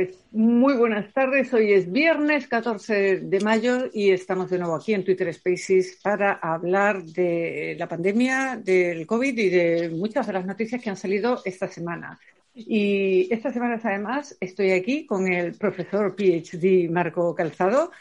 Pues 0.00 0.16
muy 0.32 0.78
buenas 0.78 1.12
tardes. 1.12 1.52
Hoy 1.52 1.74
es 1.74 1.92
viernes 1.92 2.48
14 2.48 3.18
de 3.18 3.40
mayo 3.40 3.90
y 3.92 4.12
estamos 4.12 4.48
de 4.48 4.58
nuevo 4.58 4.74
aquí 4.74 4.94
en 4.94 5.04
Twitter 5.04 5.30
Spaces 5.34 6.00
para 6.02 6.32
hablar 6.32 7.02
de 7.02 7.76
la 7.78 7.86
pandemia, 7.86 8.56
del 8.56 9.06
COVID 9.06 9.36
y 9.36 9.50
de 9.50 9.90
muchas 9.90 10.26
de 10.26 10.32
las 10.32 10.46
noticias 10.46 10.82
que 10.82 10.88
han 10.88 10.96
salido 10.96 11.42
esta 11.44 11.68
semana. 11.68 12.18
Y 12.54 13.32
esta 13.32 13.52
semana, 13.52 13.80
además, 13.82 14.36
estoy 14.40 14.72
aquí 14.72 15.06
con 15.06 15.32
el 15.32 15.54
profesor 15.54 16.16
PhD 16.16 16.90
Marco 16.90 17.34
Calzado, 17.34 17.92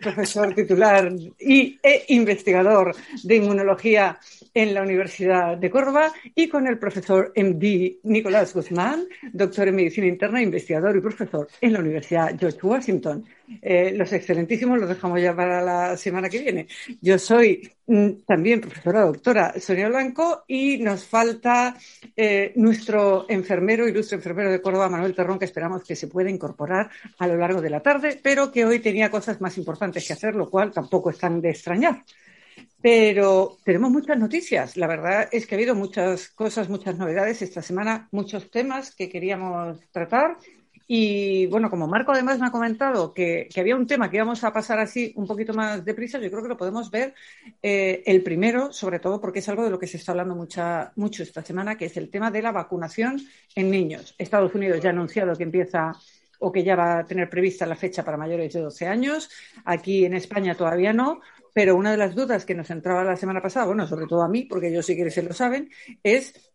profesor 0.00 0.54
titular 0.54 1.10
y, 1.40 1.78
e 1.82 2.04
investigador 2.08 2.94
de 3.22 3.36
inmunología 3.36 4.18
en 4.52 4.74
la 4.74 4.82
Universidad 4.82 5.56
de 5.56 5.70
Córdoba, 5.70 6.12
y 6.34 6.48
con 6.48 6.66
el 6.66 6.78
profesor 6.78 7.32
MD 7.34 7.98
Nicolás 8.02 8.52
Guzmán, 8.52 9.06
doctor 9.32 9.68
en 9.68 9.76
medicina 9.76 10.06
interna, 10.06 10.42
investigador 10.42 10.96
y 10.96 11.00
profesor 11.00 11.48
en 11.60 11.72
la 11.72 11.80
Universidad 11.80 12.36
George 12.38 12.58
Washington. 12.62 13.24
Eh, 13.60 13.92
los 13.96 14.12
excelentísimos 14.12 14.78
los 14.78 14.88
dejamos 14.88 15.20
ya 15.20 15.34
para 15.34 15.62
la 15.62 15.96
semana 15.96 16.28
que 16.28 16.40
viene. 16.40 16.66
Yo 17.00 17.18
soy 17.18 17.70
mm, 17.86 18.22
también 18.26 18.60
profesora 18.60 19.02
doctora 19.02 19.54
Sonia 19.60 19.88
Blanco 19.88 20.44
y 20.46 20.78
nos 20.78 21.04
falta 21.04 21.76
eh, 22.16 22.52
nuestro 22.56 23.26
enfermero, 23.28 23.88
ilustre 23.88 24.16
enfermero 24.16 24.50
de 24.50 24.62
Córdoba, 24.62 24.88
Manuel 24.88 25.14
Terrón, 25.14 25.38
que 25.38 25.44
esperamos 25.44 25.84
que 25.84 25.96
se 25.96 26.08
pueda 26.08 26.30
incorporar 26.30 26.90
a 27.18 27.26
lo 27.26 27.36
largo 27.36 27.60
de 27.60 27.70
la 27.70 27.80
tarde, 27.80 28.20
pero 28.22 28.50
que 28.50 28.64
hoy 28.64 28.78
tenía 28.78 29.10
cosas 29.10 29.40
más 29.40 29.58
importantes 29.58 30.06
que 30.06 30.12
hacer, 30.12 30.34
lo 30.34 30.48
cual 30.48 30.72
tampoco 30.72 31.10
es 31.10 31.18
tan 31.18 31.40
de 31.40 31.50
extrañar. 31.50 32.04
Pero 32.80 33.58
tenemos 33.64 33.90
muchas 33.92 34.18
noticias. 34.18 34.76
La 34.76 34.88
verdad 34.88 35.28
es 35.30 35.46
que 35.46 35.54
ha 35.54 35.58
habido 35.58 35.76
muchas 35.76 36.28
cosas, 36.30 36.68
muchas 36.68 36.98
novedades 36.98 37.40
esta 37.40 37.62
semana, 37.62 38.08
muchos 38.10 38.50
temas 38.50 38.94
que 38.94 39.08
queríamos 39.08 39.78
tratar 39.92 40.36
y 40.86 41.46
bueno, 41.46 41.70
como 41.70 41.86
Marco 41.86 42.12
además 42.12 42.38
me 42.38 42.46
ha 42.46 42.50
comentado 42.50 43.12
que, 43.12 43.48
había 43.56 43.76
un 43.76 43.86
tema 43.86 44.10
que 44.10 44.16
íbamos 44.16 44.42
a 44.44 44.52
pasar 44.52 44.78
así 44.78 45.12
un 45.16 45.26
poquito 45.26 45.54
más 45.54 45.84
deprisa, 45.84 46.18
yo 46.18 46.30
creo 46.30 46.42
que 46.42 46.48
lo 46.48 46.56
podemos 46.56 46.90
ver 46.90 47.14
eh, 47.62 48.02
el 48.06 48.22
primero, 48.22 48.72
sobre 48.72 48.98
todo 48.98 49.20
porque 49.20 49.40
es 49.40 49.48
algo 49.48 49.64
de 49.64 49.70
lo 49.70 49.78
que 49.78 49.86
se 49.86 49.96
está 49.96 50.12
hablando 50.12 50.34
mucha, 50.34 50.92
mucho 50.96 51.22
esta 51.22 51.42
semana, 51.42 51.76
que 51.76 51.86
es 51.86 51.96
el 51.96 52.10
tema 52.10 52.30
de 52.30 52.42
la 52.42 52.52
vacunación 52.52 53.20
en 53.54 53.70
niños. 53.70 54.14
Estados 54.18 54.54
Unidos 54.54 54.80
ya 54.80 54.90
ha 54.90 54.92
anunciado 54.92 55.34
que 55.36 55.44
empieza 55.44 55.92
o 56.44 56.50
que 56.50 56.64
ya 56.64 56.74
va 56.74 56.98
a 56.98 57.06
tener 57.06 57.30
prevista 57.30 57.66
la 57.66 57.76
fecha 57.76 58.04
para 58.04 58.16
mayores 58.16 58.52
de 58.52 58.60
12 58.60 58.88
años. 58.88 59.30
Aquí 59.64 60.04
en 60.04 60.14
España 60.14 60.56
todavía 60.56 60.92
no, 60.92 61.20
pero 61.52 61.76
una 61.76 61.92
de 61.92 61.96
las 61.96 62.14
dudas 62.14 62.44
que 62.44 62.54
nos 62.54 62.70
entraba 62.70 63.04
la 63.04 63.16
semana 63.16 63.40
pasada, 63.40 63.66
bueno, 63.66 63.86
sobre 63.86 64.06
todo 64.06 64.22
a 64.22 64.28
mí, 64.28 64.44
porque 64.44 64.68
ellos 64.68 64.84
sí 64.84 64.96
que 64.96 65.10
se 65.10 65.22
lo 65.22 65.32
saben, 65.32 65.70
es 66.02 66.51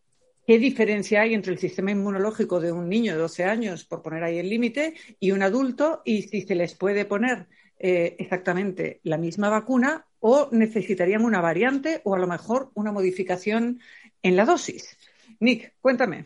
¿Qué 0.48 0.60
diferencia 0.60 1.24
hay 1.24 1.34
entre 1.34 1.52
el 1.52 1.60
sistema 1.60 1.92
inmunológico 1.92 2.62
de 2.62 2.72
un 2.72 2.88
niño 2.88 3.12
de 3.12 3.20
12 3.20 3.44
años, 3.44 3.84
por 3.84 4.02
poner 4.02 4.24
ahí 4.24 4.40
el 4.40 4.50
límite, 4.50 4.94
y 5.20 5.32
un 5.32 5.44
adulto? 5.44 6.02
Y 6.06 6.22
si 6.22 6.44
se 6.44 6.56
les 6.56 6.74
puede 6.74 7.04
poner 7.04 7.48
eh, 7.78 8.16
exactamente 8.18 9.02
la 9.04 9.18
misma 9.18 9.50
vacuna 9.50 10.06
o 10.22 10.48
necesitarían 10.54 11.26
una 11.26 11.42
variante 11.42 12.00
o 12.06 12.16
a 12.16 12.18
lo 12.18 12.28
mejor 12.28 12.72
una 12.76 12.94
modificación 12.94 13.82
en 14.24 14.38
la 14.38 14.46
dosis. 14.46 14.98
Nick, 15.42 15.74
cuéntame. 15.82 16.24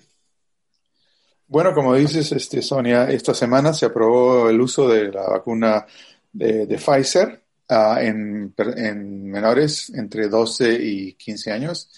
Bueno, 1.47 1.73
como 1.73 1.95
dices, 1.95 2.31
este, 2.31 2.61
Sonia, 2.61 3.09
esta 3.09 3.33
semana 3.33 3.73
se 3.73 3.87
aprobó 3.87 4.51
el 4.51 4.61
uso 4.61 4.87
de 4.87 5.11
la 5.11 5.27
vacuna 5.29 5.87
de, 6.31 6.67
Pfizer 6.77 7.41
ah, 7.69 7.97
en, 7.99 8.53
en 8.55 9.31
menores 9.31 9.89
entre 9.95 10.27
12 10.27 10.73
y 10.79 11.13
15 11.13 11.51
años 11.51 11.89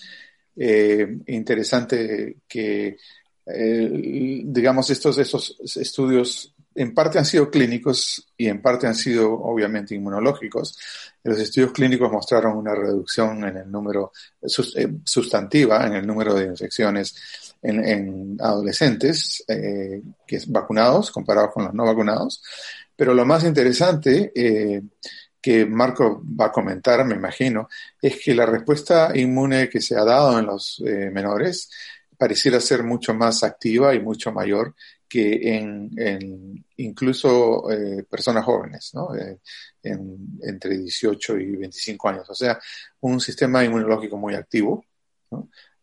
eh, 0.55 1.17
interesante 1.27 2.37
que, 2.47 2.97
eh, 3.45 4.41
digamos, 4.45 4.89
estos, 4.89 5.17
estos 5.17 5.57
estudios 5.77 6.53
en 6.75 6.93
parte 6.93 7.19
han 7.19 7.25
sido 7.25 7.51
clínicos 7.51 8.31
y 8.35 8.47
en 8.47 8.61
parte 8.61 8.87
han 8.87 8.95
sido 8.95 9.31
obviamente 9.33 9.93
inmunológicos. 9.93 10.77
Los 11.23 11.39
estudios 11.39 11.71
clínicos 11.71 12.11
mostraron 12.11 12.57
una 12.57 12.73
reducción 12.73 13.43
en 13.43 13.57
el 13.57 13.71
número 13.71 14.11
eh, 14.41 14.87
sustantiva 15.03 15.85
en 15.85 15.93
el 15.93 16.07
número 16.07 16.33
de 16.33 16.45
infecciones 16.45 17.15
en, 17.61 18.37
adolescentes 18.41 19.43
que 19.47 20.41
vacunados 20.47 21.11
comparados 21.11 21.51
con 21.53 21.65
los 21.65 21.73
no 21.73 21.85
vacunados. 21.85 22.41
Pero 22.95 23.13
lo 23.13 23.25
más 23.25 23.43
interesante 23.43 24.31
que 25.43 25.65
Marco 25.65 26.23
va 26.23 26.45
a 26.45 26.51
comentar, 26.53 27.03
me 27.03 27.15
imagino, 27.15 27.67
es 28.01 28.17
que 28.23 28.33
la 28.33 28.45
respuesta 28.45 29.11
inmune 29.13 29.67
que 29.67 29.81
se 29.81 29.93
ha 29.93 30.05
dado 30.05 30.39
en 30.39 30.45
los 30.45 30.81
eh, 30.85 31.11
menores 31.11 31.69
pareciera 32.17 32.61
ser 32.61 32.83
mucho 32.83 33.13
más 33.13 33.43
activa 33.43 33.93
y 33.93 33.99
mucho 33.99 34.31
mayor 34.31 34.73
que 35.05 35.57
en, 35.57 36.65
incluso 36.77 37.69
eh, 37.69 38.03
personas 38.09 38.45
jóvenes, 38.45 38.91
¿no? 38.93 39.13
Eh, 39.15 39.37
entre 39.83 40.77
18 40.77 41.37
y 41.37 41.57
25 41.57 42.07
años. 42.09 42.29
O 42.29 42.33
sea, 42.33 42.57
un 43.01 43.19
sistema 43.19 43.65
inmunológico 43.65 44.15
muy 44.17 44.35
activo. 44.35 44.85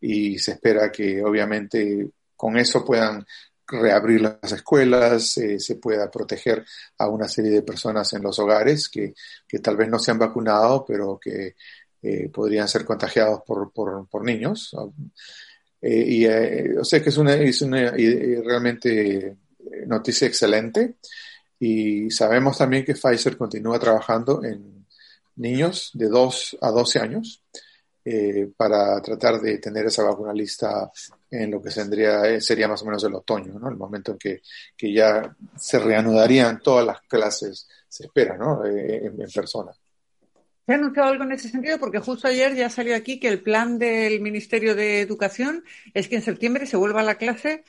Y 0.00 0.38
se 0.38 0.52
espera 0.52 0.90
que 0.90 1.22
obviamente 1.22 2.08
con 2.34 2.56
eso 2.56 2.82
puedan 2.82 3.26
reabrir 3.70 4.20
las 4.20 4.52
escuelas, 4.52 5.36
eh, 5.38 5.58
se 5.58 5.76
pueda 5.76 6.10
proteger 6.10 6.64
a 6.98 7.08
una 7.08 7.28
serie 7.28 7.50
de 7.50 7.62
personas 7.62 8.12
en 8.12 8.22
los 8.22 8.38
hogares 8.38 8.88
que, 8.88 9.14
que 9.46 9.58
tal 9.58 9.76
vez 9.76 9.88
no 9.88 9.98
se 9.98 10.10
han 10.10 10.18
vacunado, 10.18 10.84
pero 10.86 11.18
que 11.18 11.54
eh, 12.02 12.28
podrían 12.28 12.68
ser 12.68 12.84
contagiados 12.84 13.42
por, 13.46 13.72
por, 13.72 14.24
niños. 14.24 14.74
Eh, 15.80 16.04
y 16.06 16.76
o 16.76 16.84
sea 16.84 17.02
que 17.02 17.08
es 17.08 17.16
una, 17.16 17.34
es 17.34 17.62
una 17.62 17.90
realmente 17.90 19.36
noticia 19.86 20.26
excelente. 20.26 20.96
Y 21.58 22.10
sabemos 22.10 22.58
también 22.58 22.84
que 22.84 22.94
Pfizer 22.94 23.36
continúa 23.36 23.78
trabajando 23.78 24.42
en 24.44 24.86
niños 25.36 25.90
de 25.94 26.08
2 26.08 26.58
a 26.60 26.70
12 26.70 26.98
años 26.98 27.42
para 28.56 29.00
tratar 29.02 29.40
de 29.40 29.58
tener 29.58 29.86
esa 29.86 30.02
vacuna 30.02 30.32
lista 30.32 30.90
en 31.30 31.50
lo 31.50 31.62
que 31.62 31.70
tendría, 31.70 32.26
eh, 32.26 32.40
sería 32.40 32.66
más 32.66 32.82
o 32.82 32.86
menos 32.86 33.04
el 33.04 33.14
otoño, 33.14 33.58
¿no? 33.58 33.68
El 33.68 33.76
momento 33.76 34.12
en 34.12 34.18
que, 34.18 34.42
que 34.76 34.92
ya 34.92 35.34
se 35.56 35.78
reanudarían 35.78 36.60
todas 36.60 36.84
las 36.84 37.00
clases, 37.02 37.68
se 37.88 38.04
espera, 38.06 38.36
¿no? 38.36 38.64
Eh, 38.64 39.06
en, 39.06 39.16
persona. 39.32 39.72
¿Se 40.66 40.72
ha 40.72 40.76
anunciado 40.76 41.08
algo 41.08 41.24
en 41.24 41.32
ese 41.32 41.48
sentido? 41.48 41.78
Porque 41.78 42.00
justo 42.00 42.26
ayer 42.26 42.54
ya 42.54 42.68
salió 42.68 42.96
aquí 42.96 43.20
que 43.20 43.28
el 43.28 43.42
plan 43.42 43.78
del 43.78 44.20
Ministerio 44.20 44.74
de 44.74 45.00
Educación 45.00 45.64
es 45.94 46.08
que 46.08 46.16
en 46.16 46.22
septiembre 46.22 46.66
se 46.66 46.76
vuelva 46.76 47.00
a 47.00 47.04
la 47.04 47.16
clase 47.16 47.64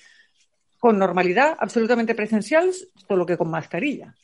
con 0.80 0.98
normalidad, 0.98 1.56
absolutamente 1.60 2.16
presencial, 2.16 2.72
solo 3.08 3.26
que 3.26 3.38
con 3.38 3.50
mascarilla. 3.50 4.16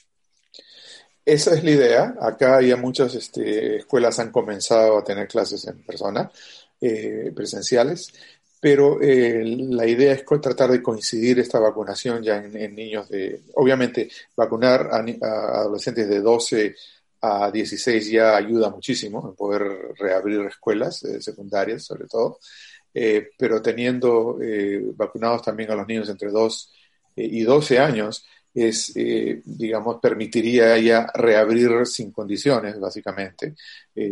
Esa 1.24 1.54
es 1.54 1.64
la 1.64 1.72
idea. 1.72 2.16
Acá 2.22 2.62
ya 2.62 2.78
muchas 2.78 3.14
este, 3.14 3.78
escuelas 3.78 4.18
han 4.20 4.32
comenzado 4.32 4.98
a 4.98 5.04
tener 5.04 5.28
clases 5.28 5.68
en 5.68 5.84
persona, 5.84 6.32
eh, 6.80 7.32
presenciales 7.36 8.14
pero 8.70 9.02
eh, 9.02 9.46
la 9.46 9.88
idea 9.88 10.12
es 10.12 10.26
tratar 10.26 10.70
de 10.70 10.84
coincidir 10.84 11.40
esta 11.40 11.58
vacunación 11.58 12.22
ya 12.22 12.36
en, 12.36 12.76
niños 12.76 13.08
de, 13.08 13.44
obviamente, 13.54 14.10
vacunar 14.36 14.90
a, 14.92 15.62
adolescentes 15.62 16.10
de 16.10 16.20
12 16.20 16.76
a 17.22 17.50
16 17.50 18.12
ya 18.12 18.36
ayuda 18.36 18.70
muchísimo 18.70 19.26
en 19.26 19.36
poder 19.38 19.96
reabrir 19.98 20.42
escuelas 20.42 21.02
eh, 21.06 21.22
secundarias, 21.22 21.86
sobre 21.86 22.08
todo, 22.08 22.40
eh, 22.94 23.30
pero 23.38 23.62
teniendo 23.62 24.38
vacunados 24.98 25.44
también 25.44 25.72
a 25.72 25.76
los 25.76 25.88
niños 25.88 26.10
entre 26.10 26.30
2 26.30 26.74
y 27.16 27.44
12 27.44 27.80
años, 27.80 28.28
es, 28.54 28.94
digamos, 29.46 30.00
permitiría 30.02 30.78
ya 30.78 31.10
reabrir 31.14 31.86
sin 31.86 32.12
condiciones, 32.12 32.78
básicamente, 32.78 33.56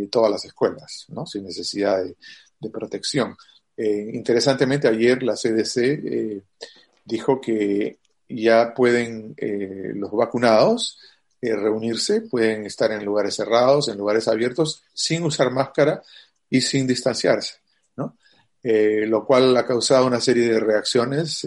todas 0.09 0.31
las 0.31 0.45
escuelas, 0.45 1.07
¿no? 1.09 1.25
Sin 1.25 1.44
necesidad 1.44 2.05
de 2.05 2.69
protección. 2.69 3.35
Eh, 3.77 4.12
interesantemente, 4.13 4.88
ayer 4.88 5.22
la 5.24 5.36
CDC 5.36 5.77
eh, 5.77 6.42
dijo 7.04 7.42
que 7.42 7.98
ya 8.30 8.74
pueden 8.74 9.33
eh, 9.38 9.92
los 9.95 10.12
vacunados 10.12 11.00
reunirse, 11.42 12.22
pueden 12.22 12.66
estar 12.66 12.92
en 12.92 13.06
lugares 13.06 13.36
cerrados, 13.36 13.88
en 13.88 14.00
lugares 14.00 14.27
abiertos, 14.27 14.83
sin 14.95 15.22
usar 15.25 15.51
máscara 15.51 16.01
y 16.50 16.60
sin 16.62 16.88
distanciarse, 16.88 17.57
¿no? 17.98 18.18
lo 18.63 19.24
cual 19.24 19.56
ha 19.56 19.63
causado 19.63 20.07
una 20.07 20.19
serie 20.19 20.50
de 20.50 20.60
reacciones, 20.60 21.45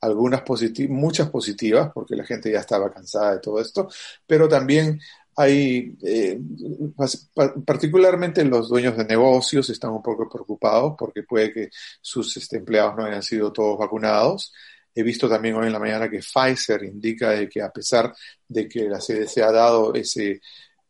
algunas 0.00 0.42
muchas 0.88 1.28
positivas, 1.28 1.90
porque 1.92 2.16
la 2.16 2.24
gente 2.24 2.50
ya 2.50 2.60
estaba 2.60 2.90
cansada 2.90 3.34
de 3.34 3.40
todo 3.40 3.60
esto, 3.60 3.90
pero 4.26 4.48
también 4.48 4.98
hay, 5.36 5.94
eh, 6.02 6.40
particularmente 7.64 8.42
los 8.44 8.70
dueños 8.70 8.96
de 8.96 9.04
negocios 9.04 9.68
están 9.68 9.90
un 9.90 10.02
poco 10.02 10.28
preocupados 10.28 10.94
porque 10.98 11.22
puede 11.24 11.52
que 11.52 11.68
sus 12.00 12.34
este, 12.38 12.56
empleados 12.56 12.96
no 12.96 13.04
hayan 13.04 13.22
sido 13.22 13.52
todos 13.52 13.78
vacunados. 13.78 14.52
He 14.94 15.02
visto 15.02 15.28
también 15.28 15.54
hoy 15.56 15.66
en 15.66 15.74
la 15.74 15.78
mañana 15.78 16.08
que 16.08 16.20
Pfizer 16.20 16.82
indica 16.84 17.30
de 17.30 17.50
que 17.50 17.60
a 17.60 17.70
pesar 17.70 18.14
de 18.48 18.66
que 18.66 18.88
la 18.88 18.98
CDC 18.98 19.42
ha 19.42 19.52
dado 19.52 19.94
ese, 19.94 20.40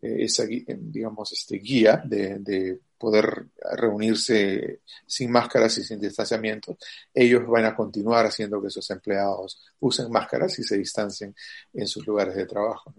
eh, 0.01 0.17
esa, 0.21 0.45
digamos, 0.47 1.33
este 1.33 1.59
guía 1.59 2.01
de, 2.05 2.79
poder 2.99 3.47
reunirse 3.77 4.81
sin 5.07 5.31
máscaras 5.31 5.77
y 5.77 5.85
sin 5.85 6.01
distanciamiento, 6.01 6.79
ellos 7.13 7.47
van 7.47 7.67
a 7.67 7.77
continuar 7.77 8.25
haciendo 8.25 8.63
que 8.63 8.71
sus 8.71 8.89
empleados 8.91 9.61
usen 9.81 10.11
máscaras 10.11 10.59
y 10.59 10.63
se 10.63 10.79
distancien 10.79 11.35
en 11.75 11.87
sus 11.87 12.07
lugares 12.07 12.35
de 12.37 12.47
trabajo. 12.47 12.95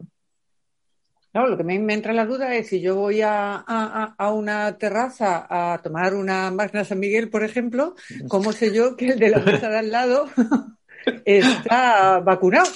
Lo 1.34 1.58
que 1.58 1.64
me, 1.64 1.76
entra 1.94 2.14
la 2.14 2.26
duda 2.26 2.56
es 2.56 2.68
si 2.68 2.82
yo 2.82 2.96
voy 2.96 3.22
a, 3.22 3.56
a, 3.58 4.34
una 4.34 4.78
terraza 4.78 5.46
a 5.50 5.82
tomar 5.82 6.16
una 6.16 6.50
máquina 6.52 6.84
San 6.84 7.00
Miguel, 7.00 7.30
por 7.30 7.44
ejemplo, 7.44 7.96
¿cómo 8.28 8.52
sé 8.54 8.74
yo 8.74 8.96
que 8.96 9.10
el 9.10 9.20
de 9.20 9.30
la 9.30 9.40
mesa 9.40 9.70
de 9.70 9.78
al 9.78 9.92
lado 9.92 10.28
está 11.26 12.20
vacunado? 12.20 12.70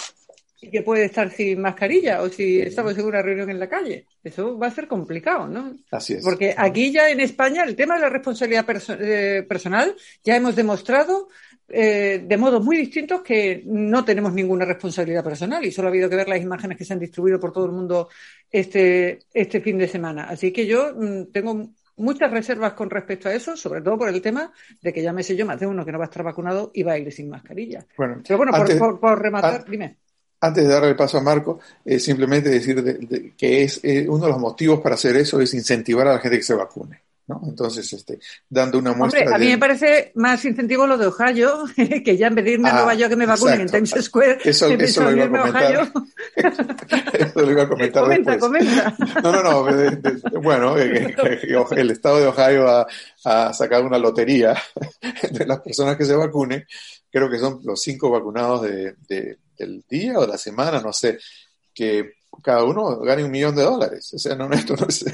y 0.61 0.69
que 0.69 0.83
puede 0.83 1.05
estar 1.05 1.31
sin 1.31 1.59
mascarilla 1.59 2.21
o 2.21 2.29
si 2.29 2.61
estamos 2.61 2.95
en 2.95 3.05
una 3.05 3.21
reunión 3.23 3.49
en 3.49 3.59
la 3.59 3.67
calle. 3.67 4.05
Eso 4.23 4.59
va 4.59 4.67
a 4.67 4.71
ser 4.71 4.87
complicado, 4.87 5.47
¿no? 5.47 5.75
Así 5.89 6.13
es. 6.13 6.23
Porque 6.23 6.53
aquí 6.55 6.91
ya 6.91 7.09
en 7.09 7.19
España 7.19 7.63
el 7.63 7.75
tema 7.75 7.95
de 7.95 8.01
la 8.01 8.09
responsabilidad 8.09 8.65
eh, 9.01 9.43
personal 9.49 9.95
ya 10.23 10.35
hemos 10.35 10.55
demostrado 10.55 11.29
eh, 11.73 12.23
de 12.25 12.37
modos 12.37 12.63
muy 12.63 12.77
distintos 12.77 13.21
que 13.21 13.63
no 13.65 14.03
tenemos 14.03 14.33
ninguna 14.33 14.65
responsabilidad 14.65 15.23
personal 15.23 15.63
y 15.65 15.71
solo 15.71 15.87
ha 15.87 15.91
habido 15.91 16.09
que 16.09 16.15
ver 16.15 16.27
las 16.27 16.41
imágenes 16.41 16.77
que 16.77 16.85
se 16.85 16.93
han 16.93 16.99
distribuido 16.99 17.39
por 17.39 17.51
todo 17.51 17.65
el 17.65 17.71
mundo 17.71 18.09
este, 18.49 19.19
este 19.33 19.61
fin 19.61 19.77
de 19.77 19.87
semana. 19.87 20.25
Así 20.25 20.51
que 20.51 20.65
yo 20.65 20.93
mm, 20.95 21.31
tengo 21.31 21.69
muchas 21.97 22.31
reservas 22.31 22.73
con 22.73 22.89
respecto 22.89 23.29
a 23.29 23.33
eso, 23.33 23.55
sobre 23.55 23.81
todo 23.81 23.97
por 23.97 24.09
el 24.09 24.21
tema 24.21 24.51
de 24.81 24.91
que 24.91 25.01
ya 25.01 25.13
me 25.13 25.23
sé 25.23 25.35
yo 25.35 25.45
más 25.45 25.59
de 25.59 25.67
uno 25.67 25.85
que 25.85 25.91
no 25.91 25.99
va 25.99 26.05
a 26.05 26.09
estar 26.09 26.23
vacunado 26.23 26.71
y 26.73 26.83
va 26.83 26.93
a 26.93 26.97
ir 26.97 27.11
sin 27.11 27.29
mascarilla. 27.29 27.85
Bueno, 27.97 28.21
Pero 28.27 28.37
bueno, 28.37 28.51
por, 28.99 29.21
rematar, 29.21 29.65
dime 29.69 29.97
antes 30.43 30.67
de 30.67 30.73
darle 30.73 30.89
el 30.89 30.95
paso 30.95 31.19
a 31.19 31.21
Marco, 31.21 31.59
simplemente 31.99 32.49
decir 32.49 33.33
que 33.37 33.63
es 33.63 33.79
eh, 33.83 34.07
uno 34.09 34.25
de 34.25 34.31
los 34.31 34.39
motivos 34.39 34.81
para 34.81 34.95
hacer 34.95 35.15
eso 35.15 35.39
es 35.39 35.53
incentivar 35.53 36.07
a 36.07 36.13
la 36.13 36.19
gente 36.19 36.37
que 36.37 36.43
se 36.43 36.55
vacune. 36.55 36.99
¿No? 37.27 37.41
Entonces, 37.47 37.91
este, 37.93 38.19
dando 38.49 38.79
una 38.79 38.93
muestra. 38.93 39.21
Hombre, 39.21 39.35
a 39.35 39.37
mí 39.37 39.47
me 39.47 39.57
parece 39.57 40.11
más 40.15 40.43
incentivo 40.45 40.87
lo 40.87 40.97
de 40.97 41.07
Ohio, 41.07 41.65
que 42.05 42.17
ya 42.17 42.27
en 42.27 42.35
vez 42.35 42.45
de 42.45 42.51
irme 42.51 42.69
a 42.69 42.73
Nueva 42.73 42.93
York 42.93 43.09
que 43.09 43.15
me 43.15 43.25
vacunen 43.25 43.61
en 43.61 43.69
Times 43.69 43.95
Square, 44.01 44.39
eso, 44.43 44.67
eso 44.67 45.03
lo 45.03 45.11
iba 45.11 45.25
a 45.25 45.29
comentar. 45.29 45.91
eso 47.13 47.41
lo 47.41 47.51
iba 47.51 47.63
a 47.63 47.69
comentar 47.69 48.03
comenta, 48.03 48.31
después. 48.31 48.51
Comenta. 48.51 48.95
No, 49.23 49.31
no, 49.31 49.43
no. 49.43 50.41
bueno, 50.41 50.77
el 50.77 51.91
estado 51.91 52.19
de 52.19 52.27
Ohio 52.27 52.69
ha, 52.69 52.87
ha 53.25 53.53
sacado 53.53 53.85
una 53.85 53.97
lotería 53.97 54.55
de 55.31 55.45
las 55.45 55.59
personas 55.61 55.97
que 55.97 56.05
se 56.05 56.15
vacunen. 56.15 56.65
Creo 57.09 57.29
que 57.29 57.39
son 57.39 57.59
los 57.63 57.81
cinco 57.81 58.09
vacunados 58.09 58.63
de, 58.63 58.95
de 59.07 59.37
el 59.57 59.83
día 59.89 60.17
o 60.17 60.25
la 60.25 60.37
semana, 60.37 60.81
no 60.81 60.93
sé, 60.93 61.19
que 61.73 62.13
cada 62.43 62.63
uno 62.63 62.99
gane 62.99 63.23
un 63.23 63.31
millón 63.31 63.55
de 63.55 63.63
dólares. 63.63 64.13
O 64.13 64.17
sea, 64.17 64.35
no, 64.35 64.51
esto 64.51 64.75
no 64.75 64.87
es, 64.87 65.05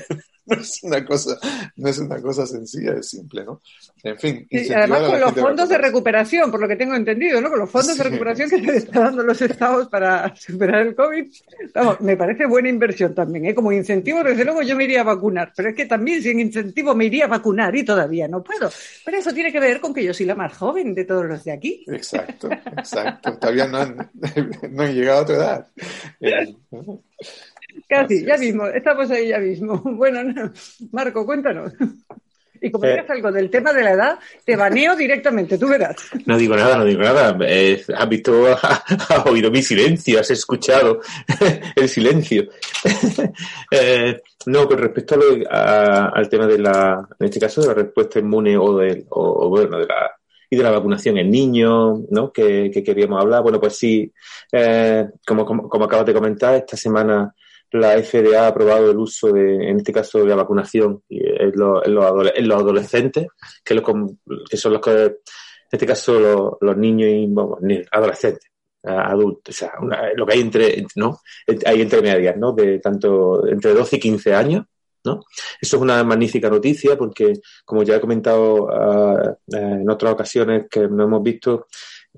no 0.55 0.61
es 0.61 0.83
una 0.83 1.05
cosa, 1.05 1.37
no 1.75 1.89
es 1.89 1.99
una 1.99 2.21
cosa 2.21 2.47
sencilla, 2.47 2.93
es 2.93 3.09
simple, 3.09 3.43
¿no? 3.43 3.61
En 4.03 4.17
fin. 4.17 4.47
además 4.73 5.01
con 5.01 5.19
los 5.19 5.33
fondos 5.33 5.67
de 5.67 5.77
recuperación, 5.77 6.49
por 6.49 6.61
lo 6.61 6.67
que 6.67 6.77
tengo 6.77 6.95
entendido, 6.95 7.41
¿no? 7.41 7.49
Con 7.49 7.59
los 7.59 7.69
fondos 7.69 7.97
de 7.97 8.03
recuperación 8.03 8.49
que 8.49 8.63
se 8.63 8.77
están 8.77 9.03
dando 9.03 9.23
los 9.23 9.41
estados 9.41 9.89
para 9.89 10.33
superar 10.37 10.87
el 10.87 10.95
COVID, 10.95 11.25
vamos, 11.73 12.01
me 12.01 12.15
parece 12.15 12.45
buena 12.45 12.69
inversión 12.69 13.13
también, 13.13 13.45
¿eh? 13.47 13.55
Como 13.55 13.73
incentivo, 13.73 14.23
desde 14.23 14.45
luego 14.45 14.61
yo 14.61 14.77
me 14.77 14.85
iría 14.85 15.01
a 15.01 15.05
vacunar, 15.05 15.51
pero 15.55 15.69
es 15.69 15.75
que 15.75 15.85
también 15.85 16.21
sin 16.21 16.39
incentivo 16.39 16.95
me 16.95 17.05
iría 17.05 17.25
a 17.25 17.29
vacunar 17.29 17.75
y 17.75 17.83
todavía 17.83 18.27
no 18.27 18.41
puedo. 18.41 18.69
Pero 19.03 19.17
eso 19.17 19.33
tiene 19.33 19.51
que 19.51 19.59
ver 19.59 19.81
con 19.81 19.93
que 19.93 20.03
yo 20.03 20.13
soy 20.13 20.25
la 20.25 20.35
más 20.35 20.55
joven 20.55 20.93
de 20.93 21.03
todos 21.03 21.25
los 21.25 21.43
de 21.43 21.51
aquí. 21.51 21.83
Exacto, 21.87 22.49
exacto. 22.51 23.37
Todavía 23.37 23.67
no 23.67 23.77
han, 23.79 23.97
no 24.71 24.83
han 24.83 24.93
llegado 24.93 25.21
a 25.21 25.25
tu 25.25 25.33
edad. 25.33 25.67
Eh, 26.21 26.55
Casi, 27.87 28.25
ya 28.25 28.37
mismo, 28.37 28.67
estamos 28.67 29.09
ahí 29.11 29.29
ya 29.29 29.39
mismo. 29.39 29.81
Bueno, 29.97 30.51
Marco, 30.91 31.25
cuéntanos. 31.25 31.73
Y 32.61 32.71
como 32.71 32.87
digas 32.87 33.09
eh. 33.09 33.13
algo 33.13 33.31
del 33.31 33.49
tema 33.49 33.73
de 33.73 33.83
la 33.83 33.91
edad, 33.91 34.19
te 34.43 34.55
baneo 34.55 34.95
directamente, 34.95 35.57
tú 35.57 35.67
verás. 35.67 35.95
No 36.25 36.37
digo 36.37 36.55
nada, 36.55 36.77
no 36.77 36.85
digo 36.85 37.01
nada. 37.01 37.37
Eh, 37.41 37.83
has 37.95 38.09
visto, 38.09 38.47
has 38.61 39.25
oído 39.25 39.51
mi 39.51 39.61
silencio, 39.61 40.19
has 40.19 40.31
escuchado 40.31 41.01
el 41.75 41.89
silencio. 41.89 42.47
Eh, 43.71 44.21
no, 44.45 44.67
con 44.67 44.77
respecto 44.77 45.19
al 45.49 46.29
tema 46.29 46.47
de 46.47 46.59
la, 46.59 47.07
en 47.19 47.25
este 47.25 47.39
caso, 47.39 47.61
de 47.61 47.67
la 47.67 47.73
respuesta 47.73 48.19
inmune 48.19 48.57
o, 48.57 48.77
de, 48.77 49.05
o, 49.09 49.49
bueno, 49.49 49.77
de 49.79 49.85
la 49.85 50.11
y 50.49 50.55
de 50.55 50.63
la 50.63 50.71
vacunación 50.71 51.17
en 51.17 51.29
niños, 51.29 51.99
¿no? 52.09 52.31
Que, 52.31 52.71
queríamos 52.71 53.21
hablar. 53.21 53.43
Bueno, 53.43 53.59
pues 53.59 53.75
sí, 53.77 54.13
como, 55.25 55.45
como, 55.45 55.67
como 55.67 55.85
acabas 55.85 56.05
de 56.05 56.13
comentar, 56.13 56.55
esta 56.55 56.77
semana 56.77 57.35
la 57.71 58.01
FDA 58.01 58.43
ha 58.43 58.47
aprobado 58.47 58.91
el 58.91 58.97
uso 58.97 59.31
de, 59.31 59.69
en 59.69 59.77
este 59.77 59.91
caso, 59.91 60.19
de 60.19 60.25
la 60.25 60.35
vacunación 60.35 61.03
en 61.09 61.51
los, 61.55 61.85
en 61.85 61.93
los, 62.47 62.61
adolescentes, 62.61 63.27
que, 63.63 63.81
que, 64.49 64.57
son 64.57 64.73
los 64.73 64.81
que, 64.81 64.91
en 64.91 65.15
este 65.71 65.85
caso, 65.85 66.57
los, 66.61 66.77
niños 66.77 67.09
y 67.09 67.85
adolescentes, 67.91 68.49
adultos, 68.83 69.55
o 69.55 69.57
sea, 69.57 69.73
lo 70.15 70.25
que 70.25 70.33
hay 70.33 70.41
entre, 70.41 70.85
¿no? 70.95 71.19
Hay 71.65 71.81
entre 71.81 72.01
medias, 72.01 72.37
¿no? 72.37 72.53
De 72.53 72.79
tanto 72.79 73.45
entre 73.47 73.73
12 73.73 73.97
y 73.97 73.99
15 73.99 74.33
años, 74.33 74.65
¿no? 75.03 75.23
Eso 75.59 75.77
es 75.77 75.81
una 75.81 76.03
magnífica 76.03 76.49
noticia 76.49 76.97
porque, 76.97 77.33
como 77.65 77.83
ya 77.83 77.95
he 77.95 78.01
comentado 78.01 78.69
ah, 78.71 79.35
en 79.47 79.89
otras 79.89 80.13
ocasiones 80.13 80.67
que 80.69 80.87
no 80.87 81.03
hemos 81.03 81.23
visto, 81.23 81.67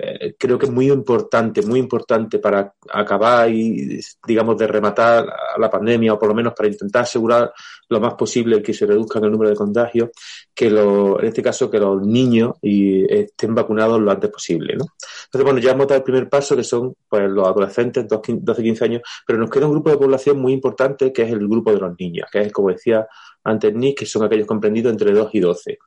eh, 0.01 0.35
creo 0.39 0.57
que 0.57 0.65
es 0.65 0.71
muy 0.71 0.89
importante, 0.89 1.61
muy 1.61 1.77
importante 1.77 2.39
para 2.39 2.73
acabar 2.89 3.49
y, 3.49 3.99
digamos, 4.25 4.57
de 4.57 4.65
rematar 4.65 5.25
la 5.57 5.69
pandemia 5.69 6.13
o 6.13 6.19
por 6.19 6.29
lo 6.29 6.35
menos 6.35 6.53
para 6.53 6.69
intentar 6.69 7.03
asegurar 7.03 7.51
lo 7.89 7.99
más 7.99 8.13
posible 8.13 8.61
que 8.61 8.73
se 8.73 8.85
reduzca 8.85 9.19
el 9.19 9.29
número 9.29 9.49
de 9.49 9.57
contagios, 9.57 10.09
que 10.55 10.69
lo, 10.69 11.19
en 11.19 11.27
este 11.27 11.43
caso 11.43 11.69
que 11.69 11.79
los 11.79 12.01
niños 12.01 12.53
y 12.61 13.03
estén 13.13 13.53
vacunados 13.53 13.99
lo 13.99 14.09
antes 14.09 14.29
posible, 14.29 14.75
¿no? 14.77 14.85
Entonces, 15.25 15.43
bueno, 15.43 15.59
ya 15.59 15.71
hemos 15.71 15.87
dado 15.87 15.97
el 15.97 16.03
primer 16.03 16.29
paso 16.29 16.55
que 16.55 16.63
son 16.63 16.95
pues 17.09 17.29
los 17.29 17.45
adolescentes, 17.45 18.07
12, 18.07 18.63
15 18.63 18.85
años, 18.85 19.01
pero 19.27 19.37
nos 19.37 19.49
queda 19.49 19.65
un 19.65 19.73
grupo 19.73 19.89
de 19.89 19.97
población 19.97 20.39
muy 20.39 20.53
importante 20.53 21.11
que 21.11 21.23
es 21.23 21.31
el 21.31 21.45
grupo 21.45 21.73
de 21.73 21.79
los 21.79 21.99
niños, 21.99 22.29
que 22.31 22.39
es, 22.39 22.53
como 22.53 22.69
decía 22.69 23.05
antes 23.43 23.73
Nick, 23.73 23.99
que 23.99 24.05
son 24.05 24.23
aquellos 24.23 24.47
comprendidos 24.47 24.91
entre 24.91 25.11
2 25.11 25.29
y 25.33 25.39
12 25.39 25.79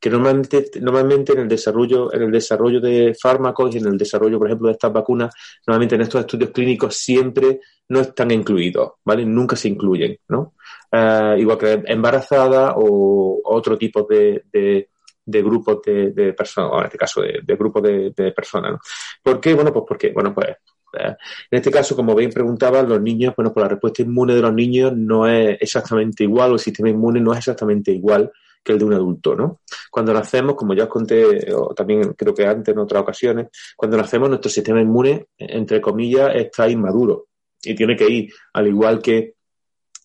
que 0.00 0.08
normalmente, 0.08 0.70
normalmente 0.80 1.34
en 1.34 1.40
el 1.40 1.48
desarrollo, 1.48 2.12
en 2.12 2.22
el 2.22 2.30
desarrollo 2.30 2.80
de 2.80 3.14
fármacos 3.14 3.74
y 3.74 3.78
en 3.78 3.86
el 3.86 3.98
desarrollo, 3.98 4.38
por 4.38 4.46
ejemplo, 4.48 4.68
de 4.68 4.72
estas 4.72 4.92
vacunas, 4.92 5.34
normalmente 5.66 5.94
en 5.94 6.00
estos 6.00 6.22
estudios 6.22 6.50
clínicos 6.50 6.96
siempre 6.96 7.60
no 7.88 8.00
están 8.00 8.30
incluidos, 8.30 8.92
¿vale? 9.04 9.26
Nunca 9.26 9.56
se 9.56 9.68
incluyen, 9.68 10.16
¿no? 10.28 10.54
Eh, 10.90 11.36
igual 11.38 11.58
que 11.58 11.82
embarazada 11.86 12.74
o, 12.76 13.42
otro 13.44 13.76
tipo 13.76 14.06
de, 14.08 14.44
de, 14.50 15.42
grupos 15.42 15.82
de, 15.82 16.32
personas, 16.32 16.72
en 16.78 16.84
este 16.86 16.98
caso 16.98 17.20
de, 17.20 17.42
grupos 17.56 17.82
de, 17.82 18.32
personas, 18.34 18.72
¿no? 18.72 18.78
¿Por 19.22 19.38
qué? 19.38 19.52
Bueno, 19.52 19.70
pues 19.70 19.84
porque, 19.86 20.12
bueno, 20.12 20.34
pues 20.34 20.56
en 20.92 21.16
este 21.50 21.70
caso, 21.70 21.94
como 21.96 22.14
bien 22.14 22.30
preguntaban, 22.30 22.88
los 22.88 23.00
niños, 23.00 23.34
bueno, 23.36 23.52
pues 23.52 23.62
la 23.62 23.68
respuesta 23.68 24.02
inmune 24.02 24.34
de 24.34 24.42
los 24.42 24.52
niños 24.52 24.96
no 24.96 25.26
es 25.26 25.56
exactamente 25.60 26.24
igual, 26.24 26.50
o 26.50 26.54
el 26.54 26.60
sistema 26.60 26.88
inmune 26.88 27.20
no 27.20 27.32
es 27.32 27.38
exactamente 27.38 27.92
igual 27.92 28.30
que 28.62 28.72
el 28.72 28.78
de 28.78 28.84
un 28.84 28.92
adulto, 28.92 29.34
¿no? 29.34 29.60
Cuando 29.90 30.12
nacemos, 30.12 30.54
como 30.54 30.74
ya 30.74 30.84
os 30.84 30.90
conté, 30.90 31.52
o 31.54 31.74
también 31.74 32.12
creo 32.14 32.34
que 32.34 32.46
antes 32.46 32.72
en 32.74 32.78
otras 32.78 33.02
ocasiones, 33.02 33.48
cuando 33.76 33.96
nacemos 33.96 34.28
nuestro 34.28 34.50
sistema 34.50 34.80
inmune, 34.80 35.28
entre 35.38 35.80
comillas, 35.80 36.34
está 36.34 36.68
inmaduro 36.68 37.28
y 37.62 37.74
tiene 37.74 37.96
que 37.96 38.08
ir, 38.08 38.32
al 38.52 38.66
igual 38.66 39.00
que 39.00 39.34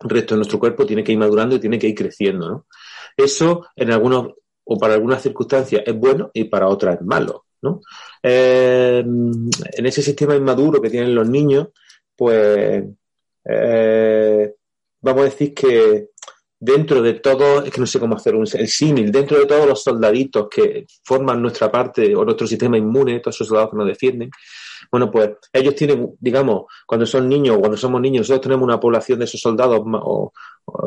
el 0.02 0.10
resto 0.10 0.36
de 0.36 0.40
nuestro 0.40 0.60
cuerpo, 0.60 0.86
tiene 0.86 1.04
que 1.04 1.12
ir 1.12 1.18
madurando 1.18 1.56
y 1.56 1.60
tiene 1.60 1.80
que 1.80 1.88
ir 1.88 1.96
creciendo, 1.96 2.50
¿no? 2.50 2.66
Eso 3.16 3.68
en 3.76 3.92
algunos 3.92 4.34
o 4.66 4.78
para 4.78 4.96
algunas 4.96 5.22
circunstancias 5.22 5.84
es 5.86 5.96
bueno 5.96 6.32
y 6.34 6.46
para 6.46 6.68
otras 6.68 6.96
es 6.96 7.02
malo, 7.02 7.45
Eh, 8.22 9.04
en 9.06 9.86
ese 9.86 10.02
sistema 10.02 10.36
inmaduro 10.36 10.82
que 10.82 10.90
tienen 10.90 11.16
los 11.16 11.28
niños, 11.28 11.70
pues 12.16 12.84
eh, 13.46 14.54
vamos 15.02 15.22
a 15.22 15.26
decir 15.26 15.54
que 15.54 16.10
dentro 16.60 17.02
de 17.02 17.16
todo, 17.16 17.64
es 17.64 17.72
que 17.72 17.80
no 17.80 17.86
sé 17.86 18.00
cómo 18.00 18.16
hacer 18.16 18.36
un, 18.36 18.46
el 18.54 18.68
símil, 18.68 19.12
dentro 19.12 19.38
de 19.38 19.46
todos 19.46 19.68
los 19.68 19.84
soldaditos 19.84 20.48
que 20.50 20.86
forman 21.04 21.42
nuestra 21.42 21.72
parte 21.72 22.16
o 22.16 22.24
nuestro 22.24 22.48
sistema 22.48 22.78
inmune, 22.78 23.20
todos 23.20 23.36
esos 23.36 23.48
soldados 23.48 23.72
que 23.72 23.78
nos 23.78 23.88
defienden, 23.88 24.32
bueno, 24.92 25.12
pues 25.12 25.32
ellos 25.52 25.76
tienen, 25.76 26.16
digamos, 26.20 26.64
cuando 26.86 27.06
son 27.06 27.28
niños 27.28 27.58
o 27.58 27.60
cuando 27.60 27.78
somos 27.78 28.02
niños, 28.02 28.22
nosotros 28.22 28.42
tenemos 28.42 28.64
una 28.64 28.80
población 28.80 29.20
de 29.20 29.26
esos 29.26 29.42
soldados 29.42 29.86
más, 29.86 30.02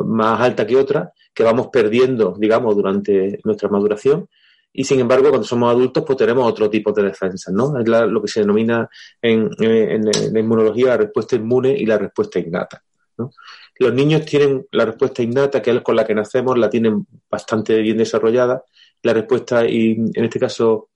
más 0.04 0.40
alta 0.40 0.66
que 0.66 0.76
otra, 0.76 1.12
que 1.35 1.42
vamos 1.42 1.68
perdiendo, 1.68 2.35
digamos, 2.38 2.75
durante 2.75 3.38
nuestra 3.44 3.68
maduración. 3.68 4.28
Y 4.72 4.84
sin 4.84 5.00
embargo, 5.00 5.30
cuando 5.30 5.46
somos 5.46 5.70
adultos, 5.70 6.04
pues 6.06 6.18
tenemos 6.18 6.48
otro 6.48 6.70
tipo 6.70 6.92
de 6.92 7.04
defensas, 7.04 7.52
¿no? 7.52 7.78
Es 7.80 7.88
lo 7.88 8.22
que 8.22 8.28
se 8.28 8.40
denomina 8.40 8.88
en, 9.20 9.50
en, 9.58 10.04
la 10.04 10.40
inmunología 10.40 10.88
la 10.88 10.96
respuesta 10.98 11.37
inmune 11.37 11.70
y 11.70 11.87
la 11.87 11.98
respuesta 11.98 12.38
innata. 12.38 12.82
¿no? 13.16 13.32
Los 13.78 13.92
niños 13.94 14.25
tienen 14.25 14.66
la 14.72 14.84
respuesta 14.84 15.22
innata, 15.22 15.62
que 15.62 15.70
es 15.70 15.80
con 15.80 15.96
la 15.96 16.04
que 16.04 16.14
nacemos, 16.14 16.58
la 16.58 16.70
tienen 16.70 17.06
bastante 17.30 17.80
bien 17.80 17.96
desarrollada. 17.96 18.62
La 19.02 19.14
respuesta, 19.14 19.64
en 19.64 20.12
este 20.14 20.38
caso, 20.38 20.90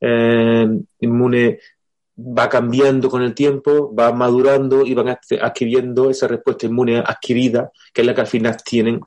eh, 0.00 0.66
inmune 1.00 1.58
va 2.18 2.48
cambiando 2.48 3.08
con 3.08 3.22
el 3.22 3.34
tiempo, 3.34 3.94
va 3.94 4.12
madurando 4.12 4.84
y 4.84 4.94
van 4.94 5.16
adquiriendo 5.40 6.10
esa 6.10 6.26
respuesta 6.26 6.66
inmune 6.66 6.98
adquirida, 6.98 7.70
que 7.92 8.00
es 8.00 8.06
la 8.06 8.14
que 8.14 8.20
al 8.22 8.26
final 8.26 8.56
tienen 8.64 9.00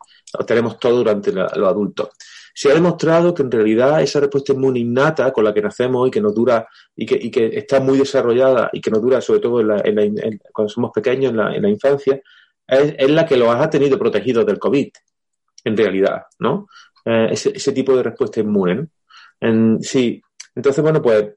tenemos 0.46 0.80
todo 0.80 0.98
durante 0.98 1.32
los 1.32 1.51
adultos. 1.51 2.10
Se 2.53 2.72
ha 2.72 2.74
demostrado 2.74 3.34
que 3.34 3.43
en 3.43 3.51
realidad 3.51 4.01
esa 4.01 4.20
respuesta 4.20 4.53
inmune 4.53 4.79
innata 4.79 5.31
con 5.31 5.43
la 5.43 5.53
que 5.53 5.62
nacemos 5.62 6.08
y 6.08 6.12
que 6.12 6.22
nos 6.22 6.34
dura 6.34 6.67
y 6.96 7.05
que, 7.05 7.15
y 7.15 7.31
que 7.31 7.48
está 7.58 7.79
muy 7.79 7.98
desarrollada 7.98 8.70
y 8.74 8.81
que 8.81 8.91
nos 8.91 9.01
dura 9.01 9.22
sobre 9.22 9.39
todo 9.39 9.62
cuando 10.51 10.70
somos 10.70 10.91
pequeños 10.91 11.31
en 11.31 11.62
la, 11.62 11.70
infancia, 11.70 12.22
es, 12.67 13.10
la 13.10 13.25
que 13.25 13.38
los 13.38 13.50
ha 13.53 13.70
tenido 13.70 13.98
protegidos 13.98 14.46
del 14.46 14.60
COVID, 14.60 14.89
en 15.63 15.77
realidad, 15.77 16.24
¿no? 16.39 16.67
Eh, 17.05 17.29
ese, 17.31 17.72
tipo 17.72 17.96
de 17.96 18.03
respuesta 18.03 18.39
inmune. 18.39 18.88
sí, 19.81 20.22
entonces, 20.55 20.84
bueno, 20.84 21.01
pues 21.01 21.34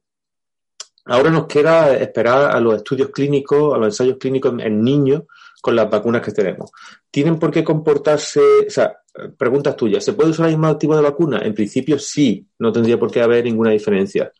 ahora 1.07 1.31
nos 1.31 1.47
queda 1.47 1.95
esperar 1.97 2.55
a 2.55 2.61
los 2.61 2.77
estudios 2.77 3.11
clínicos, 3.11 3.75
a 3.75 3.79
los 3.79 3.87
ensayos 3.89 4.19
clínicos 4.19 4.55
en 4.59 4.83
niños 4.83 5.23
con 5.61 5.77
las 5.77 5.89
vacunas 5.89 6.23
que 6.23 6.33
tenemos. 6.33 6.71
¿Tienen 7.11 7.39
por 7.39 7.51
qué 7.51 7.65
comportarse, 7.65 8.41
o 8.67 8.71
sea, 8.71 8.99
preguntas 9.37 9.77
tuyas, 9.77 10.05
¿se 10.05 10.13
puede 10.13 10.31
usar 10.31 10.47
el 10.47 10.59
mismo 10.59 10.77
tipo 10.77 10.97
de 10.97 11.03
vacuna? 11.03 11.41
En 11.43 11.55
principio 11.55 11.99
sí, 11.99 12.47
no 12.59 12.73
tendría 12.73 12.99
por 12.99 13.11
qué 13.11 13.23
haber 13.23 13.45
ninguna 13.45 13.71
diferencia. 13.71 14.33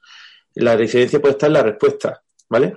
La 0.55 0.77
diferencia 0.77 1.21
puede 1.21 1.33
estar 1.33 1.49
en 1.49 1.55
la 1.55 1.63
respuesta, 1.63 2.23
¿vale? 2.49 2.77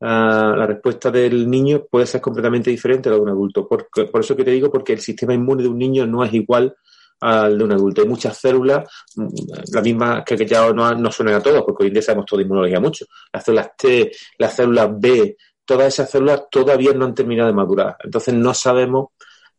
Ah, 0.00 0.54
la 0.56 0.66
respuesta 0.66 1.10
del 1.10 1.48
niño 1.50 1.86
puede 1.90 2.06
ser 2.06 2.20
completamente 2.20 2.70
diferente 2.70 3.08
a 3.08 3.12
la 3.12 3.16
de 3.16 3.22
un 3.22 3.30
adulto. 3.30 3.66
Por, 3.66 3.88
por, 3.88 4.20
eso 4.20 4.36
que 4.36 4.44
te 4.44 4.50
digo, 4.50 4.70
porque 4.70 4.92
el 4.92 5.00
sistema 5.00 5.34
inmune 5.34 5.62
de 5.62 5.68
un 5.68 5.78
niño 5.78 6.06
no 6.06 6.24
es 6.24 6.32
igual 6.32 6.76
al 7.20 7.58
de 7.58 7.64
un 7.64 7.72
adulto. 7.72 8.02
Hay 8.02 8.08
muchas 8.08 8.36
células, 8.38 8.88
mm, 9.16 9.26
las 9.72 9.82
mismas 9.82 10.24
que, 10.24 10.36
ya 10.46 10.72
no, 10.72 10.94
no 10.94 11.10
suenan 11.10 11.34
a 11.34 11.42
todos, 11.42 11.62
porque 11.62 11.84
hoy 11.84 11.88
en 11.88 11.94
día 11.94 12.02
sabemos 12.02 12.26
todo 12.26 12.40
inmunología 12.40 12.78
mucho. 12.78 13.06
Las 13.32 13.44
células 13.44 13.70
T, 13.76 14.12
las 14.38 14.54
células 14.54 14.88
B, 15.00 15.36
todas 15.64 15.88
esas 15.88 16.10
células 16.10 16.44
todavía 16.50 16.92
no 16.92 17.06
han 17.06 17.14
terminado 17.14 17.48
de 17.48 17.54
madurar. 17.54 17.96
Entonces 18.04 18.34
no 18.34 18.54
sabemos 18.54 19.08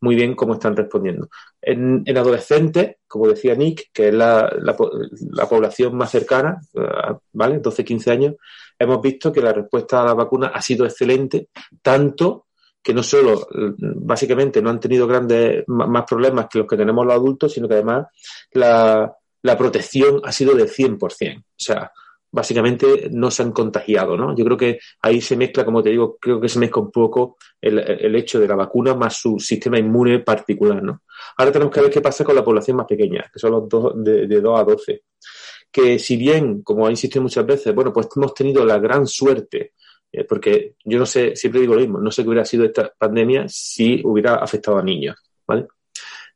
muy 0.02 0.16
bien 0.16 0.36
cómo 0.36 0.54
están 0.54 0.76
respondiendo. 0.76 1.30
En, 1.62 2.04
adolescentes, 2.18 2.98
como 3.08 3.28
decía 3.28 3.56
Nick, 3.56 3.90
que 3.94 4.10
es 4.10 4.14
la, 4.14 4.50
población 5.50 5.96
más 5.96 6.12
cercana, 6.12 6.62
eh, 6.74 7.16
¿vale? 7.34 7.62
12-15 7.62 8.12
años, 8.12 8.36
hemos 8.78 9.02
visto 9.02 9.32
que 9.32 9.42
la 9.42 9.54
respuesta 9.54 10.02
a 10.02 10.06
la 10.06 10.14
vacuna 10.14 10.48
ha 10.48 10.62
sido 10.62 10.86
excelente, 10.86 11.50
tanto 11.82 12.48
que 12.82 12.94
no 12.94 13.04
solo 13.04 13.46
básicamente 13.78 14.62
no 14.62 14.70
han 14.70 14.80
tenido 14.80 15.06
grandes 15.06 15.66
más 15.68 16.06
problemas 16.06 16.48
que 16.50 16.60
los 16.60 16.68
que 16.68 16.78
tenemos 16.78 17.06
los 17.06 17.14
adultos, 17.14 17.52
sino 17.52 17.68
que 17.68 17.74
además 17.74 18.08
la, 18.54 19.14
la 19.42 19.58
protección 19.58 20.22
ha 20.24 20.32
sido 20.32 20.56
del 20.56 20.70
100%. 20.70 21.40
O 21.40 21.44
sea, 21.58 21.92
básicamente 22.32 23.10
no 23.12 23.32
se 23.32 23.44
han 23.44 23.52
contagiado, 23.52 24.16
¿no? 24.16 24.36
Yo 24.36 24.46
creo 24.46 24.58
que 24.58 24.80
ahí 25.02 25.22
se 25.22 25.36
mezcla, 25.36 25.66
como 25.66 25.82
te 25.82 25.90
digo, 25.90 26.18
creo 26.20 26.40
que 26.40 26.50
se 26.50 26.60
mezcla 26.60 26.82
un 26.82 26.92
poco 26.92 27.38
el, 27.60 28.16
hecho 28.16 28.40
de 28.40 28.48
la 28.48 28.56
vacuna 28.56 28.94
más 28.94 29.16
su 29.16 29.40
sistema 29.40 29.80
inmune 29.80 30.20
particular, 30.20 30.82
¿no? 30.84 31.02
Ahora 31.38 31.52
tenemos 31.52 31.74
que 31.74 31.82
ver 31.82 31.90
qué 31.90 32.02
pasa 32.02 32.24
con 32.24 32.36
la 32.36 32.44
población 32.44 32.78
más 32.78 32.86
pequeña, 32.86 33.30
que 33.32 33.40
son 33.40 33.52
los 33.52 33.68
dos, 33.68 33.94
de, 33.96 34.28
de 34.28 34.42
2 34.42 34.60
a 34.60 34.64
12. 34.64 35.04
Que 35.72 36.00
si 36.00 36.18
bien, 36.18 36.62
como 36.62 36.88
ha 36.88 36.92
insistido 36.92 37.24
muchas 37.24 37.46
veces, 37.46 37.74
bueno, 37.74 37.92
pues 37.94 38.08
hemos 38.16 38.34
tenido 38.34 38.66
la 38.66 38.80
gran 38.80 39.08
suerte, 39.08 39.74
eh, 40.12 40.24
porque 40.24 40.76
yo 40.84 40.98
no 40.98 41.06
sé, 41.06 41.36
siempre 41.36 41.62
digo 41.62 41.76
lo 41.76 41.82
mismo, 41.82 42.00
no 42.00 42.12
sé 42.12 42.24
qué 42.24 42.30
hubiera 42.30 42.46
sido 42.46 42.66
esta 42.66 42.92
pandemia 42.98 43.46
si 43.48 44.02
hubiera 44.04 44.36
afectado 44.36 44.78
a 44.78 44.84
niños, 44.84 45.16
¿vale? 45.48 45.68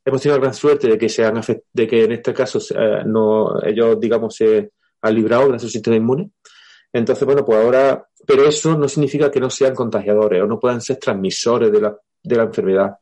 Hemos 0.04 0.20
tenido 0.20 0.38
la 0.38 0.42
gran 0.42 0.54
suerte 0.54 0.86
de 0.88 0.98
que, 0.98 1.08
se 1.08 1.24
han 1.24 1.40
de 1.72 1.86
que 1.88 2.04
en 2.04 2.12
este 2.12 2.34
caso 2.34 2.58
eh, 2.78 3.02
no, 3.06 3.60
ellos, 3.62 3.98
digamos, 3.98 4.36
se 4.36 4.72
han 5.04 5.14
librado 5.14 5.48
gracias 5.48 5.72
sistema 5.72 5.96
inmune. 5.96 6.30
Entonces, 6.92 7.24
bueno, 7.26 7.44
pues 7.44 7.58
ahora, 7.58 8.06
pero 8.26 8.46
eso 8.46 8.76
no 8.76 8.88
significa 8.88 9.30
que 9.30 9.40
no 9.40 9.50
sean 9.50 9.74
contagiadores 9.74 10.42
o 10.42 10.46
no 10.46 10.58
puedan 10.58 10.80
ser 10.80 10.96
transmisores 10.96 11.70
de 11.70 11.80
la, 11.80 11.96
de 12.22 12.36
la 12.36 12.44
enfermedad. 12.44 12.96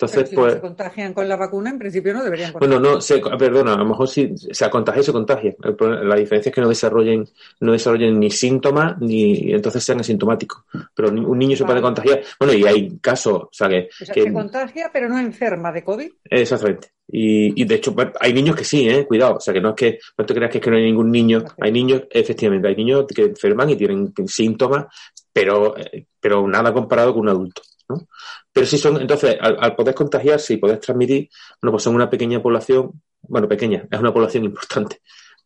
Entonces, 0.00 0.30
si 0.30 0.34
pues. 0.34 0.54
se 0.54 0.60
contagian 0.60 1.12
con 1.12 1.28
la 1.28 1.36
vacuna, 1.36 1.68
en 1.68 1.78
principio 1.78 2.14
no 2.14 2.24
deberían 2.24 2.54
Bueno, 2.54 2.80
no, 2.80 3.02
se, 3.02 3.20
perdona, 3.20 3.74
a 3.74 3.78
lo 3.78 3.84
mejor 3.84 4.08
si 4.08 4.32
se 4.34 4.70
contagia, 4.70 5.02
se 5.02 5.12
contagia. 5.12 5.54
La 6.02 6.16
diferencia 6.16 6.48
es 6.48 6.54
que 6.54 6.60
no 6.62 6.70
desarrollen, 6.70 7.28
no 7.60 7.72
desarrollen 7.72 8.18
ni 8.18 8.30
síntomas 8.30 8.98
ni 8.98 9.52
entonces 9.52 9.84
sean 9.84 10.00
asintomáticos. 10.00 10.64
Pero 10.94 11.10
un 11.10 11.38
niño 11.38 11.54
se 11.54 11.66
puede 11.66 11.82
contagiar. 11.82 12.22
Bueno, 12.38 12.54
y 12.54 12.64
hay 12.64 12.98
casos, 12.98 13.42
o 13.42 13.48
sea, 13.52 13.68
que. 13.68 13.90
se 13.90 14.32
contagia, 14.32 14.88
pero 14.90 15.06
no 15.10 15.18
enferma 15.18 15.70
de 15.70 15.84
COVID. 15.84 16.10
Exactamente. 16.24 16.92
Y, 17.12 17.60
y, 17.60 17.64
de 17.64 17.74
hecho, 17.74 17.94
hay 18.20 18.32
niños 18.32 18.54
que 18.54 18.64
sí, 18.64 18.88
¿eh? 18.88 19.06
Cuidado. 19.06 19.36
O 19.36 19.40
sea, 19.40 19.52
que 19.52 19.60
no 19.60 19.70
es 19.70 19.74
que, 19.74 19.98
no 20.16 20.24
te 20.24 20.34
creas 20.34 20.50
que, 20.50 20.58
es 20.58 20.64
que 20.64 20.70
no 20.70 20.76
hay 20.76 20.84
ningún 20.84 21.10
niño. 21.10 21.42
Hay 21.60 21.72
niños, 21.72 22.02
efectivamente, 22.10 22.68
hay 22.68 22.76
niños 22.76 23.06
que 23.14 23.22
enferman 23.22 23.70
y 23.70 23.76
tienen 23.76 24.12
síntomas, 24.26 24.86
pero, 25.32 25.76
eh, 25.76 26.06
pero 26.20 26.46
nada 26.46 26.72
comparado 26.72 27.12
con 27.12 27.22
un 27.22 27.30
adulto. 27.30 27.62
¿no? 27.88 28.06
Pero 28.52 28.66
sí 28.66 28.78
son, 28.78 29.00
entonces, 29.00 29.36
al, 29.40 29.74
poder 29.74 29.94
contagiarse 29.94 30.54
y 30.54 30.58
poder 30.58 30.78
transmitir, 30.78 31.28
bueno, 31.60 31.72
pues 31.72 31.82
son 31.82 31.94
una 31.94 32.08
pequeña 32.08 32.40
población, 32.42 33.02
bueno, 33.22 33.48
pequeña, 33.48 33.86
es 33.90 34.00
una 34.00 34.12
población 34.12 34.44
importante 34.44 35.00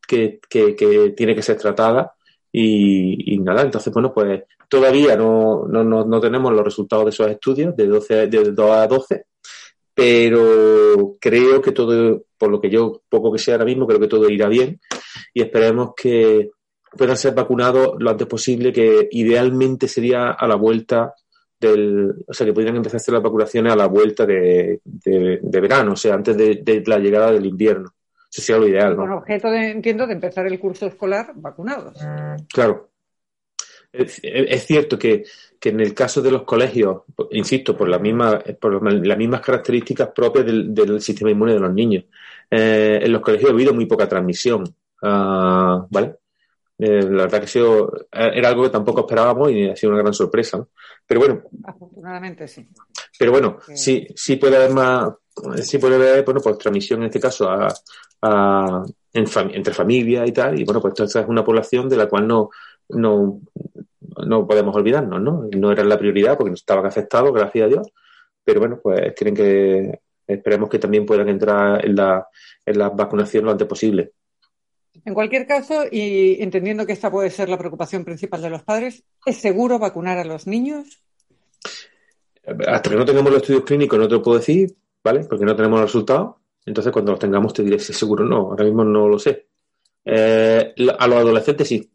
que, 0.07 0.41
que, 0.49 0.77
que 0.77 1.11
tiene 1.17 1.35
que 1.35 1.43
ser 1.43 1.57
tratada 1.57 2.15
y, 2.53 3.35
y, 3.35 3.39
nada, 3.39 3.63
entonces, 3.63 3.93
bueno, 3.93 4.13
pues 4.15 4.45
todavía 4.69 5.17
no, 5.17 5.67
no, 5.67 5.83
no, 5.83 6.21
tenemos 6.21 6.53
los 6.53 6.65
resultados 6.65 7.07
de 7.07 7.11
esos 7.11 7.29
estudios 7.29 7.77
de, 7.77 7.87
12, 7.87 8.27
de 8.29 8.53
2 8.53 8.71
a 8.71 8.87
12, 8.87 9.25
pero 9.95 11.17
creo 11.21 11.63
que 11.63 11.73
todo, 11.73 12.25
por 12.37 12.51
lo 12.51 12.61
que 12.61 12.71
yo 12.71 13.03
poco 13.09 13.33
que 13.33 13.39
sea 13.39 13.55
ahora 13.55 13.65
mismo, 13.65 13.87
creo 13.87 14.01
que 14.01 14.09
todo 14.09 14.29
irá 14.29 14.49
bien 14.49 14.81
y 15.33 15.43
esperemos 15.43 15.93
que 15.97 16.51
puedan 16.97 17.17
ser 17.17 17.35
vacunados 17.35 17.95
lo 17.99 18.11
antes 18.11 18.27
posible, 18.27 18.73
que 18.73 19.09
idealmente 19.11 19.89
sería 19.89 20.33
a 20.33 20.47
la 20.47 20.57
vuelta 20.57 21.15
o 22.27 22.35
sea, 22.35 22.47
que 22.47 22.53
pudieran 22.53 22.77
empezar 22.77 22.97
a 22.97 23.03
hacer 23.03 23.15
las 23.15 23.23
vacunaciones 23.23 23.73
a 23.73 23.77
la 23.77 23.87
vuelta 23.87 24.27
de, 24.27 24.81
verano, 25.43 25.93
o 25.93 25.97
sea, 25.97 26.15
antes 26.15 26.37
de, 26.37 26.83
la 26.87 26.99
llegada 26.99 27.33
del 27.33 27.47
invierno. 27.47 27.95
Eso 28.31 28.43
sería 28.43 28.61
lo 28.61 28.69
ideal, 28.69 28.97
¿no? 28.97 29.03
Con 29.03 29.13
objeto, 29.13 29.51
de, 29.51 29.71
entiendo, 29.71 30.07
de 30.07 30.15
empezar 30.15 30.47
el 30.47 30.59
curso 30.59 30.87
escolar 30.87 31.33
vacunados. 31.35 31.99
Claro. 32.53 32.91
Es, 33.93 34.67
cierto 34.67 34.99
que, 34.99 35.25
en 35.71 35.81
el 35.81 35.95
caso 35.95 36.21
de 36.21 36.31
los 36.31 36.43
colegios, 36.43 37.03
insisto, 37.31 37.77
por, 37.77 37.89
la 37.89 37.99
misma, 37.99 38.43
por 38.61 38.83
las 39.07 39.19
mismas 39.19 39.41
características 39.41 40.11
propias 40.15 40.47
del, 40.47 41.01
sistema 41.01 41.31
inmune 41.31 41.55
de 41.55 41.61
los 41.61 41.73
niños, 41.73 42.05
eh, 42.51 43.01
en 43.03 43.13
los 43.13 43.23
colegios 43.23 43.51
ha 43.51 43.55
habido 43.55 43.73
muy 43.73 43.87
poca 43.87 44.09
transmisión, 44.09 44.65
ah, 45.03 45.87
¿vale? 45.91 46.17
Eh, 46.77 47.03
la 47.03 47.25
verdad 47.25 47.41
que 47.41 47.47
sido, 47.47 47.93
eh, 48.11 48.31
era 48.35 48.49
algo 48.49 48.65
que 48.65 48.71
tampoco 48.71 49.01
esperábamos 49.01 49.51
y 49.53 49.69
ha 49.69 49.77
sido 49.77 49.93
una 49.93 50.03
gran 50.03 50.13
sorpresa. 50.13 50.67
Pero 51.07 51.21
bueno. 51.21 51.43
Afortunadamente 51.65 52.49
sí. 52.49 52.69
Pero 53.19 53.31
bueno, 53.31 53.59
sí, 53.75 54.07
sí 54.15 54.37
puede 54.37 54.57
haber 54.57 54.73
más, 54.73 55.13
sí 55.63 55.79
puede 55.79 55.95
haber, 55.95 56.25
bueno, 56.25 56.41
pues 56.41 56.59
transmisión 56.59 57.01
en 57.01 57.07
este 57.07 57.21
caso 57.21 57.49
a, 57.49 58.85
entre 59.13 59.73
familia 59.73 60.27
y 60.27 60.33
tal. 60.33 60.59
Y 60.59 60.65
bueno, 60.65 60.81
pues 60.81 60.99
esta 60.99 61.21
es 61.21 61.29
una 61.29 61.45
población 61.45 61.89
de 61.89 61.97
la 61.97 62.09
cual 62.09 62.27
no, 62.27 62.51
no, 62.89 63.41
no 64.27 64.47
podemos 64.47 64.75
olvidarnos, 64.77 65.21
¿no? 65.21 65.49
No 65.57 65.73
era 65.73 65.85
la 65.85 65.99
prioridad 65.99 66.37
porque 66.37 66.51
no 66.51 66.55
estaban 66.55 66.87
afectados, 66.87 67.33
gracias 67.33 67.65
a 67.65 67.69
Dios. 67.69 67.93
Pero 68.45 68.61
bueno, 68.61 68.79
pues 68.83 69.15
tienen 69.15 69.35
que, 69.35 70.01
esperemos 70.27 70.69
que 70.69 70.79
también 70.79 71.07
puedan 71.07 71.29
entrar 71.29 71.85
en 71.85 71.97
la, 71.97 72.27
en 72.65 72.79
la 72.79 72.91
vacunación 72.91 73.45
lo 73.45 73.51
antes 73.51 73.67
posible. 73.67 74.13
En 75.05 75.15
cualquier 75.15 75.47
caso, 75.47 75.85
y 75.91 76.41
entendiendo 76.41 76.87
que 76.87 76.93
esta 76.93 77.11
puede 77.11 77.31
ser 77.31 77.49
la 77.49 77.59
preocupación 77.59 78.05
principal 78.05 78.41
de 78.43 78.51
los 78.51 78.63
padres, 78.63 79.03
¿es 79.27 79.37
seguro 79.39 79.79
vacunar 79.79 80.19
a 80.19 80.25
los 80.25 80.47
niños? 80.47 81.03
Hasta 82.67 82.91
que 82.91 82.97
no 82.97 83.05
tengamos 83.05 83.33
los 83.33 83.43
estudios 83.43 83.65
clínicos 83.65 83.99
no 83.99 84.07
te 84.07 84.15
lo 84.15 84.23
puedo 84.23 84.39
decir, 84.39 84.75
¿vale? 85.03 85.25
Porque 85.25 85.45
no 85.45 85.57
tenemos 85.57 85.81
los 85.81 85.89
resultados. 85.89 86.37
Entonces, 86.65 86.93
cuando 86.93 87.13
los 87.13 87.19
tengamos, 87.19 87.53
te 87.53 87.63
diré 87.63 87.79
si 87.79 87.93
es 87.93 87.99
seguro 87.99 88.25
o 88.25 88.29
no. 88.29 88.37
Ahora 88.37 88.65
mismo 88.65 88.85
no 88.85 89.09
lo 89.09 89.19
sé. 89.19 89.49
Eh, 90.05 90.75
a 90.99 91.07
los 91.07 91.19
adolescentes 91.19 91.69
sí. 91.69 91.91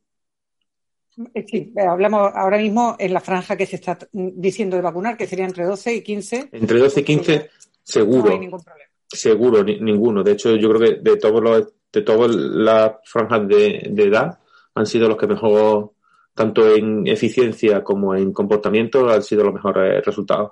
Eh, 1.34 1.46
sí, 1.48 1.74
hablamos 1.76 2.32
ahora 2.34 2.58
mismo 2.58 2.96
en 2.98 3.14
la 3.14 3.20
franja 3.20 3.58
que 3.58 3.66
se 3.66 3.76
está 3.76 3.98
diciendo 4.12 4.78
de 4.78 4.82
vacunar, 4.82 5.18
que 5.18 5.28
sería 5.28 5.46
entre 5.46 5.66
12 5.66 5.96
y 5.96 6.02
15. 6.02 6.50
Entre 6.52 6.80
12 6.80 7.00
y 7.00 7.04
15, 7.04 7.50
seguro. 7.84 8.26
No 8.28 8.32
hay 8.32 8.40
ningún 8.40 8.62
problema. 8.62 8.90
Seguro, 9.12 9.64
ninguno. 9.64 10.24
De 10.24 10.34
hecho, 10.34 10.56
yo 10.56 10.70
creo 10.70 10.80
que 10.80 11.02
de 11.02 11.18
todos 11.18 11.42
los 11.42 11.74
de 11.92 12.02
todas 12.04 12.36
las 12.36 12.94
franjas 13.04 13.48
de, 13.48 13.92
edad 13.98 14.38
han 14.76 14.86
sido 14.86 15.08
los 15.08 15.18
que 15.18 15.28
mejor, 15.28 15.94
tanto 16.36 16.76
en 16.76 17.08
eficiencia 17.08 17.84
como 17.84 18.16
en 18.16 18.32
comportamiento, 18.32 19.10
han 19.10 19.24
sido 19.24 19.44
los 19.44 19.54
mejores 19.56 20.06
resultados. 20.06 20.52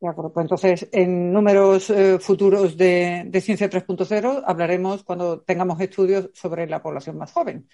De 0.00 0.08
acuerdo, 0.08 0.32
pues 0.32 0.44
entonces 0.44 0.88
en 0.92 1.32
números 1.32 1.90
eh, 1.90 2.20
futuros 2.20 2.76
de, 2.76 3.24
de 3.26 3.40
Ciencia 3.40 3.68
3.0 3.68 4.44
hablaremos 4.46 5.02
cuando 5.02 5.40
tengamos 5.40 5.80
estudios 5.80 6.30
sobre 6.34 6.68
la 6.68 6.80
población 6.80 7.18
más 7.18 7.32
joven. 7.32 7.66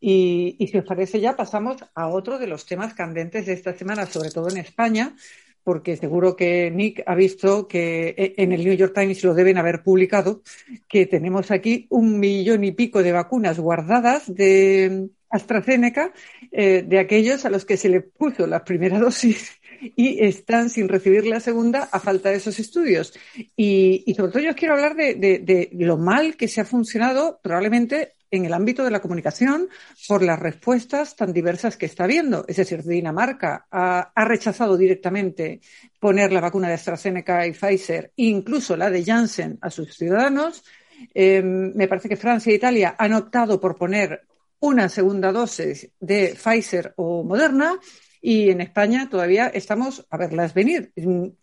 Y, 0.00 0.56
si 0.70 0.78
os 0.78 0.84
parece 0.84 1.20
ya 1.20 1.36
pasamos 1.36 1.76
a 1.94 2.08
otro 2.08 2.38
de 2.38 2.46
los 2.46 2.66
temas 2.66 2.94
candentes 2.94 3.46
de 3.46 3.52
esta 3.52 3.74
semana, 3.74 4.06
sobre 4.06 4.30
todo 4.30 4.48
en 4.50 4.58
España, 4.58 5.14
porque 5.62 5.96
seguro 5.96 6.36
que 6.36 6.70
Nick 6.70 7.02
ha 7.06 7.14
visto 7.14 7.66
que 7.66 8.14
e, 8.16 8.34
en 8.36 8.52
el 8.52 8.64
New 8.64 8.74
York 8.74 8.94
Times 8.94 9.24
lo 9.24 9.34
deben 9.34 9.58
haber 9.58 9.82
publicado, 9.82 10.42
que 10.88 11.06
tenemos 11.06 11.50
aquí 11.50 11.86
un 11.88 12.20
millón 12.20 12.64
y 12.64 12.72
pico 12.72 13.02
de 13.02 13.12
vacunas 13.12 13.58
guardadas 13.58 14.32
de 14.32 15.08
AstraZeneca, 15.34 16.12
eh, 16.52 16.84
de 16.86 16.98
aquellos 17.00 17.44
a 17.44 17.50
los 17.50 17.64
que 17.64 17.76
se 17.76 17.88
le 17.88 18.00
puso 18.00 18.46
la 18.46 18.64
primera 18.64 19.00
dosis 19.00 19.52
y 19.96 20.24
están 20.24 20.70
sin 20.70 20.88
recibir 20.88 21.26
la 21.26 21.40
segunda 21.40 21.88
a 21.90 21.98
falta 21.98 22.30
de 22.30 22.36
esos 22.36 22.58
estudios. 22.60 23.12
Y, 23.56 24.14
sobre 24.16 24.32
todo 24.32 24.42
yo 24.42 24.54
quiero 24.54 24.74
hablar 24.74 24.94
de, 24.94 25.68
lo 25.72 25.98
mal 25.98 26.36
que 26.36 26.48
se 26.48 26.60
ha 26.60 26.64
funcionado 26.64 27.40
probablemente 27.42 28.12
en 28.36 28.44
el 28.44 28.52
ámbito 28.52 28.84
de 28.84 28.90
la 28.90 29.00
comunicación 29.00 29.68
por 30.08 30.22
las 30.22 30.38
respuestas 30.38 31.16
tan 31.16 31.32
diversas 31.32 31.76
que 31.76 31.86
está 31.86 32.04
habiendo. 32.04 32.44
Es 32.48 32.56
decir, 32.56 32.82
Dinamarca 32.82 33.66
ha, 33.70 34.24
rechazado 34.24 34.76
directamente 34.76 35.60
poner 36.00 36.32
la 36.32 36.40
vacuna 36.40 36.68
de 36.68 36.74
AstraZeneca 36.74 37.46
y 37.46 37.52
Pfizer, 37.52 38.12
incluso 38.16 38.76
la 38.76 38.90
de 38.90 39.04
Janssen, 39.04 39.58
a 39.60 39.70
sus 39.70 39.96
ciudadanos. 39.96 40.64
Em, 41.12 41.72
me 41.74 41.88
parece 41.88 42.08
que 42.08 42.16
Francia 42.16 42.52
e 42.52 42.56
Italia 42.56 42.94
han 42.98 43.12
optado 43.12 43.60
por 43.60 43.76
poner 43.76 44.22
una 44.60 44.88
segunda 44.88 45.32
dosis 45.32 45.90
de 46.00 46.34
Pfizer 46.34 46.94
o 46.96 47.22
Moderna 47.22 47.78
y 48.26 48.48
en 48.48 48.62
España 48.62 49.06
todavía 49.10 49.48
estamos 49.48 50.06
a 50.08 50.16
verlas 50.16 50.54
venir. 50.54 50.92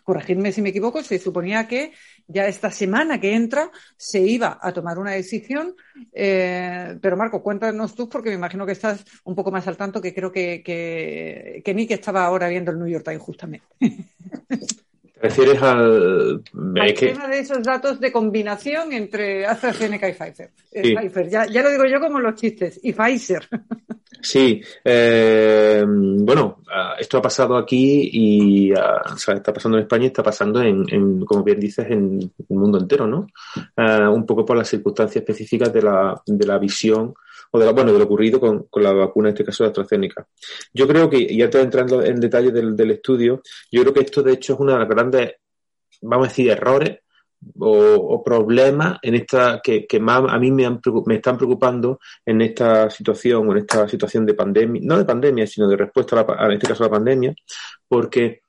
Corregidme 0.03 0.51
si 0.51 0.63
me 0.63 0.69
equivoco, 0.69 1.03
se 1.03 1.19
suponía 1.19 1.67
que 1.67 1.91
ya 2.25 2.47
esta 2.47 2.71
semana 2.71 3.21
que 3.21 3.35
entra 3.35 3.69
se 3.97 4.19
iba 4.21 4.57
a 4.59 4.73
tomar 4.73 4.97
una 4.97 5.11
decisión. 5.11 5.75
Eh, 6.11 6.97
pero 7.00 7.15
Marco, 7.15 7.43
cuéntanos 7.43 7.93
tú, 7.93 8.09
porque 8.09 8.29
me 8.29 8.35
imagino 8.35 8.65
que 8.65 8.71
estás 8.71 9.05
un 9.25 9.35
poco 9.35 9.51
más 9.51 9.67
al 9.67 9.77
tanto 9.77 10.01
que 10.01 10.11
creo 10.11 10.31
que, 10.31 10.63
que, 10.63 11.61
que 11.63 11.73
Nick 11.75 11.91
estaba 11.91 12.25
ahora 12.25 12.47
viendo 12.47 12.71
el 12.71 12.79
New 12.79 12.88
York 12.88 13.05
Times 13.05 13.21
justamente. 13.21 13.67
refieres 15.21 15.61
al, 15.61 16.41
tema 16.97 17.27
de 17.27 17.39
esos 17.41 17.61
datos 17.61 18.00
de 18.00 18.11
combinación 18.11 18.91
entre 18.91 19.45
AstraZeneca 19.45 20.09
y 20.09 20.13
Pfizer. 20.13 20.50
Eh, 20.71 20.95
Pfizer. 20.95 21.29
Ya, 21.29 21.45
ya, 21.45 21.61
lo 21.61 21.69
digo 21.69 21.85
yo 21.85 22.00
como 22.00 22.19
los 22.19 22.33
chistes. 22.33 22.79
Y 22.81 22.93
Pfizer. 22.93 23.47
Sí, 24.21 24.61
eh, 24.83 25.83
bueno, 25.87 26.61
ah, 26.71 26.95
esto 26.99 27.17
ha 27.17 27.21
pasado 27.21 27.57
aquí 27.57 28.09
y 28.13 28.73
ah, 28.73 29.01
está 29.15 29.53
pasando 29.53 29.77
en 29.77 29.83
España 29.83 30.03
y 30.03 30.07
está 30.07 30.23
pasando 30.23 30.61
en, 30.61 31.25
como 31.25 31.43
bien 31.43 31.59
dices, 31.59 31.87
en 31.89 32.19
el 32.49 32.57
mundo 32.57 32.77
entero, 32.77 33.07
¿no? 33.07 33.27
Ah, 33.75 34.09
un 34.09 34.25
poco 34.25 34.45
por 34.45 34.57
las 34.57 34.69
circunstancias 34.69 35.21
específicas 35.23 35.73
de 35.73 35.81
la, 35.81 36.21
de 36.25 36.45
la 36.45 36.59
visión 36.59 37.13
o 37.51 37.59
de, 37.59 37.71
bueno, 37.71 37.91
de 37.91 37.99
lo 37.99 38.05
ocurrido 38.05 38.39
con, 38.39 38.67
la 38.81 38.93
vacuna, 38.93 39.29
en 39.29 39.33
este 39.33 39.45
caso 39.45 39.63
de 39.63 39.69
AstraZeneca. 39.69 40.27
Yo 40.73 40.87
creo 40.87 41.09
que, 41.09 41.17
y 41.17 41.37
ya 41.37 41.45
estoy 41.45 41.61
entrando 41.61 42.03
en 42.03 42.19
detalle 42.19 42.51
del, 42.51 42.91
estudio, 42.91 43.41
yo 43.71 43.81
creo 43.81 43.93
que 43.93 44.01
esto 44.01 44.23
de 44.23 44.33
hecho 44.33 44.53
es 44.53 44.59
una 44.59 44.73
de 44.73 44.79
las 44.79 44.89
grandes, 44.89 45.33
vamos 46.01 46.27
a 46.27 46.29
decir, 46.29 46.49
errores 46.49 46.99
o, 47.60 48.24
problemas 48.24 48.98
en 49.01 49.15
esta 49.15 49.62
que, 49.63 49.88
más 50.00 50.24
a 50.27 50.38
mí 50.38 50.51
me, 50.51 50.69
me 51.05 51.15
están 51.15 51.38
preocupando 51.38 52.00
en 52.25 52.41
esta 52.41 52.89
situación 52.89 53.48
o 53.48 53.51
en 53.51 53.60
esta 53.60 53.88
situación 53.88 54.25
de 54.25 54.33
pandemia, 54.33 54.81
no 54.83 54.98
de 54.98 55.05
pandemia, 55.05 55.48
sino 55.48 55.67
de 55.67 55.77
respuesta 55.77 56.19
a, 56.19 56.25
la, 56.25 56.45
en 56.45 56.51
este 56.53 56.67
caso 56.67 56.83
a 56.83 56.88
la 56.88 56.91
pandemia, 56.91 57.36
porque 57.88 58.41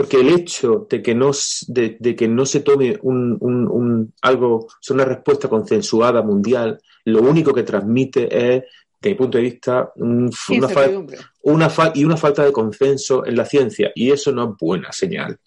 porque 0.00 0.20
el 0.20 0.30
hecho 0.30 0.86
de 0.88 1.02
que 1.02 1.14
no, 1.14 1.30
de, 1.68 2.16
que 2.16 2.26
no 2.26 2.46
se 2.46 2.60
tome 2.60 2.98
un, 3.02 3.36
un, 3.38 4.14
algo, 4.22 4.66
una 4.88 5.04
respuesta 5.04 5.46
consensuada 5.46 6.22
mundial, 6.22 6.80
lo 7.04 7.20
único 7.20 7.52
que 7.52 7.64
transmite 7.64 8.24
es, 8.24 8.64
desde 8.98 9.10
mi 9.10 9.14
punto 9.14 9.36
de 9.36 9.44
vista, 9.44 9.92
una, 9.96 10.28
una 11.42 11.68
y 11.94 12.04
una 12.04 12.16
falta 12.16 12.42
de 12.42 12.52
consenso 12.52 13.26
en 13.26 13.36
la 13.36 13.44
ciencia. 13.44 13.92
Y 13.94 14.10
eso 14.10 14.32
no 14.32 14.44
es 14.44 14.56
buena 14.58 14.90
señal, 14.90 15.38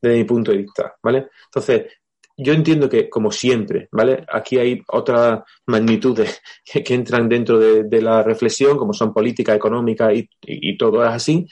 desde 0.00 0.16
mi 0.16 0.24
punto 0.24 0.50
de 0.52 0.58
vista, 0.58 0.94
¿vale? 1.02 1.28
Entonces, 1.46 1.86
yo 2.36 2.52
entiendo 2.52 2.88
que, 2.88 3.10
como 3.10 3.32
siempre, 3.32 3.88
¿vale? 3.90 4.24
Aquí 4.32 4.58
hay 4.58 4.80
otras 4.88 5.40
magnitudes 5.66 6.40
que, 6.64 6.94
entran 6.94 7.28
dentro 7.28 7.58
de, 7.58 8.00
la 8.00 8.22
reflexión, 8.22 8.78
como 8.78 8.92
son 8.92 9.12
política, 9.12 9.54
económica 9.54 10.12
y, 10.12 10.28
y, 10.42 10.78
todo 10.78 11.04
es 11.04 11.10
así, 11.10 11.46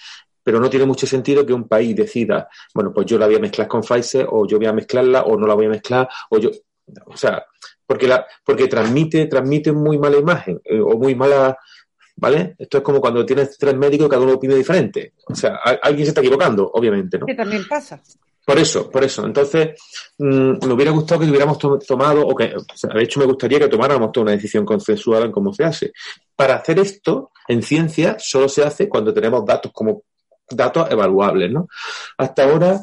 pero 0.45 0.61
no 0.61 0.71
tiene 0.71 0.87
mucho 0.87 1.07
sentido 1.07 1.45
que 1.45 1.53
un 1.53 1.67
país 1.67 1.97
decida, 1.97 2.49
bueno, 2.73 2.93
pues 2.95 3.07
yo 3.07 3.19
la 3.19 3.27
voy 3.27 3.35
a 3.35 3.41
mezclar 3.41 3.67
con 3.67 3.83
Pfizer, 3.83 4.29
o 4.31 4.47
yo 4.47 4.59
voy 4.59 4.67
a 4.67 4.73
mezclarla, 4.73 5.23
o 5.23 5.37
no 5.37 5.47
la 5.47 5.55
voy 5.55 5.67
a 5.67 5.71
mezclar, 5.71 6.09
o 6.31 6.39
yo, 6.39 6.51
o 7.07 7.17
sea, 7.17 7.45
porque 7.85 8.07
la, 8.07 8.25
porque 8.45 8.69
transmite, 8.69 9.27
transmite 9.27 9.73
muy 9.73 9.99
mala 9.99 10.19
imagen, 10.19 10.61
eh, 10.65 10.81
o 10.81 10.97
muy 10.97 11.17
mala, 11.17 11.59
¿vale? 12.17 12.55
Esto 12.59 12.79
es 12.79 12.85
como 12.85 13.01
cuando 13.01 13.27
tienes 13.27 13.59
tres 13.59 13.77
médicos, 13.77 14.09
cada 14.09 14.23
uno 14.23 14.35
opina 14.35 14.55
diferente. 14.55 15.15
O 15.27 15.35
sea, 15.35 15.57
alguien 15.83 16.05
se 16.07 16.11
está 16.11 16.21
equivocando, 16.21 16.71
obviamente, 16.73 17.19
¿no? 17.19 17.27
Que 17.27 17.35
también 17.35 17.67
pasa. 17.69 18.01
Por 18.47 18.61
eso, 18.61 18.89
por 18.89 19.03
eso. 19.03 19.27
Entonces, 19.27 19.71
mm, 20.19 20.65
me 20.65 20.73
hubiera 20.73 20.93
gustado 20.93 21.21
que 21.21 21.27
hubiéramos 21.27 21.59
tomado, 21.85 22.25
o 22.25 22.33
que, 22.33 22.55
o 22.55 22.77
sea, 22.77 22.91
de 22.95 23.03
hecho 23.03 23.19
me 23.19 23.27
gustaría 23.27 23.59
que 23.59 23.67
tomáramos 23.67 24.13
toda 24.13 24.23
una 24.23 24.33
decisión 24.33 24.65
consensual 24.65 25.25
en 25.25 25.33
cómo 25.33 25.53
se 25.53 25.65
hace. 25.65 25.93
Para 26.37 26.55
hacer 26.55 26.79
esto, 26.79 27.33
en 27.49 27.61
ciencia, 27.65 28.17
solo 28.21 28.49
se 28.49 28.63
hace 28.63 28.89
cuando 28.89 29.13
tenemos 29.13 29.45
datos 29.45 29.73
como 29.75 30.05
datos 30.49 30.89
evaluables, 30.93 31.51
¿no? 31.51 31.67
Hasta 32.19 32.45
ahora, 32.45 32.81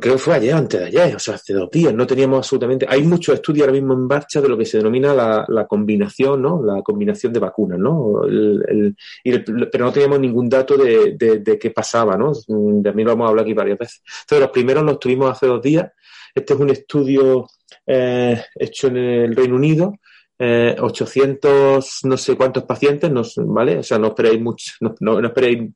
creo 0.00 0.14
que 0.14 0.18
fue 0.18 0.34
ayer, 0.34 0.54
antes 0.54 0.80
de 0.80 0.86
ayer, 0.86 1.16
o 1.16 1.18
sea, 1.18 1.34
hace 1.34 1.52
dos 1.52 1.70
días, 1.70 1.94
no 1.94 2.06
teníamos 2.06 2.38
absolutamente, 2.38 2.86
hay 2.88 3.02
muchos 3.02 3.34
estudios 3.34 3.66
ahora 3.66 3.78
mismo 3.78 3.94
en 3.94 4.06
marcha 4.06 4.40
de 4.40 4.48
lo 4.48 4.56
que 4.56 4.64
se 4.64 4.78
denomina 4.78 5.14
la, 5.14 5.66
combinación, 5.66 6.42
¿no? 6.42 6.62
La 6.62 6.82
combinación 6.82 7.32
de 7.32 7.40
vacunas, 7.40 7.78
¿no? 7.78 8.22
pero 9.24 9.84
no 9.84 9.92
teníamos 9.92 10.20
ningún 10.20 10.48
dato 10.48 10.76
de, 10.76 11.16
de, 11.16 11.58
qué 11.58 11.70
pasaba, 11.70 12.16
¿no? 12.16 12.32
De 12.48 12.92
mí 12.92 13.04
lo 13.04 13.10
vamos 13.10 13.26
a 13.26 13.30
hablar 13.30 13.44
aquí 13.44 13.54
varias 13.54 13.78
veces. 13.78 14.02
Entonces, 14.22 14.40
los 14.40 14.50
primeros 14.50 14.84
los 14.84 14.98
tuvimos 14.98 15.30
hace 15.30 15.46
dos 15.46 15.62
días. 15.62 15.90
Este 16.34 16.54
es 16.54 16.60
un 16.60 16.70
estudio 16.70 17.46
eh, 17.86 18.42
hecho 18.54 18.88
en 18.88 18.96
el 18.96 19.36
Reino 19.36 19.56
Unido, 19.56 19.94
eh, 20.38 20.74
800 20.80 22.00
no 22.04 22.16
sé 22.16 22.36
cuántos 22.36 22.64
pacientes, 22.64 23.10
no, 23.10 23.22
¿vale? 23.46 23.78
O 23.78 23.82
sea, 23.82 23.98
no 23.98 24.08
esperéis 24.08 24.40
mucho, 24.40 24.72
no, 24.80 24.94
no, 25.00 25.26
esperéis 25.26 25.70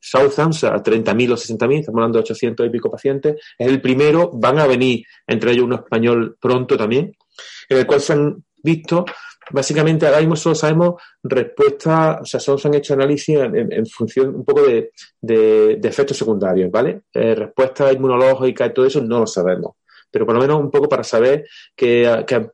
Southam, 0.00 0.50
o 0.50 0.52
sea, 0.52 0.82
30.000 0.82 1.32
o 1.32 1.36
60.000, 1.36 1.80
estamos 1.80 1.98
hablando 1.98 2.18
de 2.18 2.22
800 2.22 2.66
y 2.66 2.70
pico 2.70 2.90
pacientes. 2.90 3.36
Es 3.58 3.66
el 3.66 3.80
primero, 3.80 4.30
van 4.32 4.58
a 4.58 4.66
venir 4.66 5.04
entre 5.26 5.52
ellos 5.52 5.64
uno 5.64 5.76
español 5.76 6.36
pronto 6.40 6.76
también, 6.76 7.12
en 7.68 7.78
el 7.78 7.86
cual 7.86 8.00
se 8.00 8.12
han 8.12 8.44
visto, 8.62 9.04
básicamente 9.50 10.06
ahora 10.06 10.20
mismo 10.20 10.36
solo 10.36 10.54
sabemos 10.54 11.02
respuestas, 11.22 12.20
o 12.22 12.24
sea, 12.24 12.40
solo 12.40 12.58
se 12.58 12.68
han 12.68 12.74
hecho 12.74 12.94
análisis 12.94 13.36
en, 13.36 13.86
función 13.86 14.34
un 14.34 14.44
poco 14.44 14.62
de, 14.62 14.92
de, 15.20 15.80
efectos 15.82 16.16
secundarios, 16.16 16.70
¿vale? 16.70 17.02
Eh, 17.12 17.34
respuesta 17.34 17.92
inmunológica 17.92 18.66
y 18.66 18.72
todo 18.72 18.86
eso 18.86 19.02
no 19.02 19.20
lo 19.20 19.26
sabemos 19.26 19.72
pero 20.14 20.26
por 20.26 20.36
lo 20.36 20.40
menos 20.40 20.60
un 20.60 20.70
poco 20.70 20.88
para 20.88 21.02
saber 21.02 21.44
qué, 21.74 22.04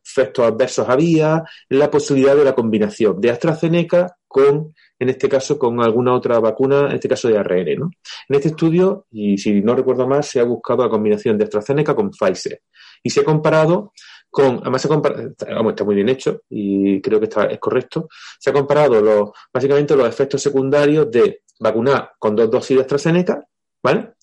efectos 0.03 0.47
adversos 0.47 0.89
había, 0.89 1.45
la 1.69 1.91
posibilidad 1.91 2.35
de 2.35 2.43
la 2.43 2.55
combinación 2.55 3.21
de 3.21 3.29
AstraZeneca 3.29 4.17
con, 4.27 4.75
en 4.99 5.09
este 5.11 5.29
caso, 5.29 5.59
con 5.59 5.79
alguna 5.83 6.15
otra 6.15 6.41
vacuna, 6.41 6.87
en 6.87 6.93
este 6.93 7.07
caso 7.07 7.29
de 7.29 7.37
ARN. 7.37 7.79
¿no? 7.79 7.91
En 8.31 8.37
este 8.37 8.49
estudio, 8.49 9.05
y 9.11 9.37
si 9.37 9.61
no 9.61 9.77
recuerdo 9.77 10.09
mal, 10.09 10.25
se 10.25 10.41
ha 10.41 10.45
buscado 10.45 10.85
la 10.85 10.89
combinación 10.89 11.37
de 11.37 11.45
AstraZeneca 11.45 11.95
con 11.95 12.11
Pfizer 12.11 12.63
y 13.03 13.11
se 13.11 13.21
ha 13.21 13.25
comparado 13.25 13.93
con, 14.31 14.61
además 14.63 14.81
se 14.81 14.89
está 14.89 15.85
muy 15.85 15.97
bien 15.97 16.09
hecho 16.09 16.41
y 16.49 17.03
creo 17.03 17.21
que 17.21 17.27
está, 17.27 17.45
es 17.45 17.59
correcto, 17.59 18.09
se 18.39 18.49
ha 18.49 18.55
comparado 18.55 19.35
básicamente 19.53 19.95
los 19.95 20.09
efectos 20.09 20.41
secundarios 20.41 21.11
de 21.11 21.43
vacunar 21.59 22.13
con 22.19 22.35
dos 22.35 22.51
dosis 22.51 22.79
de 22.79 22.83
AstraZeneca, 22.85 23.47
¿vale? 23.83 24.15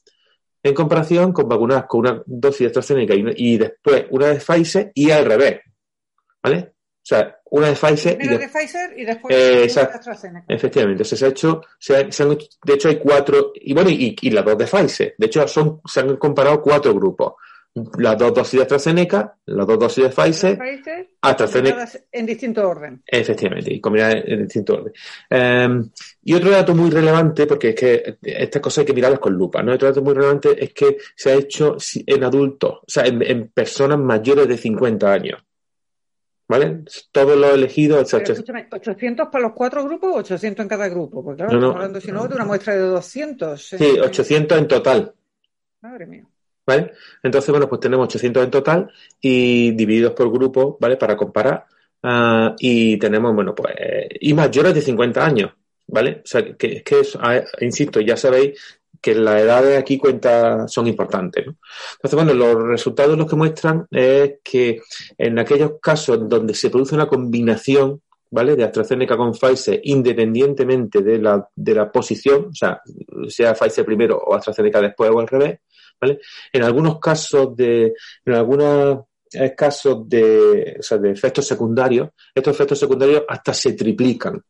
En 0.67 0.73
comparación 0.73 1.31
con 1.31 1.47
vacunas 1.47 1.85
con 1.85 2.01
una 2.01 2.23
dosis 2.25 2.59
de 2.59 2.65
AstraZeneca 2.67 3.13
y, 3.15 3.57
después 3.57 4.05
una 4.11 4.27
de 4.27 4.35
Pfizer 4.35 4.91
y 4.93 5.11
al 5.11 5.25
revés. 5.25 5.61
¿Vale? 6.43 6.73
O 6.73 7.07
sea, 7.07 7.39
una 7.51 7.67
de 7.67 7.73
Pfizer. 7.73 8.17
y, 8.21 8.27
de, 8.27 8.49
Pfizer 8.49 8.99
y 8.99 9.05
después 9.05 9.35
de 9.35 9.81
AstraZeneca. 9.81 10.45
Efectivamente. 10.47 11.03
Se, 11.05 11.25
ha 11.25 11.29
hecho, 11.29 11.61
se, 11.79 11.95
han, 11.95 12.09
de 12.09 12.73
hecho 12.73 12.89
hay 12.89 12.97
cuatro, 12.99 13.53
y 13.55 13.73
bueno, 13.73 13.89
y, 13.89 14.15
y 14.21 14.29
las 14.29 14.43
dos 14.43 14.57
de 14.57 14.65
Pfizer. 14.65 15.15
De 15.17 15.25
hecho, 15.25 15.47
son, 15.47 15.81
se 15.85 16.01
han 16.01 16.17
comparado 16.17 16.61
cuatro 16.61 16.93
grupos 16.93 17.33
las 17.97 18.17
dos 18.17 18.33
dosis 18.33 18.57
de 18.57 18.61
AstraZeneca, 18.63 19.37
las 19.45 19.67
dos 19.67 19.79
dosis 19.79 20.03
de 20.05 20.09
Pfizer, 20.09 20.59
AstraZeneca. 21.21 21.89
En 22.11 22.25
distinto 22.25 22.67
orden. 22.67 23.01
Efectivamente, 23.05 23.73
y 23.73 23.79
combinadas 23.79 24.23
en 24.25 24.43
distinto 24.43 24.75
orden. 24.75 24.93
Em, 25.29 25.89
y 26.23 26.33
otro 26.33 26.51
dato 26.51 26.75
muy 26.75 26.89
relevante, 26.89 27.45
porque 27.45 27.69
es 27.69 27.75
que 27.75 28.17
estas 28.21 28.61
cosas 28.61 28.79
hay 28.79 28.85
que 28.85 28.93
mirarlas 28.93 29.19
con 29.19 29.33
lupa, 29.33 29.61
¿no? 29.61 29.73
Otro 29.73 29.87
dato 29.87 30.01
muy 30.01 30.13
relevante 30.13 30.63
es 30.63 30.73
que 30.73 30.97
se 31.15 31.31
ha 31.31 31.35
hecho 31.35 31.77
en 32.05 32.23
adultos, 32.23 32.71
o 32.79 32.85
sea, 32.87 33.05
en, 33.05 33.49
personas 33.49 33.99
mayores 33.99 34.47
de 34.47 34.57
50 34.57 35.11
años. 35.11 35.43
¿Vale? 36.49 36.83
Todos 37.11 37.37
los 37.37 37.53
elegidos. 37.53 38.09
Pero, 38.09 38.31
escúchame, 38.31 38.69
¿800 38.69 39.29
para 39.29 39.43
los 39.43 39.51
cuatro 39.51 39.83
grupos 39.83 40.13
o 40.13 40.17
800 40.19 40.63
en 40.63 40.69
cada 40.69 40.87
grupo? 40.87 41.21
Porque 41.21 41.43
claro, 41.43 41.57
estamos 41.57 41.75
hablando, 41.75 41.99
si 41.99 42.11
no, 42.11 42.25
de 42.25 42.35
una 42.35 42.45
muestra 42.45 42.73
de 42.73 42.79
200. 42.79 43.61
Sí, 43.61 43.99
800 43.99 44.57
en 44.57 44.67
total. 44.69 45.13
Madre 45.81 46.05
mía. 46.05 46.25
¿Vale? 46.67 46.91
Entonces, 47.23 47.49
bueno, 47.49 47.69
pues 47.69 47.79
tenemos 47.79 48.05
800 48.05 48.43
en 48.43 48.51
total 48.51 48.91
y 49.21 49.71
divididos 49.71 50.13
por 50.13 50.31
grupo, 50.31 50.77
¿vale? 50.79 50.97
Para 50.97 51.15
comparar. 51.15 51.65
Ah, 52.03 52.53
y 52.59 52.97
tenemos, 52.97 53.33
bueno, 53.33 53.55
pues, 53.55 53.73
y 54.19 54.33
mayores 54.33 54.73
de 54.75 54.81
50 54.81 55.25
años, 55.25 55.51
¿vale? 55.87 56.21
O 56.23 56.27
sea, 56.27 56.43
que 56.55 56.67
es 56.77 56.83
que, 56.83 57.01
insisto, 57.61 58.01
ya 58.01 58.17
sabéis 58.17 58.59
que 59.01 59.15
las 59.15 59.41
edades 59.41 59.77
aquí 59.79 59.97
cuenta, 59.97 60.67
son 60.67 60.87
importantes. 60.87 61.45
Entonces, 61.45 62.15
bueno, 62.15 62.33
los 62.33 62.67
resultados 62.67 63.17
los 63.17 63.29
que 63.29 63.35
muestran 63.35 63.87
es 63.91 64.35
que 64.43 64.81
en 65.17 65.39
aquellos 65.39 65.73
casos 65.81 66.27
donde 66.27 66.53
se 66.53 66.69
produce 66.69 66.95
una 66.95 67.07
combinación 67.07 68.01
¿vale? 68.29 68.55
De 68.55 68.63
AstraZeneca 68.63 69.15
con 69.15 69.31
Pfizer, 69.33 69.79
independientemente 69.83 71.01
de 71.01 71.19
la, 71.19 71.47
de 71.55 71.73
la 71.73 71.91
posición, 71.91 72.47
o 72.51 72.53
sea, 72.53 72.81
sea 73.29 73.53
Pfizer 73.53 73.85
primero 73.85 74.17
o 74.17 74.35
AstraZeneca 74.35 74.81
después 74.81 75.09
o 75.11 75.19
al 75.19 75.27
revés, 75.27 75.59
¿vale? 75.99 76.19
En 76.51 76.63
algunos 76.63 76.99
casos 76.99 77.55
de, 77.55 77.93
en 78.25 78.33
algunos 78.33 79.05
casos 79.55 80.07
de, 80.07 80.77
o 80.79 80.83
sea, 80.83 80.97
de 80.97 81.11
efectos 81.11 81.45
secundarios, 81.45 82.09
estos 82.33 82.53
efectos 82.53 82.79
secundarios 82.79 83.23
hasta 83.27 83.53
se 83.53 83.73
triplican, 83.73 84.41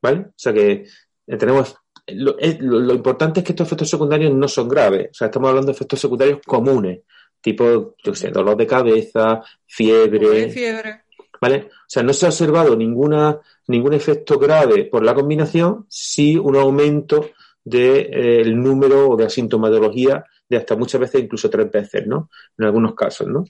¿vale? 0.00 0.18
O 0.20 0.32
sea 0.36 0.52
que 0.52 0.86
eh, 1.26 1.36
tenemos 1.36 1.76
lo, 2.08 2.36
lo, 2.60 2.94
importante 2.94 3.40
es 3.40 3.46
que 3.46 3.52
estos 3.52 3.66
efectos 3.66 3.90
secundarios 3.90 4.32
no 4.32 4.48
son 4.48 4.68
graves. 4.68 5.08
O 5.10 5.14
sea, 5.14 5.26
estamos 5.26 5.48
hablando 5.48 5.66
de 5.66 5.72
efectos 5.72 6.00
secundarios 6.00 6.40
comunes, 6.46 7.00
tipo, 7.40 7.94
yo 8.02 8.14
sé, 8.14 8.30
dolor 8.30 8.56
de 8.56 8.66
cabeza, 8.66 9.42
fiebre. 9.66 10.50
fiebre. 10.50 11.02
¿Vale? 11.40 11.68
O 11.70 11.86
sea, 11.86 12.02
no 12.02 12.12
se 12.12 12.26
ha 12.26 12.30
observado 12.30 12.74
ninguna, 12.74 13.38
ningún 13.68 13.92
efecto 13.92 14.38
grave 14.38 14.86
por 14.86 15.04
la 15.04 15.14
combinación, 15.14 15.86
sí 15.88 16.36
un 16.36 16.56
aumento 16.56 17.30
del 17.68 18.10
de, 18.10 18.40
eh, 18.40 18.44
número 18.54 19.10
o 19.10 19.16
de 19.16 19.24
la 19.24 19.30
sintomatología 19.30 20.24
de 20.48 20.56
hasta 20.56 20.76
muchas 20.76 21.00
veces, 21.00 21.22
incluso 21.22 21.50
tres 21.50 21.70
veces, 21.70 22.06
¿no? 22.06 22.30
En 22.56 22.64
algunos 22.64 22.94
casos, 22.94 23.26
¿no? 23.28 23.44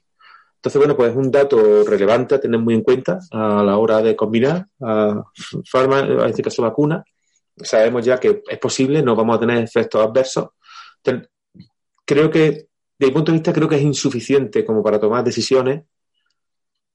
Entonces, 0.57 0.79
bueno, 0.81 0.97
pues 0.97 1.13
es 1.13 1.17
un 1.17 1.31
dato 1.31 1.85
relevante 1.85 2.35
a 2.35 2.41
tener 2.41 2.59
muy 2.59 2.75
en 2.75 2.83
cuenta 2.83 3.21
a 3.31 3.63
la 3.63 3.77
hora 3.79 4.03
de 4.03 4.17
combinar 4.17 4.67
a 4.81 5.23
fármacos, 5.65 6.25
en 6.25 6.31
este 6.31 6.43
caso 6.43 6.63
vacunas, 6.63 7.05
sabemos 7.57 8.05
ya 8.05 8.19
que 8.19 8.43
es 8.49 8.59
posible, 8.59 9.03
no 9.03 9.15
vamos 9.15 9.37
a 9.37 9.41
tener 9.41 9.63
efectos 9.63 10.05
adversos. 10.05 10.49
creo 12.05 12.31
que, 12.31 12.69
desde 12.99 13.11
mi 13.11 13.11
punto 13.13 13.33
de 13.33 13.39
vista, 13.39 13.53
creo 13.53 13.69
que 13.69 13.77
es 13.77 13.83
insuficiente 13.83 14.65
como 14.65 14.83
para 14.83 14.99
tomar 14.99 15.23
decisiones. 15.23 15.85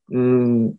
Mm, 0.07 0.71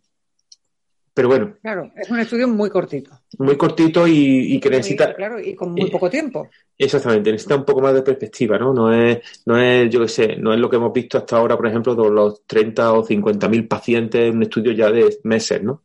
pero 1.14 1.28
bueno. 1.28 1.54
Claro, 1.62 1.92
es 1.96 2.10
un 2.10 2.18
estudio 2.18 2.48
muy 2.48 2.68
cortito. 2.68 3.12
Muy 3.38 3.56
cortito 3.56 4.06
y, 4.06 4.58
que 4.58 4.68
necesita. 4.68 5.14
Claro, 5.14 5.40
y 5.40 5.54
con 5.54 5.72
muy 5.72 5.88
poco 5.88 6.10
tiempo. 6.10 6.48
Exactamente, 6.76 7.30
necesita 7.30 7.54
un 7.54 7.64
poco 7.64 7.80
más 7.80 7.94
de 7.94 8.02
perspectiva, 8.02 8.58
¿no? 8.58 8.74
No 8.74 8.92
es, 8.92 9.20
no 9.46 9.56
es, 9.56 9.88
yo 9.88 10.00
qué 10.00 10.08
sé, 10.08 10.36
no 10.36 10.52
es 10.52 10.58
lo 10.58 10.68
que 10.68 10.76
hemos 10.76 10.92
visto 10.92 11.16
hasta 11.18 11.36
ahora, 11.36 11.56
por 11.56 11.68
ejemplo, 11.68 11.94
de 11.94 12.10
los 12.10 12.44
30 12.46 12.92
o 12.92 13.04
50 13.04 13.48
mil 13.48 13.68
pacientes 13.68 14.28
en 14.28 14.36
un 14.36 14.42
estudio 14.42 14.72
ya 14.72 14.90
de 14.90 15.18
meses, 15.22 15.62
¿no? 15.62 15.84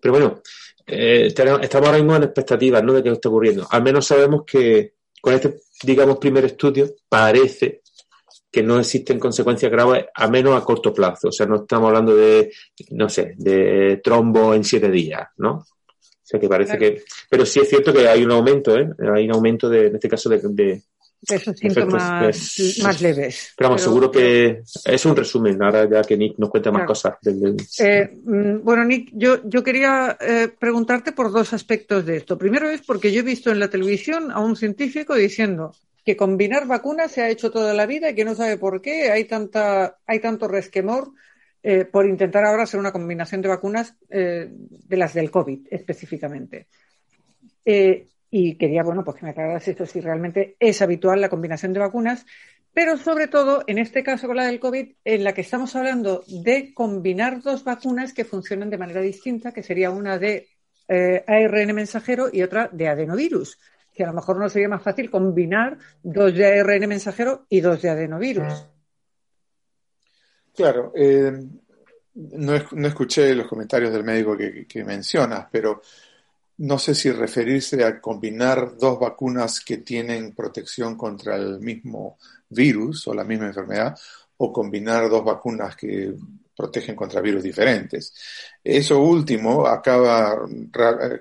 Pero 0.00 0.14
bueno, 0.14 0.40
eh, 0.86 1.26
estamos 1.26 1.88
ahora 1.88 1.98
mismo 1.98 2.16
en 2.16 2.24
expectativas 2.24 2.82
¿no? 2.82 2.94
de 2.94 3.02
qué 3.02 3.10
está 3.10 3.28
ocurriendo. 3.28 3.66
Al 3.70 3.82
menos 3.82 4.06
sabemos 4.06 4.42
que 4.44 4.94
con 5.20 5.34
este, 5.34 5.60
digamos, 5.82 6.18
primer 6.18 6.46
estudio 6.46 6.86
parece 7.08 7.82
que 8.50 8.62
no 8.62 8.80
existen 8.80 9.18
consecuencias 9.18 9.70
graves, 9.70 10.06
a 10.14 10.28
menos 10.28 10.60
a 10.60 10.64
corto 10.64 10.92
plazo. 10.92 11.28
O 11.28 11.32
sea, 11.32 11.46
no 11.46 11.56
estamos 11.56 11.88
hablando 11.88 12.16
de, 12.16 12.52
no 12.90 13.08
sé, 13.08 13.34
de 13.36 14.00
trombo 14.02 14.54
en 14.54 14.64
siete 14.64 14.90
días, 14.90 15.28
¿no? 15.36 15.52
O 15.52 15.66
sea, 16.22 16.40
que 16.40 16.48
parece 16.48 16.78
que... 16.78 17.02
Pero 17.28 17.44
sí 17.44 17.60
es 17.60 17.68
cierto 17.68 17.92
que 17.92 18.06
hay 18.08 18.24
un 18.24 18.30
aumento, 18.32 18.76
¿eh? 18.76 18.88
Hay 19.14 19.24
un 19.24 19.34
aumento, 19.34 19.68
de, 19.68 19.88
en 19.88 19.94
este 19.94 20.08
caso, 20.08 20.28
de, 20.28 20.40
de 20.42 20.82
esos 21.28 21.56
síntomas 21.58 22.22
más 22.82 23.02
leves. 23.02 23.52
Pero 23.56 23.70
vamos, 23.70 23.82
seguro 23.82 24.10
que 24.10 24.62
es 24.84 25.06
un 25.06 25.16
resumen, 25.16 25.62
ahora 25.62 25.88
ya 25.88 26.02
que 26.02 26.16
Nick 26.16 26.38
nos 26.38 26.50
cuenta 26.50 26.70
más 26.70 26.86
cosas. 26.86 27.14
Eh, 27.78 28.16
mm, 28.24 28.62
bueno, 28.62 28.84
Nick, 28.84 29.10
yo, 29.12 29.40
yo 29.44 29.62
quería 29.62 30.16
eh, 30.20 30.48
preguntarte 30.58 31.12
por 31.12 31.30
dos 31.30 31.52
aspectos 31.52 32.06
de 32.06 32.16
esto. 32.16 32.38
Primero 32.38 32.70
es 32.70 32.82
porque 32.82 33.12
yo 33.12 33.20
he 33.20 33.24
visto 33.24 33.50
en 33.50 33.58
la 33.58 33.68
televisión 33.68 34.30
a 34.30 34.40
un 34.40 34.56
científico 34.56 35.14
diciendo 35.14 35.74
que 36.04 36.16
combinar 36.16 36.66
vacunas 36.66 37.12
se 37.12 37.22
ha 37.22 37.28
hecho 37.28 37.50
toda 37.50 37.74
la 37.74 37.86
vida 37.86 38.10
y 38.10 38.14
que 38.14 38.24
no 38.24 38.34
sabe 38.34 38.56
por 38.56 38.80
qué 38.80 39.10
hay, 39.10 39.24
tanta, 39.24 39.98
hay 40.06 40.20
tanto 40.20 40.48
resquemor 40.48 41.12
eh, 41.62 41.84
por 41.84 42.06
intentar 42.06 42.44
ahora 42.44 42.62
hacer 42.62 42.80
una 42.80 42.92
combinación 42.92 43.42
de 43.42 43.48
vacunas 43.48 43.94
de 44.08 44.96
las 44.96 45.14
del 45.14 45.30
COVID 45.30 45.68
específicamente. 45.70 46.66
Y 48.30 48.54
quería, 48.54 48.84
bueno, 48.84 49.04
pues 49.04 49.16
que 49.16 49.24
me 49.24 49.30
aclararas 49.30 49.66
esto, 49.66 49.84
si 49.86 50.00
realmente 50.00 50.56
es 50.60 50.80
habitual 50.82 51.20
la 51.20 51.28
combinación 51.28 51.72
de 51.72 51.80
vacunas, 51.80 52.24
pero 52.72 52.96
sobre 52.96 53.26
todo, 53.26 53.64
en 53.66 53.78
este 53.78 54.04
caso 54.04 54.28
con 54.28 54.36
la 54.36 54.46
del 54.46 54.60
COVID, 54.60 54.92
en 55.04 55.24
la 55.24 55.32
que 55.32 55.40
estamos 55.40 55.74
hablando 55.74 56.22
de 56.28 56.72
combinar 56.72 57.42
dos 57.42 57.64
vacunas 57.64 58.12
que 58.12 58.24
funcionan 58.24 58.70
de 58.70 58.78
manera 58.78 59.00
distinta, 59.00 59.52
que 59.52 59.64
sería 59.64 59.90
una 59.90 60.18
de 60.18 60.48
eh, 60.86 61.24
ARN 61.26 61.74
mensajero 61.74 62.28
y 62.32 62.42
otra 62.42 62.68
de 62.72 62.86
adenovirus. 62.86 63.58
Que 64.00 64.04
a 64.04 64.06
lo 64.06 64.14
mejor 64.14 64.38
no 64.38 64.48
sería 64.48 64.66
más 64.66 64.82
fácil 64.82 65.10
combinar 65.10 65.76
dos 66.02 66.34
de 66.34 66.58
ARN 66.58 66.88
mensajero 66.88 67.44
y 67.50 67.60
dos 67.60 67.82
de 67.82 67.90
adenovirus. 67.90 68.66
Claro, 70.56 70.90
eh, 70.96 71.38
no, 72.14 72.54
escuché 72.54 73.34
los 73.34 73.46
comentarios 73.46 73.92
del 73.92 74.02
médico 74.02 74.38
que 74.38 74.84
mencionas, 74.84 75.48
pero 75.52 75.82
no 76.56 76.78
sé 76.78 76.94
si 76.94 77.10
referirse 77.10 77.84
a 77.84 78.00
combinar 78.00 78.78
dos 78.78 78.98
vacunas 78.98 79.60
que 79.60 79.76
tienen 79.76 80.34
protección 80.34 80.96
contra 80.96 81.36
el 81.36 81.60
mismo 81.60 82.16
virus 82.48 83.06
o 83.06 83.12
la 83.12 83.24
misma 83.24 83.48
enfermedad, 83.48 83.94
o 84.38 84.50
combinar 84.50 85.10
dos 85.10 85.22
vacunas 85.22 85.76
que 85.76 86.14
protegen 86.56 86.96
contra 86.96 87.20
virus 87.20 87.42
diferentes. 87.42 88.14
Eso 88.64 88.98
último 88.98 89.66
acaba 89.66 90.38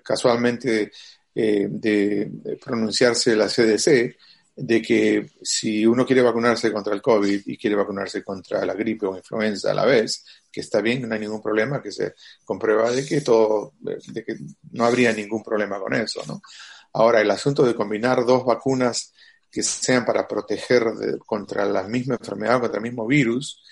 casualmente 0.02 0.94
eh, 1.36 1.68
de 1.70 2.58
pronunciarse 2.64 3.36
la 3.36 3.48
CDC, 3.48 4.16
de 4.56 4.82
que 4.82 5.30
si 5.42 5.86
uno 5.86 6.06
quiere 6.06 6.22
vacunarse 6.22 6.72
contra 6.72 6.94
el 6.94 7.02
COVID 7.02 7.44
y 7.46 7.58
quiere 7.58 7.78
vacunarse 7.78 8.24
contra 8.24 8.66
la 8.66 8.74
gripe 8.74 9.06
o 9.06 9.16
influenza 9.16 9.72
a 9.72 9.74
la 9.74 9.86
vez, 9.86 10.26
que 10.52 10.62
está 10.62 10.82
bien, 10.82 11.08
no 11.08 11.14
hay 11.14 11.22
ningún 11.22 11.42
problema, 11.42 11.82
que 11.82 11.92
se 11.92 12.14
comprueba 12.44 12.92
de 12.92 13.06
que 13.06 13.22
todo, 13.22 13.74
de 13.80 14.24
que 14.26 14.36
no 14.72 14.84
habría 14.84 15.14
ningún 15.14 15.44
problema 15.44 15.80
con 15.80 15.94
eso, 15.94 16.22
¿no? 16.28 16.42
Ahora, 16.94 17.22
el 17.22 17.32
asunto 17.32 17.64
de 17.64 17.76
combinar 17.76 18.26
dos 18.26 18.44
vacunas 18.44 19.14
que 19.52 19.64
sean 19.64 20.06
para 20.06 20.28
proteger 20.28 20.84
contra 21.26 21.66
la 21.66 21.84
misma 21.84 22.16
enfermedad, 22.16 22.60
contra 22.60 22.78
el 22.78 22.84
mismo 22.84 23.08
virus, 23.08 23.64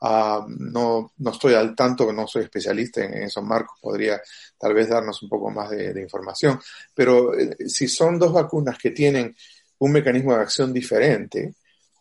uh, 0.00 0.44
no, 0.48 1.12
no 1.18 1.30
estoy 1.30 1.54
al 1.54 1.74
tanto, 1.74 2.12
no 2.12 2.26
soy 2.26 2.44
especialista 2.44 3.04
en, 3.04 3.14
esos 3.14 3.44
marcos, 3.44 3.78
podría 3.80 4.20
tal 4.58 4.74
vez 4.74 4.88
darnos 4.88 5.22
un 5.22 5.28
poco 5.28 5.50
más 5.50 5.70
de, 5.70 6.00
información, 6.00 6.60
pero 6.94 7.38
eh, 7.38 7.56
si 7.66 7.88
son 7.88 8.18
dos 8.18 8.32
vacunas 8.32 8.78
que 8.78 8.90
tienen 8.90 9.34
un 9.78 9.92
mecanismo 9.92 10.34
de 10.34 10.42
acción 10.42 10.72
diferente 10.72 11.54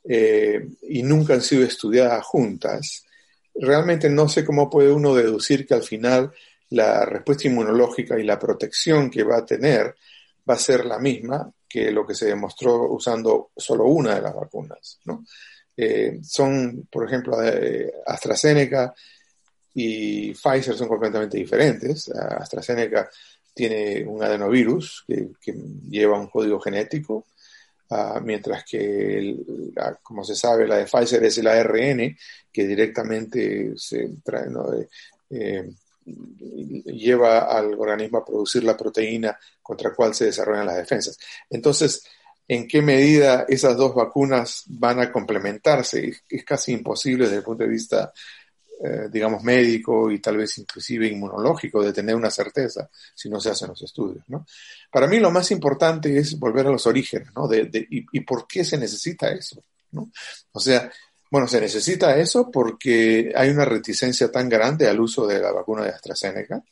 eh, 0.04 0.68
y 0.90 1.04
nunca 1.04 1.34
han 1.34 1.42
sido 1.42 1.64
estudiadas 1.64 2.24
juntas, 2.26 3.04
realmente 3.56 4.10
no 4.10 4.28
sé 4.28 4.46
cómo 4.46 4.70
puede 4.70 4.92
uno 4.92 5.16
deducir 5.16 5.66
que 5.66 5.74
al 5.74 5.84
final 5.84 6.32
la 6.70 7.06
respuesta 7.06 7.48
inmunológica 7.48 8.20
y 8.20 8.24
la 8.24 8.40
protección 8.40 9.10
que 9.10 9.24
va 9.24 9.38
a 9.38 9.46
tener 9.46 9.96
va 10.50 10.54
a 10.54 10.60
ser 10.60 10.86
la 10.86 11.00
misma 11.00 11.52
que 11.68 11.92
lo 11.92 12.06
que 12.06 12.16
se 12.16 12.28
demostró 12.28 12.92
usando 12.92 13.52
solo 13.56 13.86
una 13.86 14.16
de 14.16 14.22
las 14.22 14.34
vacunas. 14.34 15.00
¿no? 15.06 15.26
Eh, 15.78 16.20
son, 16.24 16.88
por 16.92 17.06
ejemplo, 17.06 17.42
eh, 17.44 17.94
AstraZeneca 18.06 18.94
y 19.76 20.34
Pfizer 20.34 20.76
son 20.76 20.88
completamente 20.88 21.38
diferentes. 21.38 22.10
AstraZeneca 22.10 23.10
tiene 23.54 24.04
un 24.06 24.24
adenovirus 24.24 25.06
que, 25.08 25.30
lleva 25.90 26.20
un 26.20 26.28
código 26.28 26.60
genético 26.60 27.28
Ah, 27.90 28.20
mientras 28.22 28.66
que, 28.66 29.38
como 30.04 30.24
se 30.24 30.36
sabe, 30.36 30.68
la 30.68 30.78
de 30.78 30.86
Pfizer 30.86 31.24
es 31.24 31.38
el 31.38 31.48
ARN 31.48 32.18
que 32.52 32.68
directamente 32.68 33.74
eh, 35.30 35.70
lleva 36.86 37.40
al 37.40 37.74
organismo 37.76 38.18
a 38.18 38.26
producir 38.26 38.66
la 38.66 38.76
proteína 38.76 39.40
contra 39.62 39.90
la 39.90 39.96
cual 39.96 40.14
se 40.14 40.26
desarrollan 40.26 40.66
las 40.66 40.76
defensas. 40.76 41.18
Entonces, 41.50 42.04
¿en 42.48 42.68
qué 42.68 42.82
medida 42.82 43.46
esas 43.48 43.76
dos 43.76 43.94
vacunas 43.94 44.64
van 44.68 45.00
a 45.00 45.12
complementarse? 45.12 46.14
Es, 46.30 46.44
casi 46.46 46.74
imposible 46.74 47.26
desde 47.26 47.38
el 47.38 47.44
punto 47.44 47.64
de 47.64 47.70
vista 47.70 48.12
eh, 48.84 49.08
digamos, 49.12 49.44
médico 49.44 50.12
y 50.12 50.20
tal 50.20 50.38
vez 50.38 50.56
inclusive 50.60 51.08
inmunológico 51.08 51.84
de 51.84 51.92
tener 51.92 52.16
una 52.16 52.30
certeza 52.30 52.88
si 53.16 53.28
no 53.28 53.40
se 53.40 53.50
hacen 53.50 53.70
los 53.70 53.82
estudios, 53.82 54.24
¿no? 54.28 54.46
Para 54.92 55.08
mí 55.08 55.20
lo 55.20 55.32
más 55.32 55.50
importante 55.50 56.16
es 56.16 56.38
volver 56.38 56.68
a 56.68 56.72
los 56.72 56.86
orígenes, 56.86 57.30
¿no? 57.36 57.48
De, 57.48 57.68
y, 57.90 58.20
por 58.20 58.46
qué 58.46 58.64
se 58.64 58.78
necesita 58.78 59.32
eso, 59.32 59.64
¿no? 59.94 60.12
O 60.52 60.60
sea, 60.60 60.92
bueno, 61.32 61.48
se 61.48 61.60
necesita 61.60 62.18
eso 62.18 62.52
porque 62.52 63.34
hay 63.36 63.50
una 63.50 63.66
reticencia 63.66 64.32
tan 64.32 64.48
grande 64.48 64.88
al 64.88 65.00
uso 65.00 65.26
de 65.26 65.40
la 65.40 65.52
vacuna 65.52 65.84
de 65.84 65.90
AstraZeneca 65.90 66.64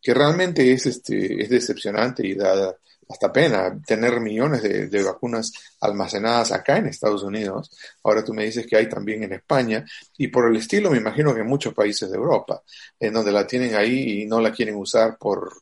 que 0.00 0.14
realmente 0.14 0.72
es, 0.72 0.86
este, 0.86 1.42
es 1.42 1.48
decepcionante 1.48 2.26
y 2.26 2.34
da, 2.34 2.74
hasta 3.12 3.32
pena 3.32 3.78
tener 3.86 4.20
millones 4.20 4.62
de, 4.62 5.02
vacunas 5.02 5.52
almacenadas 5.80 6.50
acá 6.50 6.78
en 6.78 6.86
Estados 6.86 7.22
Unidos. 7.22 7.70
Ahora 8.02 8.24
tú 8.24 8.32
me 8.32 8.44
dices 8.44 8.66
que 8.66 8.76
hay 8.76 8.88
también 8.88 9.22
en 9.22 9.34
España 9.34 9.84
y 10.16 10.28
por 10.28 10.48
el 10.48 10.56
estilo 10.56 10.90
me 10.90 10.96
imagino 10.96 11.34
que 11.34 11.40
en 11.40 11.46
muchos 11.46 11.74
países 11.74 12.10
de 12.10 12.16
Europa, 12.16 12.62
en 12.98 13.12
donde 13.12 13.30
la 13.30 13.46
tienen 13.46 13.74
ahí 13.74 14.22
y 14.22 14.26
no 14.26 14.40
la 14.40 14.50
quieren 14.50 14.76
usar 14.76 15.18
por 15.18 15.52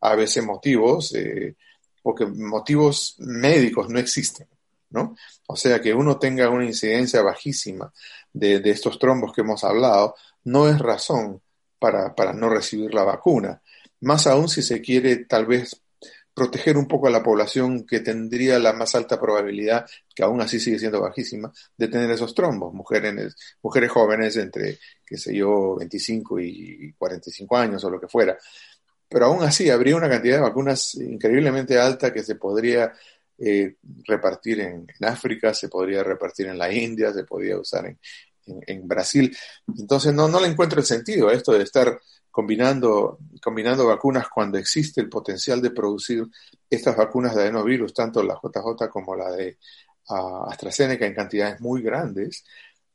a 0.00 0.14
veces 0.14 0.44
motivos, 0.44 1.14
eh, 1.14 1.56
porque 2.02 2.26
motivos 2.26 3.16
médicos 3.18 3.88
no 3.90 3.98
existen, 3.98 4.48
¿no? 4.90 5.14
O 5.46 5.56
sea 5.56 5.80
que 5.80 5.92
uno 5.92 6.18
tenga 6.18 6.48
una 6.48 6.64
incidencia 6.64 7.22
bajísima 7.22 7.92
de, 8.32 8.60
de 8.60 8.70
estos 8.70 8.98
trombos 8.98 9.32
que 9.32 9.42
hemos 9.42 9.62
hablado, 9.62 10.14
no 10.44 10.68
es 10.68 10.78
razón 10.78 11.40
para, 11.78 12.14
para 12.14 12.32
no 12.32 12.48
recibir 12.48 12.94
la 12.94 13.04
vacuna. 13.04 13.60
Más 14.00 14.26
aún 14.26 14.48
si 14.48 14.62
se 14.62 14.80
quiere 14.80 15.24
tal 15.24 15.46
vez 15.46 15.83
proteger 16.34 16.76
un 16.76 16.88
poco 16.88 17.06
a 17.06 17.10
la 17.10 17.22
población 17.22 17.86
que 17.86 18.00
tendría 18.00 18.58
la 18.58 18.72
más 18.72 18.94
alta 18.94 19.20
probabilidad, 19.20 19.86
que 20.14 20.24
aún 20.24 20.40
así 20.40 20.58
sigue 20.58 20.78
siendo 20.78 21.00
bajísima, 21.00 21.52
de 21.76 21.88
tener 21.88 22.10
esos 22.10 22.34
trombos, 22.34 22.74
mujeres, 22.74 23.36
mujeres 23.62 23.90
jóvenes 23.90 24.36
entre, 24.36 24.78
qué 25.06 25.16
sé 25.16 25.34
yo, 25.34 25.76
25 25.76 26.40
y 26.40 26.92
45 26.98 27.56
años 27.56 27.84
o 27.84 27.90
lo 27.90 28.00
que 28.00 28.08
fuera. 28.08 28.36
Pero 29.08 29.26
aún 29.26 29.44
así 29.44 29.70
habría 29.70 29.96
una 29.96 30.08
cantidad 30.08 30.36
de 30.36 30.42
vacunas 30.42 30.96
increíblemente 30.96 31.78
alta 31.78 32.12
que 32.12 32.24
se 32.24 32.34
podría 32.34 32.92
eh, 33.38 33.76
repartir 34.04 34.60
en, 34.60 34.86
África, 35.02 35.54
se 35.54 35.68
podría 35.68 36.02
repartir 36.02 36.46
en 36.46 36.58
la 36.58 36.72
India, 36.72 37.12
se 37.12 37.24
podría 37.24 37.58
usar 37.58 37.86
en, 37.86 37.98
en, 38.46 38.88
Brasil. 38.88 39.36
Entonces 39.78 40.12
no, 40.12 40.28
no 40.28 40.40
le 40.40 40.48
encuentro 40.48 40.80
el 40.80 40.86
sentido 40.86 41.30
esto 41.30 41.52
de 41.52 41.62
estar 41.62 42.00
combinando, 42.34 43.18
combinando 43.40 43.86
vacunas 43.86 44.28
cuando 44.28 44.58
existe 44.58 45.00
el 45.00 45.08
potencial 45.08 45.62
de 45.62 45.70
producir 45.70 46.26
estas 46.68 46.96
vacunas 46.96 47.32
de 47.32 47.42
adenovirus, 47.42 47.94
tanto 47.94 48.24
la 48.24 48.34
JJ 48.34 48.88
como 48.90 49.14
la 49.14 49.30
de 49.30 49.56
uh, 50.08 50.50
AstraZeneca 50.50 51.06
en 51.06 51.14
cantidades 51.14 51.60
muy 51.60 51.80
grandes, 51.80 52.44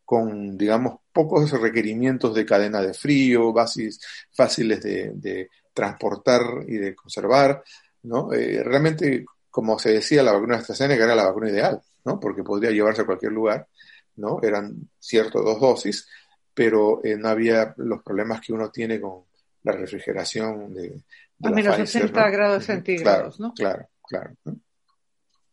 con, 0.04 0.58
digamos, 0.58 1.00
pocos 1.14 1.50
requerimientos 1.52 2.36
de 2.36 2.46
cadena 2.46 2.82
de 2.82 2.94
frío, 2.94 3.54
bases 3.54 4.02
fáciles 4.30 4.82
de, 4.84 5.12
de 5.14 5.50
transportar 5.74 6.42
y 6.68 6.76
de 6.76 6.94
conservar, 6.94 7.64
¿no? 8.04 8.34
Eh, 8.34 8.62
realmente, 8.62 9.24
como 9.50 9.80
se 9.80 9.94
decía, 9.94 10.22
la 10.22 10.34
vacuna 10.34 10.56
de 10.56 10.62
AstraZeneca 10.64 11.06
era 11.06 11.16
la 11.16 11.28
vacuna 11.28 11.50
ideal, 11.50 11.82
¿no? 12.04 12.20
Porque 12.20 12.44
podría 12.44 12.72
llevarse 12.72 13.04
a 13.04 13.06
cualquier 13.06 13.32
lugar, 13.32 13.70
¿no? 14.18 14.42
Eran 14.44 14.90
cierto 15.00 15.42
dos 15.42 15.62
dosis, 15.62 16.10
pero 16.54 17.00
eh, 17.06 17.16
no 17.16 17.30
había 17.30 17.74
los 17.78 18.04
problemas 18.04 18.42
que 18.42 18.52
uno 18.52 18.70
tiene 18.70 19.00
con 19.00 19.29
la 19.64 19.74
refrigeración 19.74 20.74
de, 20.74 21.02
a 21.44 21.50
menos 21.52 21.76
60 21.76 22.30
grados 22.30 22.66
centígrados, 22.66 23.40
¿no? 23.40 23.54
Claro, 23.54 23.88
claro. 24.08 24.36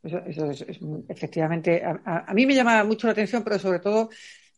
Eso, 0.03 0.51
es, 0.51 0.64
efectivamente, 1.09 1.83
a, 1.85 2.33
mí 2.33 2.47
me 2.47 2.55
llama 2.55 2.85
mucho 2.85 3.07
la 3.07 3.12
atención, 3.12 3.42
pero 3.42 3.59
sobre 3.59 3.81
todo, 3.81 4.09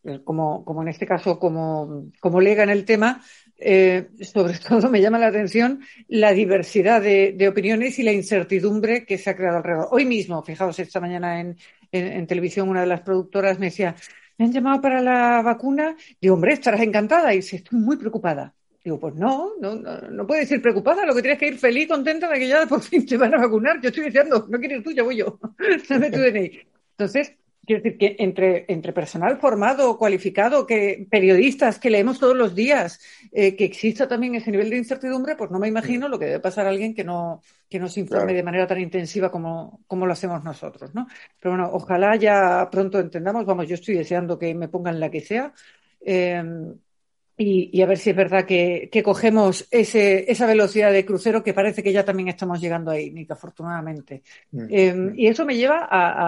eh, 0.03 0.21
como, 0.23 0.63
como 0.63 0.83
en 0.83 0.89
este 0.89 1.07
caso, 1.07 1.39
como, 1.39 2.11
como 2.19 2.39
lega 2.39 2.63
en 2.63 2.69
el 2.69 2.85
tema, 2.85 3.21
eh, 3.57 4.09
sobre 4.21 4.57
todo 4.67 4.89
me 4.89 5.01
llama 5.01 5.17
la 5.17 5.27
atención 5.27 5.81
la 6.07 6.33
diversidad 6.33 7.01
de, 7.01 7.33
de, 7.33 7.47
opiniones 7.47 7.97
y 7.99 8.03
la 8.03 8.13
incertidumbre 8.13 9.05
que 9.05 9.17
se 9.17 9.31
ha 9.31 9.35
creado 9.35 9.57
alrededor. 9.57 9.87
Hoy 9.91 10.05
mismo, 10.05 10.43
fijaos, 10.43 10.77
esta 10.79 10.99
mañana 10.99 11.39
en, 11.39 11.57
en, 11.91 12.27
televisión 12.27 12.69
una 12.69 12.81
de 12.81 12.87
las 12.87 13.01
productoras 13.01 13.57
me 13.57 13.67
decía, 13.67 13.95
me 14.37 14.45
han 14.45 14.51
llamado 14.51 14.81
para 14.81 15.01
la 15.01 15.41
vacuna, 15.41 15.95
digo, 16.21 16.35
hombre, 16.35 16.53
estarás 16.53 16.81
encantada, 16.81 17.33
y 17.33 17.37
dice, 17.37 17.57
estoy 17.57 17.79
muy 17.79 17.97
preocupada. 17.97 18.53
Digo, 18.83 18.97
pues 18.97 19.15
no, 19.15 19.51
no, 19.59 19.75
no, 19.75 20.27
puedes 20.27 20.49
ir 20.51 20.61
preocupada, 20.61 21.05
lo 21.05 21.13
que 21.13 21.21
tienes 21.21 21.39
que 21.39 21.47
ir 21.47 21.57
feliz, 21.57 21.87
contenta 21.87 22.29
de 22.29 22.39
que 22.39 22.47
ya 22.47 22.65
por 22.65 22.81
fin 22.81 23.05
te 23.05 23.17
van 23.17 23.33
a 23.33 23.37
vacunar. 23.37 23.81
Yo 23.81 23.89
estoy 23.89 24.05
diciendo, 24.05 24.47
no 24.49 24.57
quieres 24.57 24.83
tú, 24.83 24.91
ya 24.91 25.03
voy 25.03 25.17
yo. 25.17 25.37
Dame 25.89 26.09
tu 26.09 26.19
DNI. 26.19 26.59
Entonces, 26.91 27.33
quiero 27.65 27.83
decir 27.83 27.97
que 27.97 28.15
entre, 28.19 28.65
entre 28.69 28.93
personal 28.93 29.37
formado, 29.37 29.97
cualificado, 29.97 30.65
que 30.65 31.07
periodistas 31.11 31.77
que 31.77 31.89
leemos 31.89 32.19
todos 32.19 32.37
los 32.37 32.55
días, 32.55 33.01
eh, 33.33 33.57
que 33.57 33.65
exista 33.65 34.07
también 34.07 34.35
ese 34.35 34.49
nivel 34.49 34.69
de 34.69 34.77
incertidumbre, 34.77 35.35
pues 35.35 35.51
no 35.51 35.59
me 35.59 35.67
imagino 35.67 36.07
lo 36.07 36.17
que 36.17 36.25
debe 36.25 36.39
pasar 36.39 36.65
a 36.65 36.69
alguien 36.69 36.95
que 36.95 37.03
no, 37.03 37.41
que 37.69 37.79
no 37.79 37.89
se 37.89 37.99
informe 37.99 38.33
de 38.33 38.43
manera 38.43 38.65
tan 38.65 38.79
intensiva 38.79 39.29
como, 39.29 39.81
como 39.87 40.05
lo 40.05 40.13
hacemos 40.13 40.41
nosotros, 40.43 40.95
¿no? 40.95 41.05
Pero 41.39 41.55
bueno, 41.55 41.69
ojalá 41.73 42.15
ya 42.15 42.69
pronto 42.71 42.97
entendamos, 42.97 43.45
vamos, 43.45 43.67
yo 43.67 43.75
estoy 43.75 43.95
deseando 43.95 44.39
que 44.39 44.55
me 44.55 44.69
pongan 44.69 44.99
la 44.99 45.11
que 45.11 45.21
sea. 45.21 45.53
Eh, 45.99 46.41
y, 47.41 47.81
a 47.81 47.85
ver 47.85 47.97
si 47.97 48.09
es 48.09 48.15
verdad 48.17 48.45
que, 48.45 48.89
cogemos 49.01 49.65
ese, 49.71 50.29
esa 50.29 50.45
velocidad 50.45 50.91
de 50.91 51.05
crucero 51.05 51.41
que 51.41 51.53
parece 51.53 51.81
que 51.81 51.93
ya 51.93 52.03
también 52.03 52.27
estamos 52.27 52.59
llegando 52.59 52.91
ahí, 52.91 53.11
Nick, 53.11 53.31
afortunadamente. 53.31 54.23
Mm. 54.51 54.65
Em, 54.69 55.13
y 55.17 55.27
eso 55.27 55.45
me 55.45 55.55
lleva 55.55 55.85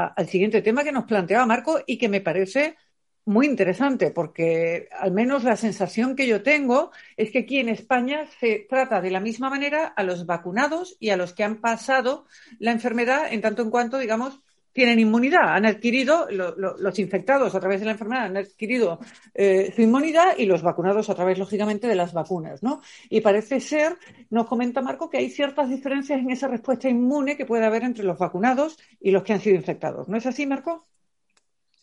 al 0.08 0.28
siguiente 0.30 0.62
tema 0.62 0.86
que 0.86 0.94
nos 0.94 1.04
planteaba 1.04 1.46
Marco 1.46 1.82
y 1.86 1.98
que 1.98 2.08
me 2.08 2.22
parece 2.22 2.78
muy 3.26 3.46
interesante, 3.46 4.12
porque 4.12 4.88
al 4.98 5.12
menos 5.12 5.44
la 5.44 5.58
sensación 5.58 6.16
que 6.16 6.28
yo 6.28 6.44
tengo 6.44 6.92
es 7.18 7.30
que 7.32 7.40
aquí 7.40 7.60
en 7.60 7.68
España 7.68 8.26
se 8.40 8.66
trata 8.70 9.02
de 9.02 9.12
la 9.12 9.20
misma 9.20 9.50
manera 9.50 9.88
a 9.88 10.04
los 10.04 10.26
vacunados 10.26 10.96
y 10.98 11.10
a 11.10 11.18
los 11.18 11.34
que 11.34 11.44
han 11.44 11.60
pasado 11.60 12.26
la 12.58 12.72
enfermedad 12.72 13.34
en 13.34 13.42
tanto 13.42 13.64
en 13.64 13.70
cuanto, 13.70 13.98
digamos, 13.98 14.40
tienen 14.74 15.00
inmunidad, 15.00 15.56
han 15.56 15.66
adquirido, 15.66 16.28
los 16.30 17.00
infectados 17.00 17.54
a 17.56 17.60
través 17.60 17.80
de 17.80 17.86
la 17.86 17.92
enfermedad 17.92 18.26
han 18.26 18.38
adquirido 18.38 19.00
eh, 19.34 19.72
su 19.76 19.82
inmunidad 19.82 20.38
y 20.38 20.46
los 20.46 20.62
vacunados 20.62 21.10
a 21.10 21.16
través, 21.16 21.38
lógicamente, 21.38 21.88
de 21.88 21.96
las 21.96 22.14
vacunas, 22.14 22.64
¿no? 22.64 22.82
Y 23.10 23.22
parece 23.22 23.60
ser, 23.60 23.98
nos 24.30 24.48
comenta 24.48 24.82
Marco, 24.82 25.10
que 25.10 25.18
hay 25.18 25.30
ciertas 25.30 25.70
diferencias 25.70 26.20
en 26.20 26.32
esa 26.32 26.48
respuesta 26.48 26.90
inmune 26.90 27.36
que 27.36 27.46
puede 27.46 27.66
haber 27.66 27.84
entre 27.84 28.06
los 28.06 28.18
vacunados 28.18 28.78
y 29.00 29.12
los 29.12 29.24
que 29.24 29.34
han 29.34 29.42
sido 29.42 29.56
infectados. 29.56 30.08
¿No 30.08 30.18
es 30.18 30.26
así, 30.26 30.46
Marco? 30.46 30.86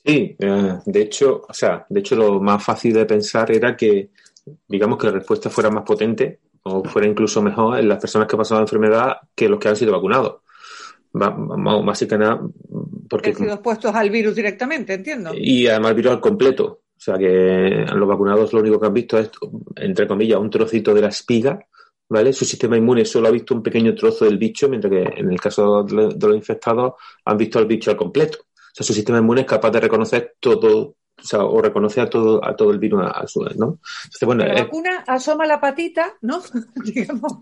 Sí, 0.05 0.37
eh, 0.39 0.79
de 0.87 1.03
hecho, 1.03 1.43
o 1.47 1.53
sea, 1.53 1.85
de 1.89 2.01
hecho 2.01 2.17
lo 2.17 2.41
más 2.41 2.65
fácil 2.65 2.95
de 2.95 3.05
pensar 3.05 3.51
era 3.51 3.77
que, 3.77 4.11
digamos, 4.67 4.99
que 4.99 5.09
la 5.09 5.13
respuesta 5.13 5.51
fuera 5.51 5.71
más 5.71 5.85
potente 5.85 6.39
o 6.63 6.83
fuera 6.85 7.07
incluso 7.07 7.43
mejor 7.43 7.79
en 7.79 7.89
las 7.89 8.01
personas 8.01 8.27
que 8.27 8.35
han 8.35 8.39
pasado 8.39 8.61
la 8.61 8.65
enfermedad 8.65 9.17
que 9.35 9.49
los 9.49 9.59
que 9.59 9.69
han 9.69 9.77
sido 9.77 9.93
vacunados 9.93 10.37
más 11.13 11.99
que 12.01 12.19
nada 12.19 12.41
porque... 13.09 13.31
Han 13.31 13.37
sido 13.37 13.53
expuestos 13.55 13.95
al 13.95 14.11
virus 14.11 14.35
directamente, 14.35 14.95
entiendo. 14.95 15.33
Y 15.35 15.67
además 15.67 15.91
el 15.91 15.97
virus 15.97 16.13
al 16.13 16.21
completo. 16.21 16.83
O 16.97 17.01
sea 17.01 17.17
que 17.17 17.87
los 17.95 18.09
vacunados 18.09 18.53
lo 18.53 18.61
único 18.61 18.81
que 18.81 18.87
han 18.87 18.95
visto 18.95 19.19
es, 19.19 19.31
entre 19.77 20.09
comillas, 20.09 20.41
un 20.41 20.51
trocito 20.51 20.93
de 20.93 21.01
la 21.01 21.09
espiga, 21.09 21.65
¿vale? 22.09 22.33
Su 22.33 22.45
sistema 22.45 22.77
inmune 22.77 23.05
solo 23.05 23.29
ha 23.29 23.31
visto 23.31 23.55
un 23.55 23.63
pequeño 23.63 23.95
trozo 23.95 24.25
del 24.25 24.37
bicho, 24.37 24.69
mientras 24.69 24.91
que 24.91 25.21
en 25.21 25.31
el 25.31 25.41
caso 25.41 25.85
de 25.85 26.17
los 26.19 26.37
infectados 26.37 26.95
han 27.25 27.37
visto 27.37 27.61
el 27.61 27.67
bicho 27.67 27.93
al 27.93 27.97
completo. 27.97 28.39
O 28.41 28.75
sea, 28.75 28.85
su 28.85 28.93
sistema 28.93 29.19
inmune 29.19 29.43
es 29.43 29.47
capaz 29.47 29.71
de 29.71 29.81
reconocer 29.81 30.35
todo, 30.41 30.97
o, 31.21 31.25
sea, 31.25 31.45
o 31.45 31.61
reconoce 31.61 32.01
a 32.01 32.09
todo, 32.09 32.45
a 32.45 32.55
todo 32.55 32.71
el 32.71 32.79
virus 32.79 33.03
a, 33.05 33.27
su 33.27 33.41
vez, 33.41 33.57
¿no? 33.57 33.79
bueno, 34.23 34.45
la 34.45 34.55
vacuna 34.55 35.05
asoma 35.07 35.47
la 35.47 35.61
patita, 35.61 36.15
¿no? 36.23 36.41
Digamos, 36.85 37.39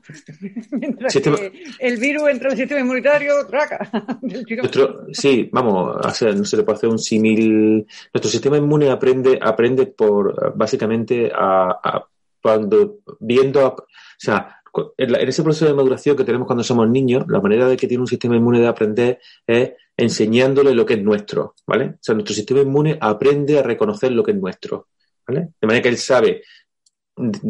mientras 0.70 1.12
que 1.12 1.52
el 1.78 1.96
virus 1.98 2.28
entra 2.30 2.48
en 2.48 2.52
el 2.52 2.58
sistema 2.58 2.80
inmunitario, 2.80 3.46
traca. 3.46 3.90
sí, 5.12 5.48
vamos, 5.52 5.96
no 6.02 6.44
se 6.44 6.56
le 6.56 6.62
puede 6.62 6.76
hacer 6.76 6.88
un 6.88 6.98
símil. 6.98 7.86
Nuestro 8.12 8.30
sistema 8.30 8.56
inmune 8.56 8.90
aprende, 8.90 9.38
aprende 9.40 9.86
por, 9.86 10.56
básicamente, 10.56 11.30
a, 11.34 12.04
cuando, 12.40 12.98
viendo, 13.20 13.66
o 13.66 13.86
sea, 14.16 14.55
en, 14.96 15.14
ese 15.28 15.42
proceso 15.42 15.66
de 15.66 15.74
maduración 15.74 16.16
que 16.16 16.24
tenemos 16.24 16.46
cuando 16.46 16.64
somos 16.64 16.88
niños, 16.88 17.24
la 17.28 17.40
manera 17.40 17.68
de 17.68 17.76
que 17.76 17.86
tiene 17.86 18.02
un 18.02 18.06
sistema 18.06 18.36
inmune 18.36 18.60
de 18.60 18.66
aprender 18.66 19.20
es 19.46 19.72
enseñándole 19.96 20.74
lo 20.74 20.84
que 20.84 20.94
es 20.94 21.02
nuestro, 21.02 21.54
¿vale? 21.66 21.86
O 21.86 21.98
sea, 22.00 22.14
nuestro 22.14 22.34
sistema 22.34 22.60
inmune 22.60 22.98
aprende 23.00 23.58
a 23.58 23.62
reconocer 23.62 24.12
lo 24.12 24.22
que 24.22 24.32
es 24.32 24.36
nuestro, 24.36 24.88
¿vale? 25.26 25.48
De 25.60 25.66
manera 25.66 25.82
que 25.82 25.88
él 25.88 25.98
sabe, 25.98 26.42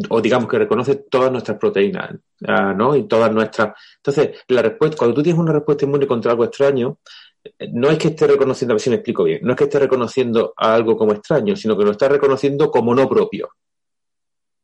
o 0.09 0.21
digamos 0.21 0.49
que 0.49 0.57
reconoce 0.57 0.95
todas 1.09 1.31
nuestras 1.31 1.57
proteínas, 1.57 2.15
ah, 2.47 2.73
¿no? 2.73 2.95
Y 2.95 3.07
todas 3.07 3.31
nuestras... 3.31 3.73
Entonces, 3.97 4.39
la 4.47 4.61
respuesta, 4.61 4.97
cuando 4.97 5.15
tú 5.15 5.23
tienes 5.23 5.39
una 5.39 5.51
respuesta 5.51 5.85
inmune 5.85 6.07
contra 6.07 6.31
algo 6.31 6.45
extraño, 6.45 6.99
no 7.73 7.89
es 7.89 7.97
que 7.97 8.09
esté 8.09 8.27
reconociendo, 8.27 8.73
a 8.73 8.75
ver 8.75 8.81
si 8.81 8.89
me 8.89 8.97
explico 8.97 9.23
bien, 9.23 9.39
no 9.43 9.51
es 9.51 9.57
que 9.57 9.65
esté 9.65 9.79
reconociendo 9.79 10.53
a 10.57 10.73
algo 10.73 10.97
como 10.97 11.13
extraño, 11.13 11.55
sino 11.55 11.77
que 11.77 11.83
lo 11.83 11.91
está 11.91 12.07
reconociendo 12.07 12.71
como 12.71 12.95
no 12.95 13.07
propio. 13.07 13.49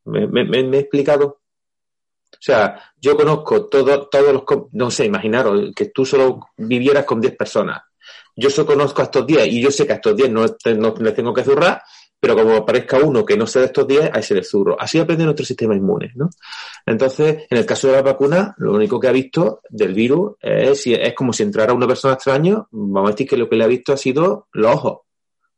¿Me, 0.06 0.28
me 0.28 0.78
he 0.78 0.80
explicado? 0.80 1.42
O 2.34 2.41
sea, 2.46 2.93
yo 3.00 3.15
conozco 3.15 3.67
todo, 3.67 4.08
todos 4.08 4.34
los, 4.34 4.43
no 4.72 4.91
sé, 4.91 5.06
imaginaros 5.06 5.72
que 5.76 5.86
tú 5.86 6.06
solo 6.06 6.39
vivieras 6.58 7.06
con 7.06 7.22
10 7.22 7.36
personas. 7.36 7.82
Yo 8.36 8.50
solo 8.50 8.67
conozco 8.67 9.02
a 9.02 9.06
estos 9.06 9.26
10 9.26 9.48
y 9.48 9.62
yo 9.62 9.72
sé 9.72 9.86
que 9.86 9.93
a 9.93 9.96
estos 9.96 10.15
10 10.15 10.30
no, 10.32 10.46
no 10.78 10.96
les 11.00 11.13
tengo 11.13 11.34
que 11.34 11.43
zurrar, 11.43 11.82
pero 12.19 12.36
como 12.36 12.56
aparezca 12.56 12.98
uno 12.98 13.26
que 13.26 13.38
no 13.38 13.46
sé 13.46 13.60
de 13.60 13.65
estos 13.65 13.88
10, 13.88 14.12
ahí 14.13 14.24
se 14.24 14.34
le 14.34 14.43
zurro. 14.43 14.76
Así 14.80 14.98
aprende 14.98 15.26
nuestro 15.26 15.46
sistema 15.46 15.76
inmune, 15.76 16.12
¿no? 16.15 16.30
Entonces, 16.86 17.46
en 17.50 17.58
el 17.58 17.65
caso 17.65 17.88
de 17.88 17.93
la 17.93 18.02
vacuna, 18.02 18.56
lo 18.58 18.74
único 18.74 19.00
que 19.00 19.08
ha 19.08 19.12
visto 19.12 19.62
del 19.69 19.93
virus 19.93 20.34
es, 20.41 20.88
es 20.88 21.13
como 21.13 21.34
si 21.34 21.43
entrara 21.43 21.74
una 21.74 21.88
persona 21.88 22.15
extraña, 22.15 22.65
vamos 22.72 23.10
a 23.10 23.12
decir 23.12 23.28
que 23.28 23.38
lo 23.38 23.50
que 23.50 23.56
le 23.56 23.65
ha 23.65 23.67
visto 23.67 23.93
ha 23.93 23.98
sido 23.98 24.48
los 24.54 24.74
ojos. 24.74 25.00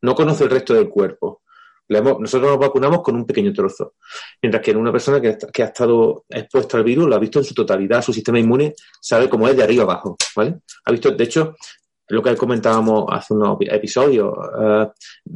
No 0.02 0.14
conoce 0.14 0.44
el 0.44 0.50
resto 0.50 0.74
del 0.74 0.88
cuerpo 0.88 1.42
nosotros 1.88 2.50
nos 2.50 2.58
vacunamos 2.58 3.02
con 3.02 3.16
un 3.16 3.26
pequeño 3.26 3.52
trozo. 3.52 3.94
Mientras 4.42 4.62
que 4.62 4.72
en 4.72 4.78
una 4.78 4.92
persona 4.92 5.20
que, 5.20 5.62
ha 5.62 5.66
estado 5.66 6.24
expuesta 6.28 6.76
al 6.76 6.84
virus, 6.84 7.08
lo 7.08 7.14
ha 7.14 7.20
visto 7.20 7.38
en 7.38 7.44
su 7.44 7.54
totalidad, 7.54 8.02
su 8.02 8.12
sistema 8.12 8.38
inmune 8.38 8.74
sabe 9.00 9.28
cómo 9.28 9.48
es 9.48 9.56
de 9.56 9.62
arriba 9.62 9.84
abajo, 9.84 10.16
¿vale? 10.34 10.58
Ha 10.84 10.92
visto, 10.92 11.10
de 11.10 11.24
hecho, 11.24 11.54
lo 12.08 12.22
que 12.22 12.36
comentábamos 12.36 13.06
hace 13.10 13.34
unos 13.34 13.58
episodios, 13.60 14.32
eh, 14.60 14.86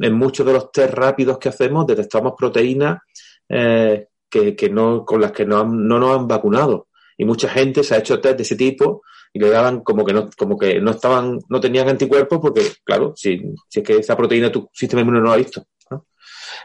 en 0.01 0.13
muchos 0.13 0.45
de 0.45 0.53
los 0.53 0.71
test 0.71 0.93
rápidos 0.93 1.37
que 1.37 1.49
hacemos 1.49 1.85
detectamos 1.85 2.33
proteínas 2.37 2.99
eh, 3.47 4.07
que, 4.29 4.69
no, 4.71 5.03
con 5.05 5.19
las 5.19 5.31
que 5.33 5.45
no, 5.45 5.65
no 5.65 5.99
nos 5.99 6.17
han 6.17 6.27
vacunado. 6.27 6.87
Y 7.17 7.25
mucha 7.25 7.49
gente 7.49 7.83
se 7.83 7.95
ha 7.95 7.99
hecho 7.99 8.19
test 8.19 8.37
de 8.37 8.43
ese 8.43 8.55
tipo 8.55 9.03
y 9.33 9.39
le 9.39 9.49
daban 9.49 9.81
como 9.81 10.05
que 10.05 10.13
no, 10.13 10.29
como 10.37 10.57
que 10.57 10.79
no 10.79 10.91
estaban, 10.91 11.39
no 11.49 11.59
tenían 11.59 11.89
anticuerpos 11.89 12.39
porque, 12.41 12.61
claro, 12.83 13.13
si, 13.15 13.41
si 13.67 13.79
es 13.79 13.85
que 13.85 13.97
esa 13.97 14.15
proteína 14.15 14.51
tu 14.51 14.69
sistema 14.73 15.01
inmune 15.01 15.19
no 15.19 15.25
lo 15.25 15.31
ha 15.33 15.37
visto. 15.37 15.65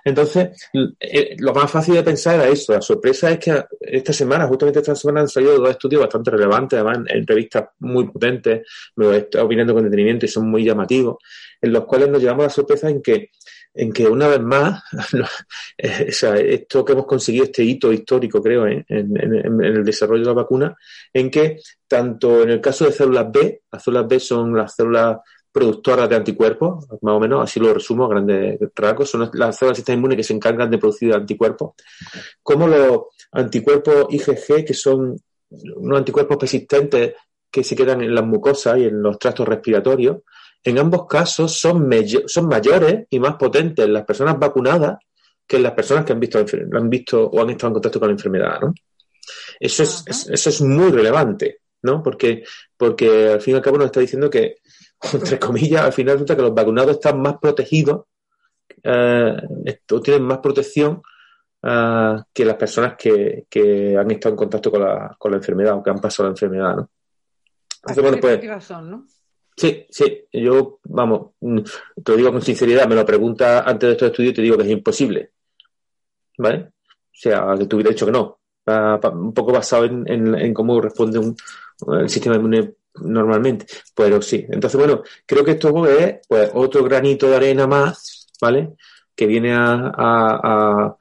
Entonces, 0.05 0.69
eh, 1.01 1.37
lo 1.39 1.53
más 1.55 1.71
fácil 1.71 1.95
de 1.95 2.03
pensar 2.03 2.37
era 2.37 2.49
eso. 2.49 2.73
La 2.73 2.81
sorpresa 2.81 3.31
es 3.31 3.39
que 3.39 3.65
esta 3.81 4.13
semana, 4.13 4.47
justamente 4.47 4.81
esta 4.81 4.95
semana, 4.95 5.21
han 5.21 5.29
salido 5.29 5.59
dos 5.59 5.71
estudios 5.71 6.03
bastante 6.03 6.31
relevantes, 6.31 6.79
además 6.79 7.09
en 7.09 7.27
revistas 7.27 7.65
muy 7.81 8.09
potentes, 8.09 8.63
me 8.97 9.05
lo 9.07 9.15
he 9.15 9.19
estado 9.19 9.47
opinando 9.47 9.75
con 9.75 9.85
detenimiento 9.85 10.27
y 10.27 10.29
son 10.29 10.51
muy 10.51 10.65
llamativos, 10.65 11.17
en 11.61 11.73
los 11.73 11.85
cuales 11.85 12.09
nos 12.09 12.21
llevamos 12.21 12.45
la 12.45 12.51
sorpresa 12.51 12.89
en 12.89 13.03
que 13.03 13.31
en 13.77 13.93
que 13.93 14.07
una 14.09 14.27
vez 14.27 14.41
más, 14.41 14.83
eh, 15.79 16.07
esto 16.09 16.85
que 16.85 16.93
hemos 16.93 17.07
conseguido, 17.07 17.45
este 17.45 17.63
hito 17.63 17.93
histórico, 17.93 18.43
creo, 18.43 18.67
¿eh? 18.67 18.85
en, 18.89 19.15
el 19.63 19.85
desarrollo 19.85 20.23
de 20.23 20.29
la 20.29 20.33
vacuna, 20.33 20.77
en 21.13 21.31
que 21.31 21.61
tanto 21.87 22.43
en 22.43 22.51
el 22.51 22.61
caso 22.61 22.87
de 22.87 22.93
células 22.93 23.31
B, 23.31 23.63
las 23.71 23.85
células 23.85 24.09
B 24.09 24.19
son 24.19 24.57
las 24.57 24.75
células 24.75 25.19
productoras 25.57 26.07
de 26.07 26.17
anticuerpos, 26.17 26.87
más 27.01 27.15
o 27.15 27.19
menos, 27.19 27.43
así 27.43 27.59
lo 27.59 27.73
resumo 27.73 28.05
a 28.05 28.09
grandes 28.11 28.59
rasgos, 28.75 29.09
son 29.09 29.31
las 29.33 29.57
células 29.57 29.61
del 29.61 29.77
sistema 29.77 29.97
inmune 29.97 30.15
que 30.15 30.23
se 30.23 30.35
encargan 30.35 30.71
de 30.71 30.77
producir 30.77 31.15
anticuerpos, 31.15 31.73
como 32.43 32.69
los 32.69 33.05
anticuerpos 33.33 34.05
IgG, 34.11 34.67
que 34.67 34.75
son 34.75 35.19
unos 35.77 35.99
anticuerpos 35.99 36.37
persistentes 36.37 37.15
que 37.51 37.65
se 37.65 37.75
quedan 37.75 38.03
en 38.03 38.15
las 38.15 38.27
mucosas 38.27 38.77
y 38.77 38.85
en 38.85 39.01
los 39.01 39.19
tractos 39.19 39.49
respiratorios, 39.49 40.19
en 40.63 40.79
ambos 40.79 41.07
casos 41.07 41.59
son, 41.59 41.89
son 42.27 42.49
mayores 42.49 43.07
y 43.09 43.19
más 43.19 43.37
potentes 43.37 43.89
las 43.89 44.05
personas 44.05 44.39
vacunadas 44.39 44.99
que 45.47 45.59
las 45.59 45.73
personas 45.73 46.05
que 46.05 46.13
han 46.13 46.21
visto, 46.21 46.45
han 46.73 46.91
visto 46.91 47.25
o 47.25 47.41
han 47.41 47.49
estado 47.49 47.69
en 47.69 47.75
contacto 47.75 47.99
con 47.99 48.09
la 48.09 48.15
enfermedad, 48.15 48.61
¿no? 48.61 48.75
Eso 49.59 49.85
es, 49.85 50.05
eso 50.31 50.51
es 50.51 50.61
muy 50.61 50.91
relevante, 50.91 51.61
¿no? 51.81 52.03
Porque, 52.03 52.45
porque 52.77 53.31
al 53.33 53.41
fin 53.41 53.55
y 53.55 53.57
al 53.57 53.63
cabo 53.63 53.79
nos 53.79 53.87
está 53.87 54.01
diciendo 54.01 54.29
que, 54.29 54.57
entre 55.13 55.39
comillas, 55.39 55.83
al 55.83 55.93
final 55.93 56.15
resulta 56.15 56.37
que 56.37 56.43
los 56.43 56.55
vacunados 56.55 56.93
están 56.93 57.21
más 57.21 57.39
protegidos 57.39 58.07
eh, 58.83 59.37
o 59.91 60.01
tienen 60.01 60.23
más 60.23 60.39
protección 60.39 61.03
eh, 61.63 62.17
que 62.33 62.45
las 62.45 62.57
personas 62.57 62.95
que, 62.97 63.47
que, 63.49 63.97
han 63.97 64.11
estado 64.11 64.35
en 64.35 64.39
contacto 64.39 64.71
con 64.71 64.83
la, 64.83 65.17
con 65.19 65.31
la 65.31 65.39
enfermedad 65.39 65.75
o 65.75 65.83
que 65.83 65.91
han 65.91 66.01
pasado 66.01 66.29
la 66.29 66.33
enfermedad, 66.33 66.77
¿no? 66.77 66.91
Entonces, 67.89 68.03
bueno, 68.03 68.19
pues. 68.21 68.41
Sí, 69.57 69.87
sí, 69.89 70.25
yo, 70.33 70.81
vamos, 70.85 71.31
mm, 71.41 71.61
te 72.05 72.13
lo 72.13 72.17
digo 72.19 72.33
con 72.33 72.43
sinceridad, 72.43 72.87
me 72.87 72.95
lo 72.95 73.07
pregunta 73.07 73.61
antes 73.61 73.89
de 73.89 73.93
estos 73.93 74.11
estudios 74.11 74.33
y 74.33 74.35
te 74.35 74.43
digo 74.43 74.57
que 74.57 74.65
es 74.65 74.71
imposible. 74.71 75.31
¿Vale? 76.37 76.73
O 76.89 77.19
sea, 77.19 77.55
que 77.59 77.67
te 77.67 77.75
hubiera 77.75 77.91
dicho 77.91 78.05
que 78.05 78.13
no. 78.13 78.39
Un 78.67 79.33
poco 79.33 79.53
basado 79.53 79.85
en, 79.85 80.53
cómo 80.53 80.81
responde 80.81 81.19
un, 81.19 81.35
el 82.01 82.09
sistema 82.09 82.37
inmune 82.37 82.75
normalmente. 83.03 83.67
Pero 83.95 84.21
sí. 84.23 84.47
Entonces, 84.49 84.79
bueno, 84.79 85.03
creo 85.25 85.45
que 85.45 85.53
esto 85.53 85.87
es 85.87 86.21
pues, 86.29 86.51
otro 86.55 86.85
granito 86.85 87.29
de 87.29 87.37
arena 87.37 87.67
más, 87.67 88.29
¿vale? 88.41 88.75
Que 89.15 89.27
viene 89.27 89.53
a, 89.55 90.97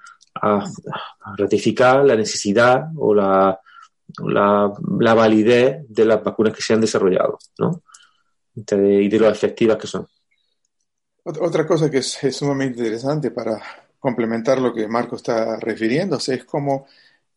ratificar 1.38 2.06
la 2.06 2.16
necesidad 2.16 2.88
o 2.98 3.14
la, 3.14 3.60
validez 5.16 5.86
de 5.88 6.06
las 6.06 6.24
vacunas 6.24 6.54
que 6.54 6.62
se 6.62 6.74
han 6.74 6.82
desarrollado, 6.82 7.40
¿no? 7.58 7.82
y 8.54 9.10
de 9.10 9.20
lo 9.20 9.30
efectivas 9.30 9.78
que 9.78 9.88
son. 9.88 10.08
Otra 11.24 11.66
cosa 11.66 11.90
que 11.90 11.98
es, 11.98 12.20
sumamente 12.32 12.80
interesante 12.80 13.32
para 13.32 13.60
complementar 14.00 14.60
lo 14.60 14.72
que 14.72 14.88
Marco 14.88 15.16
está 15.16 15.58
refiriéndose 15.58 16.36
es 16.36 16.46
cómo 16.46 16.86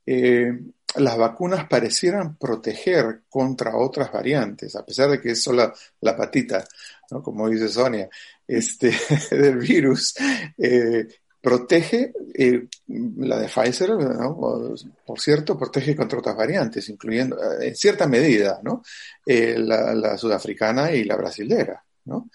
eh, 0.05 0.53
las 0.97 1.17
vacunas 1.17 1.67
parecieran 1.69 2.37
proteger 2.37 3.23
contra 3.29 3.77
otras 3.77 4.11
variantes, 4.11 4.75
a 4.75 4.85
pesar 4.85 5.11
de 5.11 5.21
que 5.21 5.33
es 5.33 5.43
solo 5.43 5.73
la, 6.01 6.17
patita, 6.17 6.65
¿no? 7.11 7.23
como 7.23 7.49
dice 7.49 7.69
Sonia, 7.69 8.09
este, 8.47 8.93
del 9.31 9.59
virus. 9.59 10.15
Eh, 10.57 11.07
protege, 11.41 12.13
eh, 12.35 12.67
la 13.19 13.39
de 13.39 13.49
Pfizer, 13.49 13.91
por 15.07 15.21
cierto, 15.21 15.57
protege 15.57 15.95
contra 15.95 16.19
otras 16.19 16.37
variantes, 16.37 16.89
incluyendo, 16.89 17.37
eh, 17.37 17.69
en 17.69 17.77
cierta 17.77 18.09
medida, 18.09 18.61
¿no? 18.63 18.83
La, 19.25 20.19
sudafricana 20.19 20.91
y 20.93 21.05
la 21.05 21.17
brasilera, 21.17 21.83
¿no? 22.07 22.29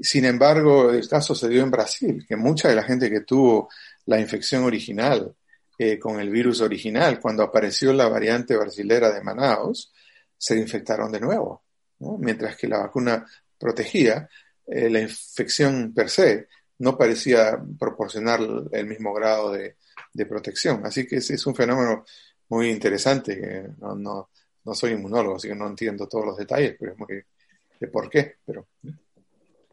Sin 0.00 0.24
embargo, 0.24 0.90
el 0.90 1.08
caso 1.08 1.34
se 1.34 1.48
dio 1.48 1.62
en 1.62 1.70
Brasil, 1.70 2.24
que 2.26 2.34
mucha 2.34 2.68
de 2.68 2.74
la 2.74 2.82
gente 2.82 3.08
que 3.08 3.20
tuvo 3.20 3.68
la 4.06 4.18
infección 4.18 4.64
original 4.64 5.32
con 6.00 6.20
el 6.20 6.30
virus 6.30 6.60
original, 6.60 7.20
cuando 7.20 7.42
apareció 7.42 7.92
la 7.92 8.08
variante 8.08 8.56
brasilera 8.56 9.10
de 9.10 9.22
Manaus, 9.22 9.92
se 10.36 10.58
infectaron 10.58 11.12
de 11.12 11.20
nuevo, 11.20 11.64
mientras 12.18 12.56
que 12.56 12.68
la 12.68 12.78
vacuna 12.78 13.24
protegía, 13.58 14.28
la 14.66 15.00
infección 15.00 15.92
per 15.94 16.08
se 16.10 16.48
no 16.78 16.98
parecía 16.98 17.62
proporcionar 17.78 18.40
el 18.72 18.86
mismo 18.86 19.14
grado 19.14 19.52
de, 19.52 19.76
protección. 20.28 20.84
Así 20.84 21.06
que 21.06 21.16
es, 21.16 21.46
un 21.46 21.54
fenómeno 21.54 22.04
muy 22.48 22.70
interesante. 22.70 23.68
no, 23.78 23.94
no, 23.94 24.30
no, 24.64 24.74
soy 24.74 24.92
inmunólogo, 24.92 25.36
así 25.36 25.48
que 25.48 25.54
no 25.54 25.68
entiendo 25.68 26.08
todos 26.08 26.26
los 26.26 26.36
detalles, 26.36 26.76
pero 26.78 26.92
es 26.92 26.98
muy 26.98 27.22
de 27.80 27.88
por 27.88 28.10
qué. 28.10 28.36
Pero... 28.44 28.66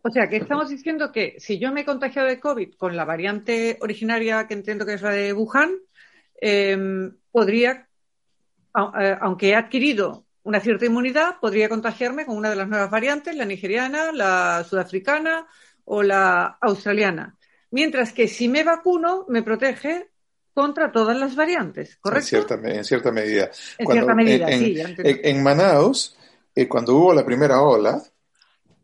O 0.02 0.10
sea, 0.12 0.30
que 0.30 0.38
estamos 0.38 0.70
diciendo 0.70 1.12
que 1.12 1.36
si 1.40 1.60
yo 1.60 1.72
me 1.72 1.82
he 1.82 1.86
contagiado 1.86 2.28
de 2.28 2.40
COVID 2.40 2.76
con 2.76 2.96
la 2.96 3.06
variante 3.06 3.78
originaria, 3.82 4.48
que 4.48 4.54
entiendo 4.54 4.86
que 4.86 4.94
es 4.94 5.02
la 5.02 5.12
de 5.12 5.34
Wuhan, 5.34 5.78
em, 6.42 7.16
podría, 7.32 7.88
eh, 9.00 9.18
aunque 9.22 9.50
he 9.50 9.56
adquirido 9.56 10.26
una 10.44 10.60
cierta 10.60 10.86
inmunidad, 10.86 11.40
podría 11.40 11.70
contagiarme 11.70 12.26
con 12.26 12.38
una 12.38 12.50
de 12.50 12.56
las 12.56 12.68
nuevas 12.68 12.90
variantes, 12.90 13.36
la 13.36 13.46
nigeriana, 13.46 14.12
la 14.12 14.66
sudafricana 14.68 15.48
o 15.86 16.02
la 16.04 16.58
australiana. 16.62 17.38
Mientras 17.72 18.14
que 18.14 18.28
si 18.28 18.48
me 18.48 18.64
vacuno, 18.64 19.26
me 19.28 19.44
protege 19.44 20.10
contra 20.54 20.92
todas 20.92 21.18
las 21.18 21.36
variantes, 21.36 21.98
¿correcto? 21.98 22.38
En 22.38 22.48
cierta, 22.48 22.70
en 22.70 22.84
cierta 22.84 23.12
medida. 23.12 23.52
En 23.78 23.88
cierta 23.88 24.16
medida, 24.16 24.50
en, 24.50 24.60
sí. 24.60 24.82
En, 25.06 25.44
Manaus, 25.44 26.18
eh, 26.56 26.68
cuando 26.68 26.96
hubo 26.96 27.14
la 27.14 27.26
primera 27.26 27.62
ola, 27.62 28.02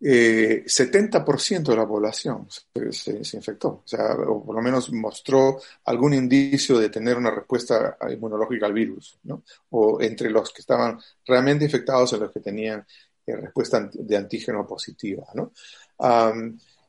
eh, 0.07 0.63
70% 0.67 1.63
de 1.63 1.75
la 1.75 1.87
población 1.87 2.47
se, 2.91 3.35
infectó, 3.35 3.69
o 3.69 3.87
sea, 3.87 4.13
o 4.13 4.45
por 4.45 4.55
lo 4.55 4.61
menos 4.61 4.93
mostró 4.93 5.59
algún 5.85 6.13
indicio 6.13 6.77
de 6.77 6.89
tener 6.89 7.17
una 7.17 7.31
respuesta 7.31 7.97
inmunológica 8.11 8.67
al 8.67 8.73
virus, 8.73 9.17
¿no? 9.23 9.41
O 9.71 9.99
entre 9.99 10.29
los 10.29 10.53
que 10.53 10.61
estaban 10.61 10.99
realmente 11.25 11.65
infectados 11.65 12.13
y 12.13 12.17
los 12.17 12.31
que 12.31 12.39
tenían 12.39 12.85
eh, 13.25 13.35
respuesta 13.35 13.89
de 13.91 14.15
antígeno 14.15 14.67
positiva, 14.67 15.25
¿no? 15.33 15.51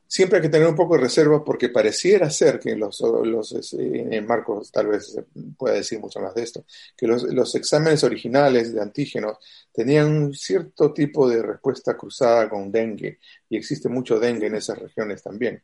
Siempre 0.07 0.37
hay 0.37 0.43
que 0.43 0.49
tener 0.49 0.67
un 0.67 0.75
poco 0.75 0.95
de 0.95 1.01
reserva 1.01 1.43
porque 1.43 1.69
pareciera 1.69 2.29
ser 2.29 2.59
que 2.59 2.75
los, 2.75 3.01
los 3.01 3.73
en 3.73 4.25
Marcos 4.25 4.71
tal 4.71 4.87
vez 4.87 5.19
pueda 5.57 5.75
decir 5.75 5.99
mucho 5.99 6.19
más 6.19 6.33
de 6.33 6.43
esto, 6.43 6.65
que 6.95 7.07
los, 7.07 7.23
los, 7.23 7.53
exámenes 7.55 8.03
originales 8.03 8.73
de 8.73 8.81
antígenos 8.81 9.37
tenían 9.73 10.07
un 10.07 10.33
cierto 10.33 10.93
tipo 10.93 11.29
de 11.29 11.41
respuesta 11.41 11.97
cruzada 11.97 12.49
con 12.49 12.71
dengue 12.71 13.19
y 13.49 13.57
existe 13.57 13.89
mucho 13.89 14.19
dengue 14.19 14.47
en 14.47 14.55
esas 14.55 14.79
regiones 14.79 15.21
también. 15.21 15.61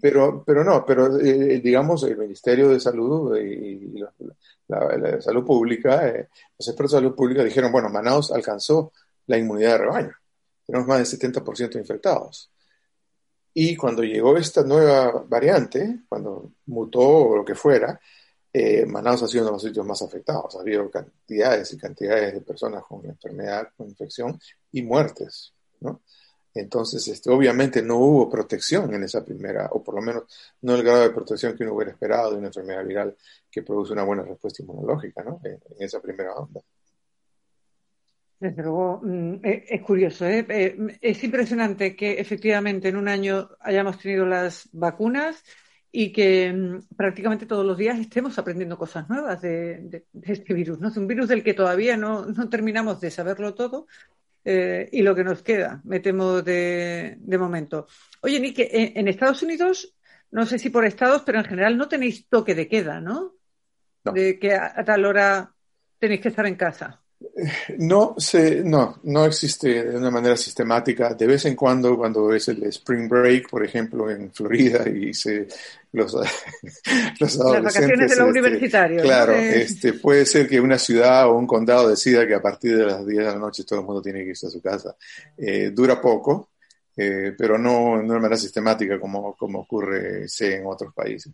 Pero, 0.00 0.44
pero 0.46 0.62
no, 0.62 0.84
pero 0.84 1.18
eh, 1.18 1.60
digamos 1.60 2.02
el 2.04 2.16
Ministerio 2.16 2.68
de 2.68 2.80
Salud 2.80 3.36
y, 3.36 3.98
la, 4.68 5.20
Salud 5.20 5.44
Pública, 5.44 6.08
eh, 6.08 6.28
los 6.58 6.68
expertos 6.68 6.92
de 6.92 6.98
salud 6.98 7.14
pública 7.14 7.44
dijeron, 7.44 7.70
bueno, 7.70 7.88
Manaus 7.88 8.32
alcanzó 8.32 8.92
la 9.26 9.38
inmunidad 9.38 9.72
de 9.72 9.78
rebaño. 9.78 10.12
Tenemos 10.66 10.88
más 10.88 10.98
del 10.98 11.20
70% 11.20 11.76
infectados. 11.76 12.50
Y 13.58 13.74
cuando 13.74 14.02
llegó 14.02 14.36
esta 14.36 14.62
nueva 14.64 15.24
variante, 15.26 16.00
cuando 16.10 16.52
mutó 16.66 17.00
o 17.00 17.36
lo 17.36 17.42
que 17.42 17.54
fuera, 17.54 17.98
eh, 18.52 18.84
Manaus 18.84 19.22
ha 19.22 19.26
sido 19.26 19.44
uno 19.44 19.52
de 19.52 19.54
los 19.54 19.62
sitios 19.62 19.86
más 19.86 20.02
afectados. 20.02 20.54
Ha 20.54 20.60
habido 20.60 20.90
cantidades 20.90 21.72
y 21.72 21.78
cantidades 21.78 22.34
de 22.34 22.42
personas 22.42 22.84
con 22.84 23.06
enfermedad, 23.06 23.68
con 23.74 23.88
infección 23.88 24.38
y 24.72 24.82
muertes, 24.82 25.54
¿no? 25.80 26.02
Entonces, 26.52 27.08
este, 27.08 27.30
obviamente 27.30 27.80
no 27.80 27.96
hubo 27.96 28.28
protección 28.28 28.92
en 28.92 29.04
esa 29.04 29.24
primera, 29.24 29.70
o 29.72 29.82
por 29.82 29.94
lo 29.94 30.02
menos 30.02 30.24
no 30.60 30.74
el 30.74 30.82
grado 30.82 31.00
de 31.04 31.10
protección 31.10 31.56
que 31.56 31.64
uno 31.64 31.72
hubiera 31.72 31.92
esperado 31.92 32.32
de 32.32 32.36
una 32.36 32.48
enfermedad 32.48 32.84
viral 32.84 33.16
que 33.50 33.62
produce 33.62 33.94
una 33.94 34.04
buena 34.04 34.22
respuesta 34.22 34.62
inmunológica, 34.62 35.24
¿no? 35.24 35.40
en 35.42 35.58
esa 35.78 35.98
primera 36.00 36.34
onda. 36.34 36.60
Desde 38.38 38.62
luego, 38.62 39.00
mm, 39.02 39.34
eh, 39.44 39.64
es 39.68 39.82
curioso. 39.82 40.26
¿eh? 40.26 40.44
¿eh? 40.48 40.98
Es 41.00 41.24
impresionante 41.24 41.96
que 41.96 42.20
efectivamente 42.20 42.88
en 42.88 42.96
un 42.96 43.08
año 43.08 43.48
hayamos 43.60 43.98
tenido 43.98 44.26
las 44.26 44.68
vacunas 44.72 45.42
y 45.90 46.12
que 46.12 46.52
mm, 46.52 46.94
prácticamente 46.96 47.46
todos 47.46 47.64
los 47.64 47.78
días 47.78 47.98
estemos 47.98 48.38
aprendiendo 48.38 48.76
cosas 48.76 49.08
nuevas 49.08 49.40
de, 49.40 50.04
este 50.22 50.52
virus. 50.52 50.78
¿no? 50.80 50.88
Es 50.88 50.96
un 50.98 51.06
virus 51.06 51.28
del 51.28 51.42
que 51.42 51.54
todavía 51.54 51.96
no, 51.96 52.26
terminamos 52.50 53.00
de 53.00 53.10
saberlo 53.10 53.54
todo 53.54 53.86
eh, 54.44 54.88
y 54.92 55.00
lo 55.00 55.14
que 55.14 55.24
nos 55.24 55.42
queda, 55.42 55.80
me 55.84 56.00
temo, 56.00 56.42
de, 56.42 57.18
momento. 57.38 57.86
Oye, 58.20 58.38
Nick, 58.38 58.58
en 58.60 59.08
Estados 59.08 59.42
Unidos, 59.42 59.94
no 60.30 60.44
sé 60.44 60.58
si 60.58 60.68
por 60.70 60.84
estados, 60.84 61.22
pero 61.24 61.38
en 61.38 61.46
general 61.46 61.76
no 61.78 61.88
tenéis 61.88 62.28
toque 62.28 62.54
de 62.54 62.68
queda, 62.68 63.00
¿no? 63.00 63.34
De 64.04 64.38
que 64.38 64.54
a 64.54 64.84
tal 64.84 65.04
hora 65.04 65.52
tenéis 65.98 66.20
que 66.20 66.28
estar 66.28 66.46
en 66.46 66.54
casa. 66.54 67.02
No, 67.78 68.14
se, 68.18 68.62
no, 68.62 68.98
no 69.04 69.24
existe 69.24 69.84
de 69.84 69.96
una 69.96 70.10
manera 70.10 70.36
sistemática. 70.36 71.14
De 71.14 71.26
vez 71.26 71.44
en 71.46 71.54
cuando, 71.54 71.96
cuando 71.96 72.32
es 72.32 72.48
el 72.48 72.62
Spring 72.64 73.08
Break, 73.08 73.48
por 73.48 73.64
ejemplo, 73.64 74.10
en 74.10 74.30
Florida, 74.32 74.88
y 74.88 75.14
se, 75.14 75.46
los, 75.92 76.14
los 77.20 77.36
Las 77.36 77.38
vacaciones 77.38 77.98
de 77.98 78.04
los 78.04 78.10
este, 78.10 78.22
universitarios. 78.22 79.02
Claro, 79.02 79.32
este, 79.32 79.94
puede 79.94 80.26
ser 80.26 80.46
que 80.46 80.60
una 80.60 80.78
ciudad 80.78 81.28
o 81.28 81.36
un 81.36 81.46
condado 81.46 81.88
decida 81.88 82.26
que 82.26 82.34
a 82.34 82.42
partir 82.42 82.76
de 82.76 82.86
las 82.86 83.06
10 83.06 83.18
de 83.18 83.24
la 83.24 83.38
noche 83.38 83.64
todo 83.64 83.80
el 83.80 83.86
mundo 83.86 84.02
tiene 84.02 84.22
que 84.22 84.30
irse 84.30 84.46
a 84.46 84.50
su 84.50 84.60
casa. 84.60 84.94
Eh, 85.36 85.70
dura 85.72 86.00
poco, 86.00 86.50
eh, 86.96 87.34
pero 87.36 87.56
no, 87.56 88.02
no 88.02 88.14
de 88.14 88.20
manera 88.20 88.36
sistemática 88.36 89.00
como, 89.00 89.34
como 89.36 89.60
ocurre 89.60 90.28
sé, 90.28 90.56
en 90.56 90.66
otros 90.66 90.92
países. 90.94 91.32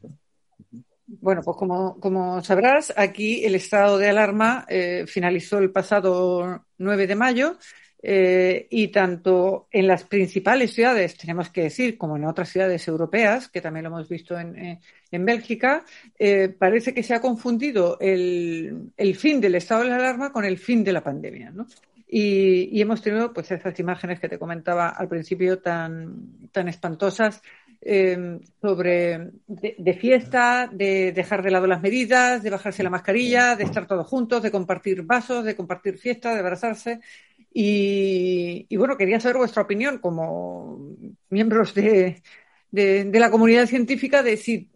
Bueno, 1.21 1.43
pues 1.45 1.59
como, 1.59 2.43
sabrás, 2.43 2.93
aquí 2.97 3.45
el 3.45 3.55
estado 3.55 3.99
de 3.99 4.09
alarma 4.09 4.65
eh, 4.67 5.05
finalizó 5.07 5.59
el 5.59 5.71
pasado 5.71 6.65
9 6.79 7.07
de 7.07 7.15
mayo 7.15 7.59
eh, 8.03 8.67
y 8.71 8.89
tanto 8.89 9.69
en 9.71 9.87
las 9.89 10.05
principales 10.05 10.73
ciudades, 10.73 11.19
tenemos 11.19 11.51
que 11.51 11.65
decir, 11.65 11.99
como 11.99 12.17
en 12.17 12.25
otras 12.25 12.49
ciudades 12.49 12.89
europeas, 12.89 13.49
que 13.49 13.61
también 13.61 13.85
lo 13.85 13.91
hemos 13.91 14.09
visto 14.09 14.39
en, 14.39 14.57
eh, 14.57 14.81
en 15.11 15.25
Bélgica, 15.27 15.85
parece 16.59 16.95
que 16.95 17.03
se 17.03 17.15
ha 17.15 17.21
confundido 17.21 17.99
el, 18.01 18.93
el, 18.97 19.15
fin 19.15 19.39
del 19.39 19.57
estado 19.57 19.85
de 19.85 19.93
alarma 19.93 20.33
con 20.33 20.47
el 20.47 20.57
fin 20.57 20.83
de 20.83 20.95
la 20.95 21.05
pandemia. 21.05 21.51
¿no? 21.51 21.67
Y, 22.09 22.71
y, 22.73 22.81
hemos 22.81 23.03
tenido 23.03 23.35
pues 23.35 23.51
esas 23.51 23.79
imágenes 23.79 24.19
que 24.19 24.31
te 24.31 24.39
comentaba 24.39 24.89
al 24.89 25.09
principio 25.09 25.59
tan, 25.59 26.49
tan 26.53 26.69
espantosas 26.69 27.43
eh, 27.85 28.41
sobre 28.61 29.31
de, 29.47 29.95
fiesta, 29.95 30.69
de 30.73 31.13
dejar 31.13 31.43
de 31.43 31.51
lado 31.51 31.67
las 31.67 31.83
medidas, 31.83 32.43
de 32.43 32.51
bajarse 32.51 32.83
la 32.83 32.91
mascarilla, 32.91 33.57
de 33.57 33.65
estar 33.65 33.87
todos 33.87 34.07
juntos, 34.07 34.43
de 34.43 34.51
compartir 34.51 35.03
vasos, 35.03 35.45
de 35.45 35.57
compartir 35.57 35.99
fiestas, 35.99 36.35
de 36.35 36.41
abrazarse. 36.41 37.01
Y, 37.53 38.75
bueno, 38.77 38.97
quería 38.97 39.21
saber 39.21 39.37
vuestra 39.37 39.63
opinión 39.63 39.99
como 39.99 40.97
miembros 41.29 41.75
de, 41.75 42.23
de 42.71 43.21
la 43.21 43.31
comunidad 43.31 43.67
científica 43.67 44.23
de 44.23 44.37
si 44.37 44.71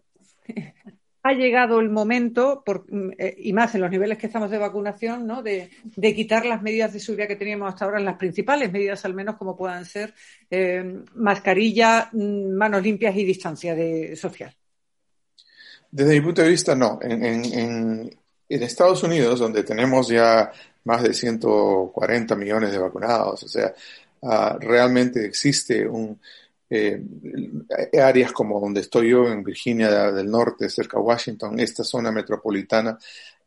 ha 1.27 1.33
llegado 1.33 1.79
el 1.79 1.89
momento, 1.89 2.63
por, 2.65 2.85
mm, 2.91 3.11
eh, 3.17 3.35
y 3.37 3.53
más 3.53 3.75
en 3.75 3.81
los 3.81 3.91
niveles 3.91 4.17
que 4.17 4.27
estamos 4.27 4.49
de 4.49 4.57
vacunación, 4.57 5.27
¿no? 5.27 5.43
de, 5.43 5.69
quitar 6.15 6.45
las 6.45 6.61
medidas 6.61 6.93
de 6.93 6.99
seguridad 6.99 7.27
que 7.27 7.35
teníamos 7.35 7.69
hasta 7.69 7.85
ahora, 7.85 7.99
las 7.99 8.17
principales 8.17 8.71
medidas 8.71 9.03
al 9.05 9.13
menos 9.13 9.35
como 9.35 9.57
puedan 9.57 9.85
ser 9.85 10.13
eh, 10.49 11.03
mascarilla, 11.15 12.09
mm, 12.13 12.51
manos 12.55 12.81
limpias 12.81 13.15
y 13.15 13.25
distancia 13.25 13.75
de, 13.75 14.15
social. 14.15 14.55
Desde 15.91 16.13
mi 16.13 16.21
punto 16.21 16.41
de 16.41 16.49
vista, 16.49 16.75
no. 16.75 16.99
En, 17.01 17.23
en, 17.23 18.17
Estados 18.49 19.03
Unidos, 19.03 19.39
donde 19.39 19.63
tenemos 19.63 20.07
ya 20.07 20.51
más 20.85 21.03
de 21.03 21.13
140 21.13 22.35
millones 22.37 22.71
de 22.71 22.77
vacunados, 22.77 23.43
o 23.43 23.47
sea, 23.47 23.73
ah, 24.23 24.57
realmente 24.59 25.25
existe 25.25 25.85
un, 25.85 26.17
eh, 26.69 27.01
áreas 28.01 28.31
como 28.31 28.59
donde 28.59 28.81
estoy 28.81 29.09
yo, 29.09 29.27
en 29.27 29.43
Virginia 29.43 30.11
del 30.11 30.29
Norte, 30.29 30.69
cerca 30.69 30.97
de 30.97 31.03
Washington, 31.03 31.59
esta 31.59 31.83
zona 31.83 32.11
metropolitana, 32.11 32.97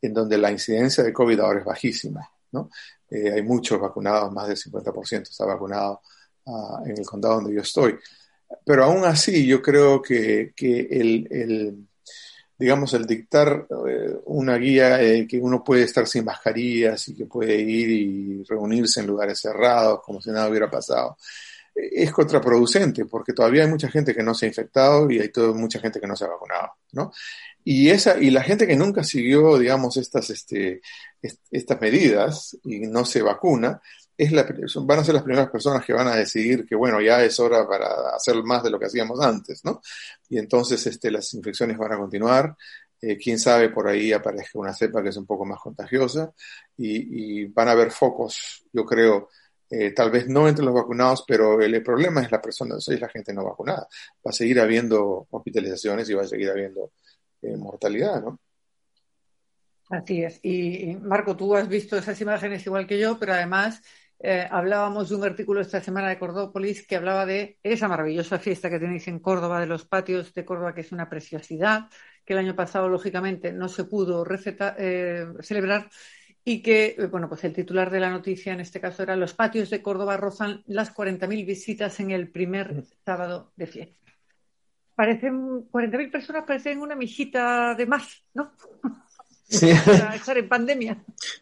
en 0.01 0.13
donde 0.13 0.37
la 0.37 0.51
incidencia 0.51 1.03
de 1.03 1.13
COVID 1.13 1.39
ahora 1.39 1.59
es 1.59 1.65
bajísima. 1.65 2.29
¿no? 2.51 2.69
Eh, 3.09 3.31
hay 3.31 3.41
muchos 3.43 3.79
vacunados, 3.79 4.31
más 4.31 4.47
del 4.47 4.57
50% 4.57 5.29
está 5.29 5.45
vacunado 5.45 6.01
uh, 6.45 6.83
en 6.85 6.97
el 6.97 7.05
condado 7.05 7.35
donde 7.35 7.53
yo 7.53 7.61
estoy. 7.61 7.97
Pero 8.65 8.83
aún 8.83 9.05
así, 9.05 9.45
yo 9.45 9.61
creo 9.61 10.01
que, 10.01 10.53
que 10.55 10.81
el, 10.91 11.27
el, 11.31 11.87
digamos, 12.61 12.93
el 12.93 13.07
dictar 13.07 13.65
eh, 13.87 14.17
una 14.25 14.55
guía 14.57 15.01
eh, 15.01 15.25
que 15.27 15.39
uno 15.39 15.63
puede 15.63 15.81
estar 15.81 16.05
sin 16.07 16.25
mascarillas 16.25 17.07
y 17.07 17.15
que 17.15 17.25
puede 17.25 17.59
ir 17.59 17.89
y 17.89 18.43
reunirse 18.43 18.99
en 18.99 19.07
lugares 19.07 19.39
cerrados 19.39 20.01
como 20.03 20.21
si 20.21 20.29
nada 20.29 20.47
hubiera 20.47 20.69
pasado, 20.69 21.17
es 21.73 22.11
contraproducente 22.11 23.05
porque 23.05 23.33
todavía 23.33 23.63
hay 23.63 23.69
mucha 23.69 23.89
gente 23.89 24.13
que 24.13 24.23
no 24.23 24.33
se 24.33 24.45
ha 24.45 24.49
infectado 24.49 25.09
y 25.09 25.19
hay 25.19 25.31
mucha 25.53 25.79
gente 25.79 25.99
que 25.99 26.07
no 26.07 26.15
se 26.15 26.25
ha 26.25 26.29
vacunado, 26.29 26.73
¿no? 26.91 27.11
Y, 27.63 27.89
esa, 27.89 28.17
y 28.19 28.31
la 28.31 28.43
gente 28.43 28.65
que 28.65 28.75
nunca 28.75 29.03
siguió, 29.03 29.57
digamos, 29.57 29.95
estas, 29.97 30.29
este, 30.31 30.81
estas 31.51 31.79
medidas 31.79 32.57
y 32.63 32.79
no 32.79 33.05
se 33.05 33.21
vacuna, 33.21 33.81
es 34.17 34.31
van 34.85 34.99
a 34.99 35.03
ser 35.03 35.15
las 35.15 35.23
primeras 35.23 35.49
personas 35.49 35.85
que 35.85 35.93
van 35.93 36.07
a 36.07 36.15
decidir 36.15 36.65
que, 36.65 36.75
bueno, 36.75 37.01
ya 37.01 37.23
es 37.23 37.39
hora 37.39 37.67
para 37.67 38.15
hacer 38.15 38.35
más 38.43 38.63
de 38.63 38.69
lo 38.69 38.79
que 38.79 38.85
hacíamos 38.85 39.19
antes, 39.21 39.63
¿no? 39.63 39.81
Y 40.29 40.37
entonces 40.37 40.85
este, 40.87 41.11
las 41.11 41.33
infecciones 41.33 41.77
van 41.77 41.93
a 41.93 41.97
continuar. 41.97 42.55
Eh, 43.01 43.17
quién 43.17 43.39
sabe, 43.39 43.69
por 43.69 43.87
ahí 43.87 44.13
aparezca 44.13 44.59
una 44.59 44.73
cepa 44.73 45.01
que 45.01 45.09
es 45.09 45.17
un 45.17 45.25
poco 45.25 45.43
más 45.43 45.59
contagiosa 45.59 46.31
y 46.77 47.45
van 47.45 47.67
a 47.67 47.71
haber 47.71 47.91
focos, 47.91 48.63
yo 48.71 48.85
creo, 48.85 49.29
eh, 49.71 49.91
tal 49.91 50.11
vez 50.11 50.27
no 50.27 50.49
entre 50.49 50.65
los 50.65 50.73
vacunados, 50.73 51.23
pero 51.25 51.61
el, 51.61 51.81
problema 51.81 52.21
es 52.21 52.29
la 52.29 52.41
persona, 52.41 52.75
es 52.75 52.99
la 52.99 53.07
gente 53.07 53.33
no 53.33 53.45
vacunada. 53.45 53.87
Va 54.25 54.29
a 54.29 54.33
seguir 54.33 54.59
habiendo 54.59 55.27
hospitalizaciones 55.29 56.09
y 56.09 56.13
va 56.13 56.23
a 56.23 56.27
seguir 56.27 56.49
habiendo 56.49 56.91
eh, 57.41 57.55
mortalidad, 57.55 58.21
¿no? 58.21 58.37
Así 59.89 60.23
es. 60.23 60.41
Y 60.43 60.97
Marco, 61.01 61.37
tú 61.37 61.55
has 61.55 61.69
visto 61.69 61.97
esas 61.97 62.19
imágenes 62.19 62.65
igual 62.65 62.85
que 62.85 62.99
yo, 62.99 63.17
pero 63.17 63.33
además 63.33 63.81
eh, 64.19 64.45
hablábamos 64.51 65.07
de 65.07 65.15
un 65.15 65.23
artículo 65.23 65.61
esta 65.61 65.79
semana 65.79 66.09
de 66.09 66.19
Cordópolis 66.19 66.85
que 66.85 66.97
hablaba 66.97 67.25
de 67.25 67.57
esa 67.63 67.87
maravillosa 67.87 68.39
fiesta 68.39 68.69
que 68.69 68.79
tenéis 68.79 69.07
en 69.07 69.19
Córdoba, 69.19 69.61
de 69.61 69.67
los 69.67 69.85
patios 69.85 70.33
de 70.33 70.43
Córdoba, 70.43 70.73
que 70.73 70.81
es 70.81 70.91
una 70.91 71.09
preciosidad, 71.09 71.87
que 72.25 72.33
el 72.33 72.39
año 72.39 72.57
pasado, 72.57 72.89
lógicamente, 72.89 73.53
no 73.53 73.69
se 73.69 73.85
pudo 73.85 74.25
celebrar 75.41 75.89
y 76.43 76.61
que, 76.61 76.95
eh, 76.97 77.05
bueno, 77.05 77.29
pues 77.29 77.43
el 77.43 77.53
titular 77.53 77.91
de 77.91 77.99
la 77.99 78.09
noticia 78.09 78.53
en 78.53 78.61
este 78.61 78.79
caso 78.79 79.03
era 79.03 79.15
Los 79.15 79.33
patios 79.33 79.69
de 79.69 79.81
Córdoba 79.81 80.17
rozan 80.17 80.63
las 80.67 80.93
40.000 80.93 81.45
visitas 81.45 81.99
en 81.99 82.11
el 82.11 82.29
primer 82.29 82.83
sábado 83.05 83.51
de 83.55 83.67
fiesta. 83.67 83.95
Parecen 84.95 85.69
40.000 85.71 86.11
personas, 86.11 86.43
parecen 86.45 86.79
una 86.79 86.95
mijita 86.95 87.75
de 87.75 87.85
más, 87.85 88.23
¿no? 88.33 88.51
Sí. 89.43 89.71
Para 89.85 90.15
estar 90.15 90.37
en 90.37 90.47
pandemia. 90.47 90.97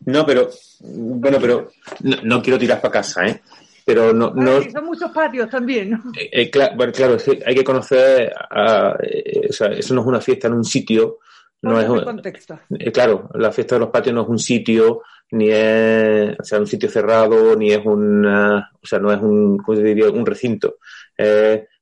No, 0.05 0.25
pero, 0.25 0.49
bueno, 0.81 1.37
pero 1.39 1.71
no, 2.23 2.41
quiero 2.41 2.59
tirar 2.59 2.81
para 2.81 2.93
casa, 2.93 3.25
¿eh? 3.25 3.41
Pero 3.85 4.13
no, 4.13 4.31
no... 4.31 4.61
son 4.61 4.85
muchos 4.85 5.11
patios 5.11 5.49
también, 5.49 5.91
¿no? 5.91 6.11
Eh, 6.15 6.29
eh, 6.31 6.49
claro, 6.51 6.75
bueno, 6.75 6.93
claro, 6.93 7.17
hay 7.45 7.55
que 7.55 7.63
conocer, 7.63 8.31
o 8.51 9.53
sea, 9.53 9.67
eso 9.67 9.95
no 9.95 10.01
es 10.01 10.07
una 10.07 10.21
fiesta 10.21 10.47
en 10.47 10.53
un 10.53 10.63
sitio 10.63 11.19
no 11.61 11.79
es 11.79 11.89
un, 11.89 12.21
eh, 12.79 12.91
claro, 12.91 13.29
la 13.33 13.51
fiesta 13.51 13.75
de 13.75 13.79
los 13.79 13.89
patios 13.89 14.15
no 14.15 14.21
es 14.21 14.29
un 14.29 14.39
sitio, 14.39 15.01
ni 15.31 15.49
es, 15.49 16.39
o 16.39 16.43
sea, 16.43 16.59
un 16.59 16.67
sitio 16.67 16.89
cerrado, 16.89 17.55
ni 17.55 17.71
es 17.71 17.85
una, 17.85 18.71
o 18.81 18.87
sea, 18.87 18.99
no 18.99 19.11
es 19.11 19.21
un, 19.21 19.61
diría? 19.67 20.09
un 20.09 20.25
recinto. 20.25 20.77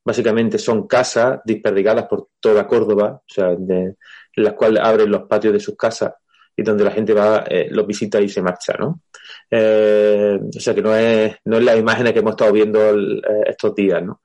básicamente 0.03 0.57
son 0.57 0.87
casas 0.87 1.41
desperdigadas 1.45 2.05
por 2.07 2.29
toda 2.39 2.67
Córdoba, 2.67 3.21
o 3.21 3.33
sea, 3.33 3.55
de, 3.55 3.95
las 4.35 4.53
cuales 4.53 4.83
abren 4.83 5.11
los 5.11 5.23
patios 5.23 5.53
de 5.53 5.59
sus 5.59 5.75
casas 5.75 6.13
y 6.55 6.63
donde 6.63 6.83
la 6.83 6.91
gente 6.91 7.13
va, 7.13 7.43
eh, 7.47 7.67
los 7.69 7.85
visita 7.85 8.19
y 8.19 8.29
se 8.29 8.41
marcha, 8.41 8.73
¿no? 8.79 9.01
Eh, 9.49 10.39
o 10.55 10.59
sea 10.59 10.73
que 10.73 10.81
no 10.81 10.95
es, 10.95 11.35
no 11.45 11.57
es 11.57 11.63
la 11.63 11.75
imagen 11.75 12.11
que 12.11 12.19
hemos 12.19 12.31
estado 12.31 12.51
viendo 12.51 12.79
estos 13.45 13.75
días, 13.75 14.01
¿no? 14.01 14.21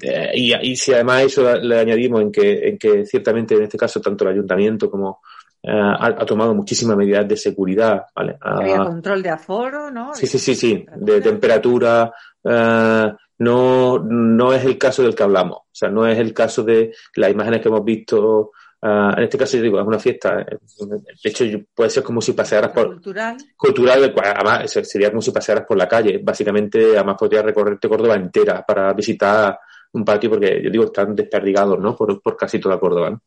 Eh, 0.00 0.30
y, 0.34 0.76
si 0.76 0.92
además 0.92 1.24
eso 1.24 1.54
le 1.56 1.78
añadimos 1.78 2.22
en 2.22 2.32
que, 2.32 2.68
en 2.68 2.78
que 2.78 3.06
ciertamente 3.06 3.54
en 3.54 3.64
este 3.64 3.78
caso 3.78 4.00
tanto 4.00 4.24
el 4.24 4.30
ayuntamiento 4.30 4.90
como 4.90 5.20
eh, 5.62 5.70
ha, 5.72 6.24
tomado 6.24 6.54
muchísimas 6.54 6.96
medidas 6.96 7.26
de 7.26 7.36
seguridad, 7.36 8.06
¿vale? 8.14 8.36
Había 8.40 8.78
control 8.78 9.22
de 9.22 9.30
aforo, 9.30 9.90
¿no? 9.90 10.14
Sí, 10.14 10.26
sí, 10.26 10.38
sí, 10.38 10.54
sí, 10.54 10.86
de 10.96 11.20
temperatura. 11.20 12.12
Eh, 12.44 13.12
no, 13.38 13.98
no 13.98 14.52
es 14.52 14.64
el 14.64 14.78
caso 14.78 15.02
del 15.02 15.14
que 15.14 15.22
hablamos. 15.22 15.58
O 15.58 15.74
sea, 15.74 15.90
no 15.90 16.06
es 16.06 16.18
el 16.18 16.32
caso 16.32 16.62
de 16.62 16.92
las 17.16 17.30
imágenes 17.30 17.60
que 17.60 17.68
hemos 17.68 17.84
visto. 17.84 18.52
En 18.80 19.22
este 19.22 19.38
caso, 19.38 19.56
yo 19.56 19.62
digo, 19.62 19.80
es 19.80 19.86
una 19.86 19.98
fiesta. 19.98 20.36
De 20.36 21.30
hecho, 21.30 21.44
puede 21.74 21.90
ser 21.90 22.02
como 22.02 22.20
si 22.20 22.32
pasearas 22.32 22.70
por. 22.72 22.88
Cultural. 22.88 23.36
Cultural, 23.56 24.14
además, 24.16 24.70
sería 24.70 25.10
como 25.10 25.22
si 25.22 25.30
pasearas 25.30 25.64
por 25.66 25.76
la 25.76 25.88
calle. 25.88 26.20
Básicamente, 26.22 26.96
además, 26.96 27.16
podrías 27.18 27.44
recorrerte 27.44 27.88
Córdoba 27.88 28.14
entera 28.14 28.64
para 28.66 28.92
visitar 28.92 29.58
un 29.92 30.04
patio, 30.04 30.30
porque 30.30 30.60
yo 30.62 30.70
digo, 30.70 30.84
están 30.84 31.14
desperdigados, 31.14 31.78
¿no? 31.78 31.96
Por, 31.96 32.20
por 32.20 32.36
casi 32.36 32.58
toda 32.58 32.78
Córdoba, 32.78 33.10
¿no? 33.10 33.22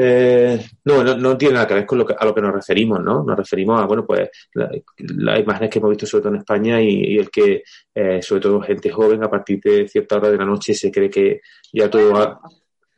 Eh, 0.00 0.64
no, 0.84 1.02
no, 1.02 1.36
tiene 1.36 1.54
nada 1.54 1.66
que 1.66 1.74
ver 1.74 1.86
con 1.86 1.98
lo 1.98 2.06
que, 2.06 2.14
a 2.16 2.24
lo 2.24 2.32
que 2.32 2.40
nos 2.40 2.54
referimos, 2.54 3.00
¿no? 3.02 3.24
Nos 3.24 3.36
referimos 3.36 3.82
a, 3.82 3.86
bueno, 3.86 4.06
pues 4.06 4.30
las 4.54 5.40
imágenes 5.40 5.70
que 5.70 5.80
hemos 5.80 5.90
visto 5.90 6.06
sobre 6.06 6.22
todo 6.22 6.34
en 6.34 6.38
España 6.38 6.80
y, 6.80 7.18
el 7.18 7.28
que, 7.30 7.64
eh, 7.92 8.22
sobre 8.22 8.40
todo 8.40 8.60
gente 8.60 8.90
joven, 8.90 9.24
a 9.24 9.30
partir 9.30 9.60
de 9.60 9.88
cierta 9.88 10.16
hora 10.16 10.30
de 10.30 10.36
la 10.36 10.44
noche 10.44 10.72
se 10.72 10.92
cree 10.92 11.10
que 11.10 11.40
ya 11.72 11.90
todo 11.90 12.12
va... 12.12 12.40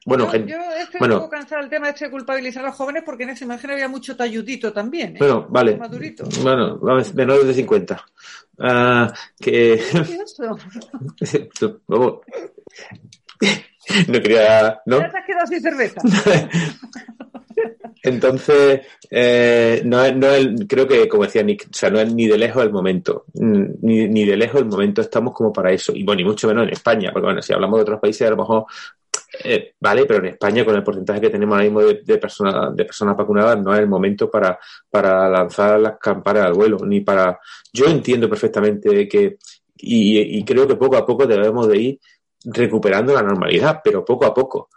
Bueno, 0.07 0.25
yo, 0.25 0.31
gente, 0.31 0.53
yo 0.53 0.59
estoy 0.79 0.99
bueno, 0.99 1.17
un 1.17 1.21
poco 1.21 1.31
cansado 1.33 1.61
del 1.61 1.71
tema 1.71 1.87
de 1.87 1.93
este 1.93 2.11
culpabilizar 2.11 2.65
a 2.65 2.69
los 2.69 2.77
jóvenes 2.77 3.03
porque 3.05 3.25
en 3.25 3.31
esa 3.31 3.45
imagen 3.45 3.71
había 3.73 3.89
mucho 3.89 4.17
talludito 4.17 4.73
también. 4.73 5.17
¿eh? 5.17 5.19
Bueno, 5.19 5.47
vale. 5.51 5.77
Madurito. 5.77 6.25
Bueno, 6.43 6.81
menores 7.15 7.47
de 7.47 7.55
50. 7.55 8.07
Uh, 8.59 9.13
que... 9.39 9.83
Vamos. 11.87 12.21
no 14.09 14.21
quería. 14.21 14.81
¿no? 14.87 15.01
Ya 15.01 15.11
te 15.11 15.19
has 15.19 15.27
quedado 15.27 15.47
sin 15.47 15.61
cerveza. 15.61 16.01
Entonces, 18.03 18.81
eh, 19.11 19.83
no, 19.85 20.03
es, 20.03 20.17
no 20.17 20.67
creo 20.67 20.89
que, 20.89 21.07
como 21.09 21.25
decía 21.25 21.43
Nick, 21.43 21.67
o 21.71 21.75
sea, 21.75 21.91
no 21.91 22.01
es 22.01 22.13
ni 22.13 22.27
de 22.27 22.39
lejos 22.39 22.63
el 22.63 22.73
momento, 22.73 23.27
mm, 23.35 23.65
ni, 23.83 24.09
ni 24.09 24.25
de 24.25 24.37
lejos 24.37 24.63
el 24.63 24.69
momento 24.69 25.03
estamos 25.03 25.35
como 25.35 25.53
para 25.53 25.71
eso, 25.71 25.93
y 25.95 26.03
bueno, 26.03 26.21
ni 26.21 26.25
mucho 26.25 26.49
menos 26.49 26.65
en 26.65 26.73
España, 26.73 27.11
porque 27.13 27.27
bueno, 27.27 27.43
si 27.43 27.53
hablamos 27.53 27.79
de 27.79 27.83
otros 27.83 28.01
países, 28.01 28.27
a 28.27 28.31
lo 28.31 28.39
mejor, 28.39 28.65
eh, 29.45 29.75
vale, 29.81 30.07
pero 30.07 30.21
en 30.21 30.33
España, 30.33 30.65
con 30.65 30.75
el 30.75 30.83
porcentaje 30.83 31.21
que 31.21 31.31
tenemos 31.31 31.55
ahora 31.55 31.65
mismo 31.65 31.81
de, 31.81 32.19
personas, 32.19 32.75
de 32.75 32.85
personas 32.85 33.17
vacunadas, 33.17 33.59
no 33.61 33.75
es 33.75 33.81
el 33.81 33.89
momento 33.89 34.31
para, 34.31 34.59
para 34.89 35.29
lanzar 35.29 35.81
las 35.81 35.99
campanas 35.99 36.47
al 36.47 36.55
vuelo, 36.55 36.79
ni 36.85 37.01
para, 37.01 37.39
yo 37.73 37.87
entiendo 37.87 38.29
perfectamente 38.29 39.09
que, 39.09 39.39
y, 39.77 40.39
y 40.39 40.45
creo 40.45 40.67
que 40.67 40.77
poco 40.77 40.97
a 40.97 41.07
poco 41.07 41.27
debemos 41.27 41.69
de 41.69 41.79
ir 41.79 42.01
recuperando 42.45 43.15
la 43.15 43.23
normalidad, 43.23 43.81
pero 43.83 44.05
poco 44.05 44.27
a 44.27 44.35
poco 44.35 44.69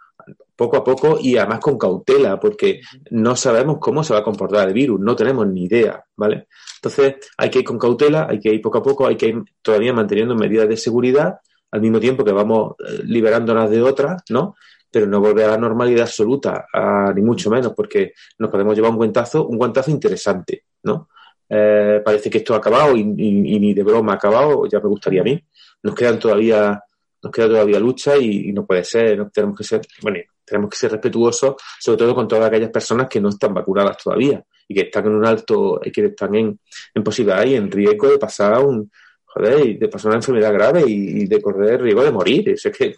poco 0.56 0.76
a 0.76 0.84
poco 0.84 1.18
y 1.20 1.36
además 1.36 1.60
con 1.60 1.78
cautela, 1.78 2.38
porque 2.38 2.80
no 3.10 3.36
sabemos 3.36 3.78
cómo 3.80 4.04
se 4.04 4.12
va 4.12 4.20
a 4.20 4.24
comportar 4.24 4.68
el 4.68 4.74
virus, 4.74 5.00
no 5.00 5.16
tenemos 5.16 5.46
ni 5.46 5.64
idea, 5.64 6.04
¿vale? 6.16 6.48
Entonces 6.76 7.16
hay 7.36 7.50
que 7.50 7.60
ir 7.60 7.64
con 7.64 7.78
cautela, 7.78 8.26
hay 8.28 8.38
que 8.38 8.52
ir 8.52 8.62
poco 8.62 8.78
a 8.78 8.82
poco, 8.82 9.06
hay 9.06 9.16
que 9.16 9.28
ir 9.28 9.42
todavía 9.62 9.92
manteniendo 9.92 10.34
medidas 10.34 10.68
de 10.68 10.76
seguridad, 10.76 11.40
al 11.74 11.80
mismo 11.80 11.98
tiempo 11.98 12.24
que 12.24 12.30
vamos 12.30 12.76
eh, 12.78 13.02
liberándonos 13.04 13.68
de 13.68 13.82
otras, 13.82 14.22
¿no? 14.30 14.54
Pero 14.88 15.06
no 15.06 15.20
volver 15.20 15.46
a 15.46 15.50
la 15.52 15.58
normalidad 15.58 16.02
absoluta, 16.02 16.66
ni 17.12 17.20
mucho 17.20 17.50
menos, 17.50 17.72
porque 17.74 18.12
nos 18.38 18.48
podemos 18.48 18.76
llevar 18.76 18.92
un 18.92 18.96
guantazo, 18.96 19.44
un 19.48 19.58
guantazo 19.58 19.90
interesante, 19.90 20.66
¿no? 20.84 21.08
Eh, 21.48 22.00
parece 22.04 22.30
que 22.30 22.38
esto 22.38 22.54
ha 22.54 22.58
acabado 22.58 22.96
y, 22.96 23.02
ni 23.04 23.74
de 23.74 23.82
broma 23.82 24.12
ha 24.12 24.14
acabado, 24.14 24.66
ya 24.66 24.78
me 24.78 24.88
gustaría 24.88 25.22
a 25.22 25.24
mí. 25.24 25.44
Nos 25.82 25.96
quedan 25.96 26.20
todavía 26.20 26.80
nos 27.20 27.32
queda 27.32 27.48
todavía 27.48 27.80
lucha 27.80 28.16
y, 28.16 28.52
no 28.52 28.64
puede 28.64 28.84
ser, 28.84 29.18
no 29.18 29.30
tenemos 29.30 29.58
que 29.58 29.64
ser, 29.64 29.80
bueno, 30.00 30.18
tenemos 30.44 30.70
que 30.70 30.76
ser 30.76 30.92
respetuosos, 30.92 31.56
sobre 31.80 31.98
todo 31.98 32.14
con 32.14 32.28
todas 32.28 32.46
aquellas 32.46 32.70
personas 32.70 33.08
que 33.08 33.20
no 33.20 33.30
están 33.30 33.52
vacunadas 33.52 33.96
todavía 33.96 34.44
y 34.68 34.74
que 34.74 34.82
están 34.82 35.06
en 35.06 35.12
un 35.12 35.26
alto, 35.26 35.80
y 35.82 35.90
que 35.90 36.04
están 36.04 36.34
en, 36.36 36.60
en 36.94 37.02
posibilidad 37.02 37.44
y 37.44 37.56
en 37.56 37.68
riesgo 37.68 38.10
de 38.10 38.18
pasar 38.18 38.62
un, 38.62 38.90
joder, 39.34 39.78
de 39.78 39.88
pasar 39.88 40.10
una 40.10 40.18
enfermedad 40.18 40.52
grave 40.52 40.84
y, 40.86 41.26
de 41.26 41.42
correr 41.42 41.82
riesgo 41.82 42.04
de 42.04 42.12
morir. 42.12 42.48
Eso 42.48 42.68
es 42.68 42.76
que, 42.76 42.94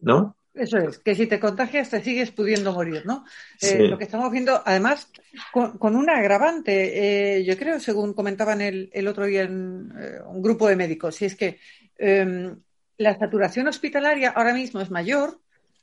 ¿no? 0.00 0.36
Eso 0.52 0.78
es, 0.78 0.98
que 0.98 1.14
si 1.14 1.26
te 1.26 1.40
contagias 1.40 1.90
te 1.90 2.02
sigues 2.02 2.30
pudiendo 2.30 2.72
morir, 2.72 3.04
¿no? 3.04 3.24
Eh, 3.60 3.88
lo 3.88 3.98
que 3.98 4.04
estamos 4.04 4.30
viendo, 4.30 4.62
además, 4.64 5.10
con, 5.52 5.96
un 5.96 6.10
agravante, 6.10 7.38
eh, 7.38 7.44
yo 7.44 7.56
creo, 7.56 7.80
según 7.80 8.14
comentaban 8.14 8.60
el, 8.60 8.90
el 8.92 9.08
otro 9.08 9.26
día 9.26 9.42
en 9.42 9.92
eh, 9.98 10.18
un 10.26 10.42
grupo 10.42 10.68
de 10.68 10.76
médicos, 10.76 11.16
si 11.16 11.24
es 11.24 11.34
que 11.34 11.58
em, 11.98 12.56
la 12.98 13.18
saturación 13.18 13.66
hospitalaria 13.66 14.30
ahora 14.30 14.54
mismo 14.54 14.80
es 14.80 14.90
mayor 14.90 15.40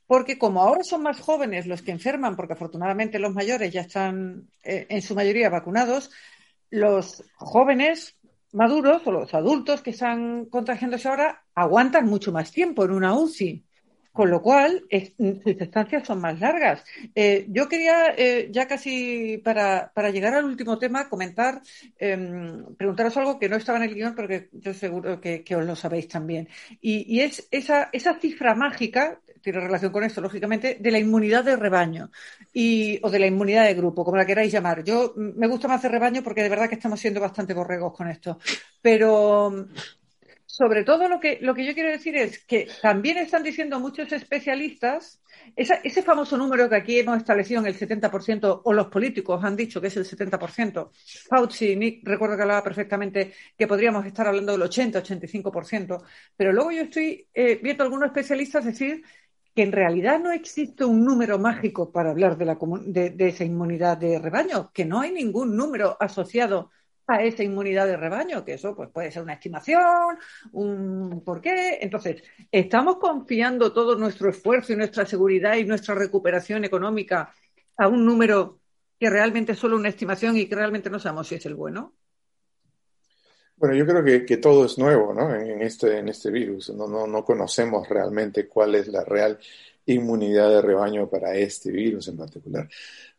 porque 0.08 0.38
como 0.38 0.62
ahora 0.62 0.84
son 0.84 1.04
más 1.04 1.22
jóvenes 1.22 1.68
los 1.68 1.82
que 1.82 1.92
enferman, 1.92 2.36
porque 2.36 2.54
afortunadamente 2.54 3.20
los 3.20 3.34
mayores 3.34 3.72
ya 3.72 3.82
están 3.82 4.50
en 4.62 5.02
su 5.02 5.16
mayoría 5.16 5.50
vacunados, 5.50 6.12
los 6.70 7.24
jóvenes 7.36 8.18
maduros 8.54 9.06
o 9.06 9.12
los 9.12 9.34
adultos 9.34 9.82
que 9.82 9.92
están 9.92 10.46
contagiándose 10.46 11.08
ahora 11.08 11.44
aguantan 11.56 12.06
mucho 12.06 12.32
más 12.32 12.52
tiempo 12.52 12.86
en 12.86 12.92
una 12.92 13.14
UCI. 13.14 13.64
Con 14.12 14.30
lo 14.30 14.42
cual, 14.42 14.84
sus 15.18 15.56
estancias 15.62 16.06
son 16.06 16.20
más 16.20 16.38
largas. 16.38 16.84
Eh, 17.16 17.46
yo 17.48 17.70
quería, 17.70 18.14
eh, 18.18 18.50
ya 18.52 18.68
casi 18.68 19.38
para, 19.38 19.90
para, 19.94 20.10
llegar 20.10 20.34
al 20.34 20.44
último 20.44 20.78
tema, 20.78 21.08
comentar, 21.08 21.62
em, 21.98 22.76
preguntaros 22.76 23.16
algo 23.16 23.40
que 23.40 23.48
no 23.48 23.56
estaba 23.56 23.78
en 23.78 23.86
el 23.86 23.96
guion, 23.96 24.14
porque 24.14 24.50
yo 24.52 24.74
seguro 24.74 25.22
que, 25.22 25.46
os 25.56 25.66
lo 25.66 25.78
sabéis 25.78 26.10
también. 26.10 26.50
Y, 26.82 27.22
es 27.22 27.48
esa, 27.52 27.90
esa 27.94 28.16
cifra 28.20 28.54
mágica, 28.54 29.22
tiene 29.42 29.60
relación 29.60 29.92
con 29.92 30.04
esto, 30.04 30.22
lógicamente, 30.22 30.78
de 30.80 30.92
la 30.92 31.00
inmunidad 31.00 31.44
de 31.44 31.56
rebaño 31.56 32.12
y, 32.54 33.00
o 33.04 33.10
de 33.10 33.20
la 33.20 33.28
inmunidad 33.28 33.66
de 33.66 33.74
grupo, 33.74 34.04
como 34.04 34.18
la 34.18 34.26
queráis 34.26 34.52
llamar. 34.52 34.84
Yo 34.84 35.14
me 35.16 35.48
gusta 35.48 35.68
más 35.68 35.82
de 35.82 35.90
rebaño 35.90 36.24
porque 36.24 36.44
de 36.44 36.50
verdad 36.50 36.70
que 36.70 36.76
estamos 36.76 37.00
siendo 37.00 37.20
bastante 37.20 37.54
borregos 37.54 37.94
con 37.94 38.08
esto. 38.08 38.40
Pero 38.82 39.68
sobre 40.52 40.84
todo 40.84 41.08
lo 41.08 41.20
que, 41.20 41.40
lo 41.42 41.56
que 41.56 41.66
yo 41.66 41.74
quiero 41.74 41.90
decir 41.90 42.16
es 42.18 42.44
que 42.44 42.68
también 42.82 43.18
están 43.18 43.42
diciendo 43.42 43.80
muchos 43.80 44.12
especialistas, 44.12 45.22
ese 45.56 46.04
famoso 46.04 46.38
número 46.38 46.70
que 46.70 46.76
aquí 46.76 47.00
hemos 47.00 47.18
establecido 47.18 47.62
en 47.62 47.68
el 47.68 47.78
70%, 47.78 48.62
o 48.66 48.74
los 48.74 48.88
políticos 48.88 49.42
han 49.46 49.56
dicho 49.56 49.80
que 49.80 49.88
es 49.88 49.96
el 49.96 50.06
70%, 50.06 50.90
Fauci, 51.30 51.76
Nick, 51.78 52.06
recuerdo 52.06 52.36
que 52.36 52.42
hablaba 52.42 52.64
perfectamente 52.66 53.34
que 53.58 53.66
podríamos 53.66 54.06
estar 54.06 54.28
hablando 54.28 54.52
del 54.52 54.70
80-85%, 54.70 56.04
pero 56.36 56.52
luego 56.52 56.72
yo 56.72 56.82
estoy 56.82 57.26
eh, 57.34 57.60
viendo 57.64 57.86
algunos 57.86 58.08
especialistas 58.08 58.66
decir 58.66 59.04
que 59.56 59.64
en 59.64 59.72
realidad 59.72 60.20
no 60.20 60.32
existe 60.32 60.86
un 60.86 61.04
número 61.04 61.38
mágico 61.38 61.92
para 61.92 62.12
hablar 62.12 62.38
de, 62.38 62.46
la, 62.46 62.58
de 62.86 63.28
esa 63.28 63.44
inmunidad 63.44 63.98
de 63.98 64.20
rebaño, 64.20 64.72
que 64.74 64.86
no 64.86 65.02
hay 65.02 65.12
ningún 65.12 65.56
número 65.56 65.98
asociado 66.00 66.72
a 67.08 67.24
esa 67.24 67.44
inmunidad 67.44 67.88
de 67.88 67.98
rebaño, 67.98 68.46
que 68.46 68.54
eso 68.54 68.76
pues, 68.76 68.90
puede 68.90 69.12
ser 69.12 69.24
una 69.24 69.34
estimación, 69.34 70.18
un 70.54 71.24
por 71.26 71.42
qué. 71.42 71.80
Entonces, 71.82 72.24
¿estamos 72.52 72.98
confiando 72.98 73.74
todo 73.74 73.98
nuestro 73.98 74.30
esfuerzo 74.30 74.74
y 74.74 74.78
nuestra 74.78 75.06
seguridad 75.06 75.56
y 75.56 75.66
nuestra 75.66 75.96
recuperación 75.96 76.64
económica 76.64 77.34
a 77.78 77.88
un 77.88 78.06
número 78.06 78.60
que 79.00 79.10
realmente 79.10 79.54
es 79.54 79.60
solo 79.60 79.76
una 79.76 79.90
estimación 79.90 80.38
y 80.38 80.48
que 80.48 80.56
realmente 80.56 80.90
no 80.90 81.00
sabemos 81.00 81.28
si 81.28 81.36
es 81.36 81.46
el 81.46 81.56
bueno? 81.56 81.94
Bueno, 83.62 83.76
yo 83.76 83.86
creo 83.86 84.26
que, 84.26 84.38
todo 84.38 84.66
es 84.66 84.80
nuevo 84.80 85.14
¿no? 85.14 85.36
en, 85.36 85.62
este, 85.62 86.00
en 86.00 86.10
este 86.10 86.32
virus. 86.32 86.72
No, 86.72 86.88
no, 86.88 87.06
no 87.06 87.24
conocemos 87.24 87.88
realmente 87.88 88.48
cuál 88.48 88.74
es 88.74 88.88
la 88.88 89.06
real 89.06 89.38
inmunidad 89.86 90.50
de 90.50 90.62
rebaño 90.64 91.08
para 91.08 91.36
este 91.36 91.72
virus 91.72 92.08
en 92.08 92.18
particular. 92.18 92.68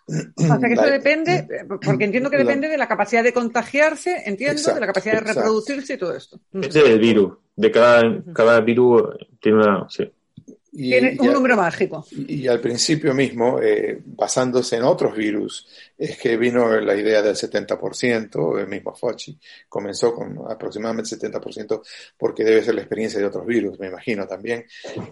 O 0.04 0.42
sea 0.42 0.58
que 0.58 0.72
eso 0.72 0.86
depende, 0.86 1.46
porque 1.68 2.04
entiendo 2.04 2.28
que 2.28 2.38
depende 2.38 2.66
de 2.66 2.76
la 2.76 2.88
capacidad 2.88 3.22
de 3.22 3.32
contagiarse, 3.32 4.24
entiendo, 4.26 4.74
de 4.74 4.80
la 4.80 4.86
capacidad 4.88 5.14
de 5.14 5.32
reproducirse 5.32 5.94
y 5.94 5.96
todo 5.96 6.16
esto. 6.16 6.40
Es 6.60 6.74
del 6.74 6.98
virus, 6.98 7.34
de 7.54 7.70
cada, 7.70 8.02
cada 8.34 8.60
virus 8.60 9.16
tiene 9.40 9.58
una. 9.58 9.86
Sí. 9.88 10.10
Tiene 10.74 11.18
un 11.20 11.32
número 11.32 11.54
mágico. 11.54 12.06
Y, 12.10 12.48
al 12.48 12.58
principio 12.58 13.12
mismo, 13.12 13.60
eh, 13.60 14.00
basándose 14.02 14.76
en 14.76 14.84
otros 14.84 15.14
virus, 15.14 15.68
es 15.98 16.16
que 16.16 16.38
vino 16.38 16.80
la 16.80 16.96
idea 16.96 17.20
del 17.20 17.36
70%, 17.36 18.58
el 18.58 18.66
mismo 18.68 18.94
Fauci 18.94 19.38
comenzó 19.68 20.14
con 20.14 20.50
aproximadamente 20.50 21.10
70% 21.16 21.82
porque 22.16 22.42
debe 22.42 22.62
ser 22.62 22.74
la 22.74 22.80
experiencia 22.80 23.20
de 23.20 23.26
otros 23.26 23.44
virus, 23.44 23.78
me 23.78 23.88
imagino 23.88 24.26
también. 24.26 24.64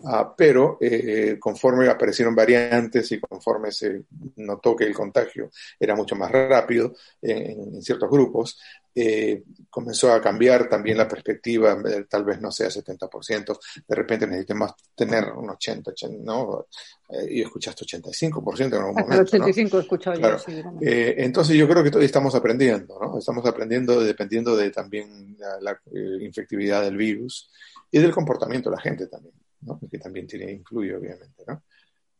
Ah, 0.06 0.34
pero 0.34 0.78
eh, 0.80 1.36
conforme 1.38 1.88
aparecieron 1.88 2.34
variantes 2.34 3.12
y 3.12 3.20
conforme 3.20 3.70
se 3.70 4.04
notó 4.36 4.74
que 4.74 4.84
el 4.84 4.94
contagio 4.94 5.50
era 5.78 5.94
mucho 5.94 6.16
más 6.16 6.30
rápido 6.30 6.94
en 7.20 7.82
ciertos 7.82 8.08
grupos, 8.08 8.58
eh, 8.92 9.44
comenzó 9.68 10.12
a 10.12 10.20
cambiar 10.20 10.68
también 10.68 10.98
la 10.98 11.06
perspectiva, 11.06 11.80
eh, 11.88 12.06
tal 12.08 12.24
vez 12.24 12.40
no 12.40 12.50
sea 12.50 12.68
70%, 12.68 13.58
de 13.86 13.94
repente 13.94 14.26
necesitamos 14.26 14.72
tener 14.96 15.30
un 15.30 15.48
80, 15.50 15.90
80 15.92 16.24
¿no? 16.24 16.66
Eh, 17.08 17.26
y 17.30 17.40
escuchaste 17.42 17.84
85% 17.84 18.66
en 18.66 18.74
algún 18.74 18.94
momento. 18.94 19.22
85 19.22 19.78
he 19.78 19.80
escuchado 19.80 20.20
yo, 20.20 20.36
entonces 20.80 21.56
yo 21.56 21.68
creo 21.68 21.84
que 21.84 21.90
todavía 21.90 22.06
estamos 22.06 22.34
aprendiendo, 22.34 22.98
¿no? 23.00 23.18
Estamos 23.18 23.46
aprendiendo 23.46 24.00
dependiendo 24.00 24.56
de 24.56 24.70
también 24.70 25.36
la, 25.60 25.80
infectividad 26.20 26.82
del 26.82 26.96
virus 26.96 27.50
y 27.92 28.00
del 28.00 28.12
comportamiento 28.12 28.70
de 28.70 28.76
la 28.76 28.82
gente 28.82 29.06
también, 29.06 29.34
¿no? 29.60 29.80
Que 29.88 29.98
también 29.98 30.26
tiene, 30.26 30.50
influye 30.50 30.94
obviamente, 30.94 31.44
¿no? 31.46 31.62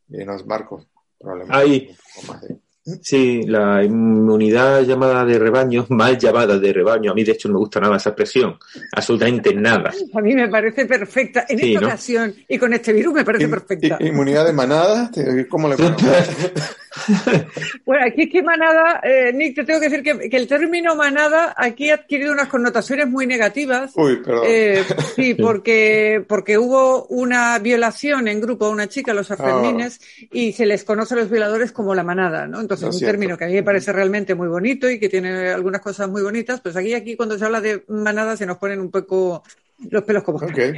nos 0.08 0.44
Marcos, 0.46 0.86
probablemente. 1.18 1.90
Un 1.90 1.96
poco 2.14 2.32
más 2.32 2.40
de... 2.42 2.69
Sí, 3.02 3.42
la 3.46 3.84
inmunidad 3.84 4.82
llamada 4.82 5.24
de 5.24 5.38
rebaño, 5.38 5.86
mal 5.90 6.18
llamada 6.18 6.58
de 6.58 6.72
rebaño. 6.72 7.12
A 7.12 7.14
mí, 7.14 7.24
de 7.24 7.32
hecho, 7.32 7.48
no 7.48 7.54
me 7.54 7.60
gusta 7.60 7.80
nada 7.80 7.96
esa 7.96 8.10
expresión. 8.10 8.58
Absolutamente 8.92 9.54
nada. 9.60 9.92
A 10.14 10.20
mí 10.20 10.34
me 10.34 10.48
parece 10.48 10.86
perfecta. 10.86 11.46
En 11.48 11.60
esta 11.60 11.86
ocasión 11.86 12.34
y 12.48 12.58
con 12.58 12.72
este 12.72 12.92
virus 12.92 13.14
me 13.14 13.24
parece 13.24 13.48
perfecta. 13.48 13.98
¿Inmunidad 14.00 14.46
de 14.46 14.52
manada? 14.52 15.10
¿Cómo 15.48 15.68
le 15.68 15.76
Bueno, 17.84 18.06
aquí 18.06 18.22
es 18.22 18.30
que 18.30 18.42
manada, 18.42 19.00
eh, 19.02 19.32
Nick, 19.32 19.54
te 19.54 19.64
tengo 19.64 19.80
que 19.80 19.88
decir 19.88 20.02
que, 20.02 20.36
el 20.36 20.46
término 20.46 20.96
manada 20.96 21.54
aquí 21.56 21.90
ha 21.90 21.94
adquirido 21.94 22.32
unas 22.32 22.48
connotaciones 22.48 23.08
muy 23.08 23.26
negativas. 23.26 23.92
Uy, 23.94 24.22
perdón. 24.22 24.44
Eh, 24.46 24.84
sí, 25.14 25.34
porque, 25.34 26.24
porque 26.26 26.58
hubo 26.58 27.06
una 27.06 27.58
violación 27.58 28.28
en 28.28 28.40
grupo 28.40 28.66
a 28.66 28.70
una 28.70 28.88
chica, 28.88 29.14
los 29.14 29.30
Argenines, 29.30 30.00
ah. 30.02 30.26
y 30.32 30.52
se 30.52 30.66
les 30.66 30.84
conoce 30.84 31.14
a 31.14 31.18
los 31.18 31.30
violadores 31.30 31.72
como 31.72 31.94
la 31.94 32.02
manada, 32.02 32.46
¿no? 32.46 32.60
Entonces, 32.74 32.96
es 32.96 33.02
un 33.02 33.08
término 33.08 33.36
que 33.36 33.44
a 33.44 33.48
mí 33.48 33.54
me 33.54 33.62
parece 33.62 33.92
realmente 33.92 34.34
muy 34.34 34.48
bonito 34.48 34.88
y 34.88 35.00
que 35.00 35.08
tiene 35.08 35.48
algunas 35.48 35.80
cosas 35.80 36.08
muy 36.08 36.22
bonitas, 36.22 36.60
pues 36.60 36.76
aquí, 36.76 36.94
aquí 36.94 37.16
cuando 37.16 37.36
se 37.36 37.44
habla 37.44 37.60
de 37.60 37.84
manada 37.88 38.36
se 38.36 38.46
nos 38.46 38.58
ponen 38.58 38.80
un 38.80 38.90
poco 38.90 39.42
los 39.90 40.04
pelos 40.04 40.22
como 40.22 40.38
okay. 40.38 40.74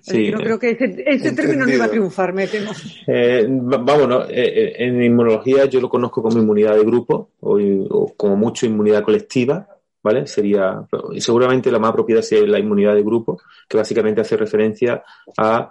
Sí, 0.00 0.30
no 0.30 0.38
creo 0.38 0.58
que 0.58 0.70
ese, 0.70 1.32
término 1.32 1.66
no 1.66 1.72
iba 1.72 1.86
a 1.86 1.90
triunfar, 1.90 2.32
me 2.32 2.46
temo. 2.46 2.70
Eh, 3.06 3.46
vamos, 3.48 4.26
eh, 4.30 4.34
eh, 4.36 4.74
en 4.78 5.02
inmunología 5.02 5.64
yo 5.64 5.80
lo 5.80 5.88
conozco 5.88 6.22
como 6.22 6.38
inmunidad 6.38 6.76
de 6.76 6.84
grupo 6.84 7.30
o, 7.40 8.14
como 8.16 8.36
mucho 8.36 8.66
inmunidad 8.66 9.02
colectiva, 9.02 9.66
¿vale? 10.02 10.26
Sería, 10.26 10.86
y 11.12 11.20
seguramente 11.20 11.70
la 11.70 11.78
más 11.78 11.90
apropiada 11.90 12.22
sería 12.22 12.46
la 12.46 12.58
inmunidad 12.58 12.94
de 12.94 13.02
grupo, 13.02 13.40
que 13.68 13.76
básicamente 13.76 14.20
hace 14.20 14.36
referencia 14.36 15.02
a 15.36 15.70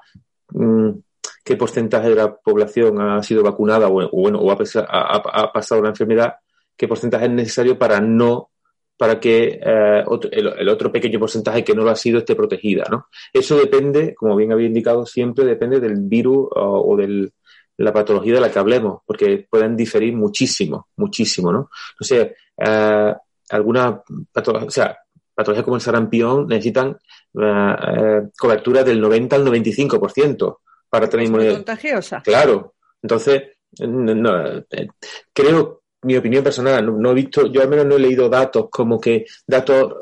mm, 0.50 0.90
qué 1.48 1.56
porcentaje 1.56 2.10
de 2.10 2.16
la 2.16 2.36
población 2.36 3.00
ha 3.00 3.24
sido 3.24 3.42
vacunada 3.42 3.88
o, 3.88 4.10
bueno, 4.12 4.38
o 4.40 4.52
ha, 4.52 5.54
pasado 5.54 5.80
una 5.80 5.92
enfermedad, 5.92 6.34
qué 6.76 6.90
porcentaje 6.90 7.24
es 7.24 7.32
necesario 7.32 7.80
para 7.80 8.02
no 8.02 8.50
para 8.98 9.18
que 9.18 9.58
eh, 9.64 10.04
el, 10.32 10.68
otro 10.68 10.92
pequeño 10.92 11.20
porcentaje 11.20 11.64
que 11.64 11.74
no 11.74 11.84
lo 11.84 11.92
ha 11.92 11.96
sido 11.96 12.18
esté 12.18 12.36
protegida, 12.36 12.84
¿no? 12.92 13.08
Eso 13.32 13.56
depende, 13.56 14.14
como 14.14 14.36
bien 14.36 14.52
había 14.52 14.68
indicado, 14.68 15.06
siempre 15.06 15.46
depende 15.46 15.80
del 15.80 15.96
virus 16.02 16.50
o, 16.54 16.98
de 16.98 17.32
la 17.78 17.94
patología 17.94 18.34
de 18.34 18.42
la 18.42 18.52
que 18.52 18.60
hablemos, 18.60 19.04
porque 19.06 19.48
pueden 19.50 19.78
diferir 19.78 20.14
muchísimo, 20.14 20.90
muchísimo, 20.98 21.54
¿no? 21.54 21.70
O 21.98 22.04
sea, 22.04 22.30
eh, 22.58 23.16
alguna 23.52 24.02
patología, 24.34 24.68
o 24.68 24.72
sea, 24.72 24.98
patologías 25.34 25.64
como 25.64 25.78
el 25.78 25.82
sarampión 25.82 26.46
necesitan 26.48 26.98
eh, 27.42 28.22
cobertura 28.38 28.84
del 28.84 29.00
90 29.00 29.36
al 29.38 29.46
95% 29.46 30.58
para 30.98 31.10
tener 31.10 31.28
inmunidad. 31.28 31.54
contagiosa. 31.54 32.22
Claro. 32.24 32.76
Entonces, 33.02 33.44
no, 33.80 34.64
creo 35.34 35.82
mi 36.04 36.16
opinión 36.16 36.44
personal, 36.44 37.02
no, 37.02 37.12
he 37.12 37.14
visto, 37.14 37.48
yo 37.48 37.62
al 37.62 37.70
menos 37.70 37.86
no 37.86 37.96
he 37.96 38.00
leído 38.00 38.30
datos 38.30 38.68
como 38.70 39.00
que 39.00 39.26
datos 39.46 39.94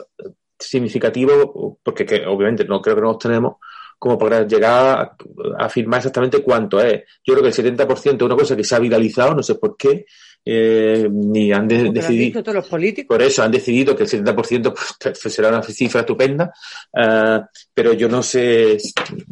significativos, 0.58 1.78
porque 1.82 2.06
que, 2.06 2.26
obviamente 2.26 2.66
no 2.66 2.82
creo 2.82 2.96
que 2.96 3.02
no 3.02 3.08
los 3.14 3.20
tenemos, 3.20 3.56
como 3.98 4.18
para 4.18 4.46
llegar 4.46 5.18
a, 5.58 5.64
afirmar 5.64 6.00
exactamente 6.00 6.44
cuánto 6.44 6.80
es. 6.80 7.04
Yo 7.24 7.34
creo 7.34 7.42
que 7.42 7.50
el 7.50 7.76
70% 7.78 8.16
es 8.16 8.22
una 8.22 8.36
cosa 8.36 8.56
que 8.56 8.64
se 8.64 8.76
ha 8.76 8.80
viralizado, 8.80 9.34
no 9.34 9.44
sé 9.44 9.56
por 9.56 9.78
qué, 9.78 10.06
eh, 10.48 11.10
ni 11.12 11.52
han 11.52 11.68
decidido. 11.68 12.44
todos 12.44 12.56
los 12.56 12.68
políticos. 12.68 13.08
Por 13.08 13.24
eso 13.24 13.42
han 13.42 13.52
decidido 13.52 13.96
que 13.96 14.04
el 14.04 14.10
70% 14.10 14.74
pues, 15.02 15.20
será 15.34 15.50
una 15.50 15.64
cifra 15.64 16.02
estupenda, 16.02 16.54
uh, 16.94 17.44
pero 17.74 17.94
yo 17.94 18.08
no 18.08 18.22
sé, 18.22 18.78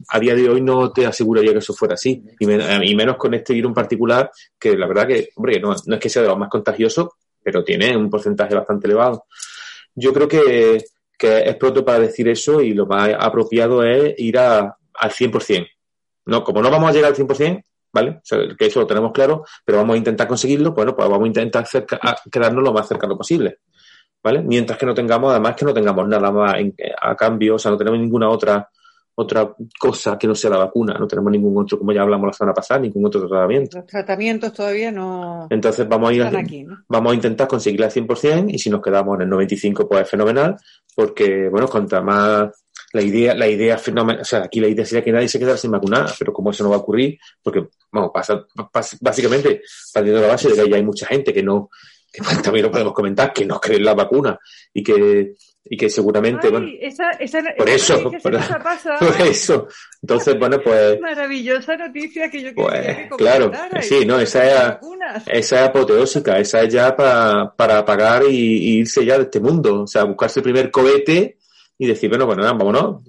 a 0.09 0.20
día 0.20 0.34
de 0.34 0.49
hoy 0.49 0.61
no 0.61 0.91
te 0.91 1.05
aseguraría 1.05 1.51
que 1.51 1.59
eso 1.59 1.74
fuera 1.74 1.93
así, 1.93 2.24
y, 2.39 2.45
y 2.45 2.95
menos 2.95 3.18
con 3.18 3.34
este 3.36 3.53
virus 3.53 3.70
en 3.70 3.76
particular, 3.76 4.32
que 4.57 4.76
la 4.76 4.88
verdad 4.88 5.07
que, 5.07 5.30
hombre, 5.36 5.59
no, 5.59 5.76
no 5.86 5.95
es 5.95 6.01
que 6.01 6.09
sea 6.09 6.24
de 6.24 6.30
los 6.30 6.38
más 6.38 6.49
contagiosos, 6.49 7.09
pero 7.43 7.64
tiene 7.64 7.95
un 7.95 8.09
porcentaje 8.09 8.55
bastante 8.55 8.88
elevado. 8.88 9.26
Yo 9.93 10.14
creo 10.14 10.28
que, 10.28 10.84
que 11.18 11.39
es 11.41 11.55
pronto 11.57 11.86
para 11.86 11.99
decir 11.99 12.28
eso 12.28 12.61
y 12.61 12.74
lo 12.74 12.88
más 12.88 13.11
apropiado 13.20 13.84
es 13.84 14.16
ir 14.18 14.39
a, 14.39 14.76
al 14.95 15.11
100%. 15.11 15.68
No, 16.26 16.43
como 16.43 16.61
no 16.61 16.72
vamos 16.72 16.89
a 16.89 16.93
llegar 16.93 17.11
al 17.11 17.18
100%, 17.18 17.64
¿vale? 17.94 18.22
que 18.58 18.66
eso 18.66 18.80
lo 18.80 18.88
tenemos 18.88 19.12
claro, 19.12 19.46
pero 19.64 19.78
vamos 19.78 19.94
a 19.94 19.98
intentar 19.98 20.28
conseguirlo, 20.28 20.74
bueno, 20.74 20.96
pues 20.96 21.08
vamos 21.08 21.26
a 21.26 21.28
intentar 21.28 21.66
quedarnos 22.32 22.64
lo 22.64 22.74
más 22.74 22.88
cercano 22.88 23.16
posible, 23.16 23.60
¿vale? 24.24 24.41
Mientras 24.41 24.78
que 24.78 24.86
no 24.86 24.94
tengamos, 24.94 25.32
además 25.32 25.56
que 25.56 25.66
no 25.66 25.74
tengamos 25.74 26.08
nada 26.08 26.32
más 26.32 26.56
a 27.02 27.16
cambio, 27.16 27.56
o 27.56 27.60
sea, 27.60 27.72
no 27.72 27.78
tenemos 27.78 28.00
ninguna 28.00 28.30
otra 28.30 28.68
otra 29.16 29.56
cosa 29.80 30.18
que 30.18 30.28
no 30.28 30.34
sea 30.34 30.50
la 30.50 30.58
vacuna, 30.58 30.96
no 31.00 31.08
tenemos 31.08 31.32
ningún 31.32 31.56
otro, 31.56 31.78
como 31.78 31.91
ya 31.91 32.02
hablamos 32.02 32.28
la 32.28 32.34
semana 32.34 32.54
pasada, 32.54 32.80
ningún 32.80 33.06
otro 33.06 33.28
tratamiento. 33.28 33.78
Los 33.78 33.86
tratamientos 33.86 34.54
todavía 34.54 34.91
no. 34.91 35.48
Entonces 35.50 35.88
vamos 35.88 36.10
a 36.10 36.14
ir 36.14 36.24
aquí, 36.24 36.66
vamos 36.88 37.12
a 37.12 37.16
intentar 37.16 37.48
conseguirla 37.48 37.88
al 37.88 37.91
100% 37.91 38.46
y 38.50 38.58
si 38.58 38.70
nos 38.72 38.82
quedamos 38.82 39.16
en 39.18 39.24
el 39.24 39.30
95 39.30 39.88
pues 39.88 40.02
es 40.02 40.10
fenomenal, 40.10 40.56
porque 40.96 41.48
bueno, 41.50 41.68
contra 41.68 42.02
más 42.02 42.50
la 42.94 43.02
idea, 43.02 43.34
la 43.34 43.48
idea 43.48 43.78
fenomenal, 43.78 44.22
o 44.22 44.26
sea, 44.26 44.44
aquí 44.44 44.60
la 44.60 44.68
idea 44.68 44.86
sería 44.86 45.04
que 45.04 45.12
nadie 45.12 45.28
se 45.28 45.39
quedara 45.39 45.58
sin 45.58 45.72
vacunar, 45.72 46.12
pero 46.18 46.32
como 46.32 46.52
eso 46.52 46.64
no 46.64 46.70
va 46.70 46.76
a 46.76 46.80
ocurrir, 46.80 47.18
porque, 47.41 47.66
vamos, 47.91 48.12
pasa, 48.14 48.46
básicamente, 49.02 49.64
partiendo 49.91 50.22
de 50.22 50.28
la 50.28 50.34
base 50.34 50.50
de 50.50 50.64
que 50.64 50.70
ya 50.70 50.76
hay 50.76 50.84
mucha 50.84 51.08
gente 51.08 51.34
que 51.34 51.41
no, 51.41 51.72
que 52.12 52.22
también 52.44 52.66
lo 52.66 52.72
podemos 52.72 52.94
comentar, 52.94 53.34
que 53.34 53.46
no 53.46 53.60
cree 53.60 53.78
en 53.78 53.86
la 53.86 53.96
vacuna 53.96 54.39
y 54.72 54.84
que, 54.84 55.34
y 55.66 55.76
que 55.76 55.89
seguramente, 55.89 56.50
bueno, 56.50 56.68
por 57.58 57.70
eso, 57.70 58.12
por, 58.22 58.36
eso. 59.28 59.68
Entonces, 60.00 60.38
bueno, 60.38 60.60
pues. 60.64 61.00
Maravillosa 61.02 61.76
noticia 61.76 62.30
que 62.30 62.44
yo 62.44 62.54
pues, 62.54 62.98
que 62.98 63.10
Claro, 63.18 63.52
sí, 63.82 64.06
no, 64.06 64.20
esa 64.20 64.46
es, 64.46 64.78
esa 65.26 65.64
es 65.64 65.70
apoteósica, 65.70 66.38
esa 66.38 66.62
es 66.62 66.72
ya 66.72 66.96
para, 66.96 67.52
para 67.56 67.80
apagar 67.80 68.24
y, 68.30 68.78
irse 68.78 69.04
ya 69.04 69.18
de 69.18 69.24
este 69.24 69.39
mundo, 69.39 69.82
o 69.82 69.88
sea, 69.88 70.04
buscarse 70.04 70.41
el 70.41 70.44
primer 70.44 70.70
cohete 70.70 71.38
y 71.78 71.88
decir, 71.88 72.10
bueno, 72.10 72.26
bueno, 72.26 72.44
vámonos. 72.44 73.04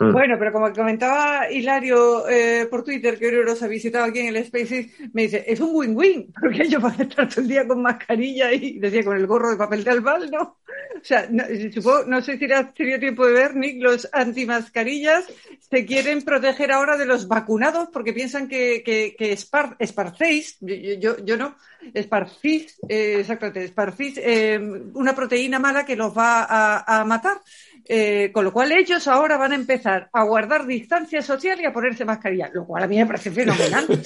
Mm. 0.00 0.12
Bueno, 0.12 0.36
pero 0.38 0.52
como 0.52 0.72
comentaba 0.72 1.50
Hilario 1.50 2.28
eh, 2.28 2.66
por 2.68 2.82
Twitter, 2.82 3.16
que 3.18 3.30
los 3.30 3.62
ha 3.62 3.68
visitado 3.68 4.04
aquí 4.04 4.20
en 4.20 4.34
el 4.34 4.44
Spaces, 4.44 4.88
me 5.12 5.22
dice, 5.22 5.44
es 5.46 5.60
un 5.60 5.70
win-win, 5.72 6.32
porque 6.40 6.64
ellos 6.64 6.82
van 6.82 7.00
a 7.00 7.04
estar 7.04 7.28
todo 7.28 7.40
el 7.42 7.48
día 7.48 7.66
con 7.66 7.80
mascarilla 7.80 8.52
y 8.52 8.78
decía 8.78 9.04
con 9.04 9.16
el 9.16 9.26
gorro 9.26 9.50
de 9.50 9.56
papel 9.56 9.84
de 9.84 9.90
albal, 9.90 10.30
¿no? 10.30 10.58
O 10.96 11.04
sea, 11.04 11.28
no, 11.30 11.44
supongo, 11.72 12.04
no 12.06 12.20
sé 12.22 12.38
si 12.38 12.44
era 12.44 12.72
tenido 12.72 12.98
tiempo 12.98 13.26
de 13.26 13.32
ver, 13.32 13.54
Nick, 13.54 13.80
los 13.80 14.08
antimascarillas 14.12 15.24
se 15.58 15.86
quieren 15.86 16.22
proteger 16.22 16.72
ahora 16.72 16.96
de 16.96 17.06
los 17.06 17.28
vacunados 17.28 17.88
porque 17.92 18.12
piensan 18.12 18.48
que, 18.48 18.82
que, 18.84 19.14
que 19.16 19.32
esparcéis, 19.32 20.58
yo, 20.60 21.16
yo, 21.24 21.36
no, 21.36 21.56
esparcís, 21.94 22.78
eh, 22.88 23.16
exactamente, 23.20 23.64
esparcís 23.64 24.18
eh, 24.18 24.58
una 24.94 25.14
proteína 25.14 25.58
mala 25.58 25.84
que 25.84 25.96
los 25.96 26.16
va 26.16 26.44
a, 26.44 27.00
a 27.00 27.04
matar. 27.04 27.40
Eh, 27.88 28.32
con 28.32 28.44
lo 28.44 28.52
cual 28.52 28.72
ellos 28.72 29.06
ahora 29.06 29.36
van 29.36 29.52
a 29.52 29.54
empezar 29.54 30.10
a 30.12 30.24
guardar 30.24 30.66
distancia 30.66 31.22
social 31.22 31.60
y 31.60 31.66
a 31.66 31.72
ponerse 31.72 32.04
mascarilla, 32.04 32.50
lo 32.52 32.66
cual 32.66 32.82
a 32.82 32.88
mí 32.88 32.96
me 32.96 33.06
parece 33.06 33.30
fenomenal. 33.30 33.86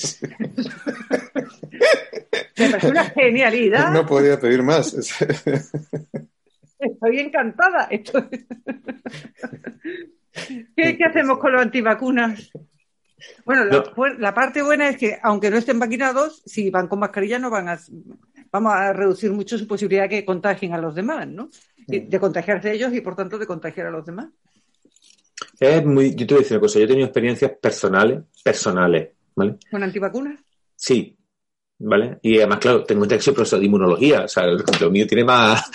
me 2.58 2.68
parece 2.68 2.88
una 2.88 3.04
genialidad. 3.06 3.90
No 3.90 4.04
podía 4.04 4.38
pedir 4.38 4.62
más. 4.62 4.94
Estoy 6.78 7.20
encantada. 7.20 7.88
¿Qué, 10.76 10.98
hacemos 11.08 11.38
con 11.38 11.52
los 11.52 11.62
antivacunas? 11.62 12.50
Bueno, 13.44 13.64
la, 14.18 14.34
parte 14.34 14.62
buena 14.62 14.88
es 14.88 14.96
que, 14.96 15.18
aunque 15.22 15.50
no 15.50 15.58
estén 15.58 15.78
vacunados, 15.78 16.42
si 16.46 16.70
van 16.70 16.88
con 16.88 16.98
mascarilla 16.98 17.38
no 17.38 17.50
van 17.50 17.68
a, 17.68 17.78
vamos 18.50 18.72
a 18.72 18.92
reducir 18.92 19.32
mucho 19.32 19.58
su 19.58 19.66
posibilidad 19.66 20.04
de 20.04 20.08
que 20.08 20.24
contagien 20.24 20.72
a 20.74 20.78
los 20.78 20.94
demás, 20.94 21.26
¿no? 21.26 21.50
de 21.86 22.20
contagiarse 22.20 22.72
ellos 22.72 22.94
y 22.94 23.00
por 23.00 23.16
tanto 23.16 23.36
de 23.36 23.48
contagiar 23.48 23.88
a 23.88 23.90
los 23.90 24.06
demás. 24.06 24.28
Es 25.58 25.84
muy, 25.84 26.14
yo 26.14 26.26
te 26.26 26.34
voy 26.34 26.40
a 26.40 26.42
decir 26.42 26.56
una 26.56 26.60
cosa, 26.60 26.78
yo 26.78 26.84
he 26.84 26.88
tenido 26.88 27.06
experiencias 27.06 27.52
personales, 27.60 28.22
personales, 28.42 29.10
¿vale? 29.34 29.56
¿Con 29.70 29.82
antivacunas? 29.82 30.38
Sí, 30.76 31.16
¿vale? 31.78 32.18
Y 32.22 32.38
además, 32.38 32.58
claro, 32.58 32.84
tengo 32.84 33.02
un 33.02 33.08
texto 33.08 33.32
de 33.32 33.64
inmunología, 33.64 34.22
o 34.24 34.28
sea, 34.28 34.44
lo 34.46 34.90
mío 34.90 35.06
tiene 35.06 35.24
más... 35.24 35.70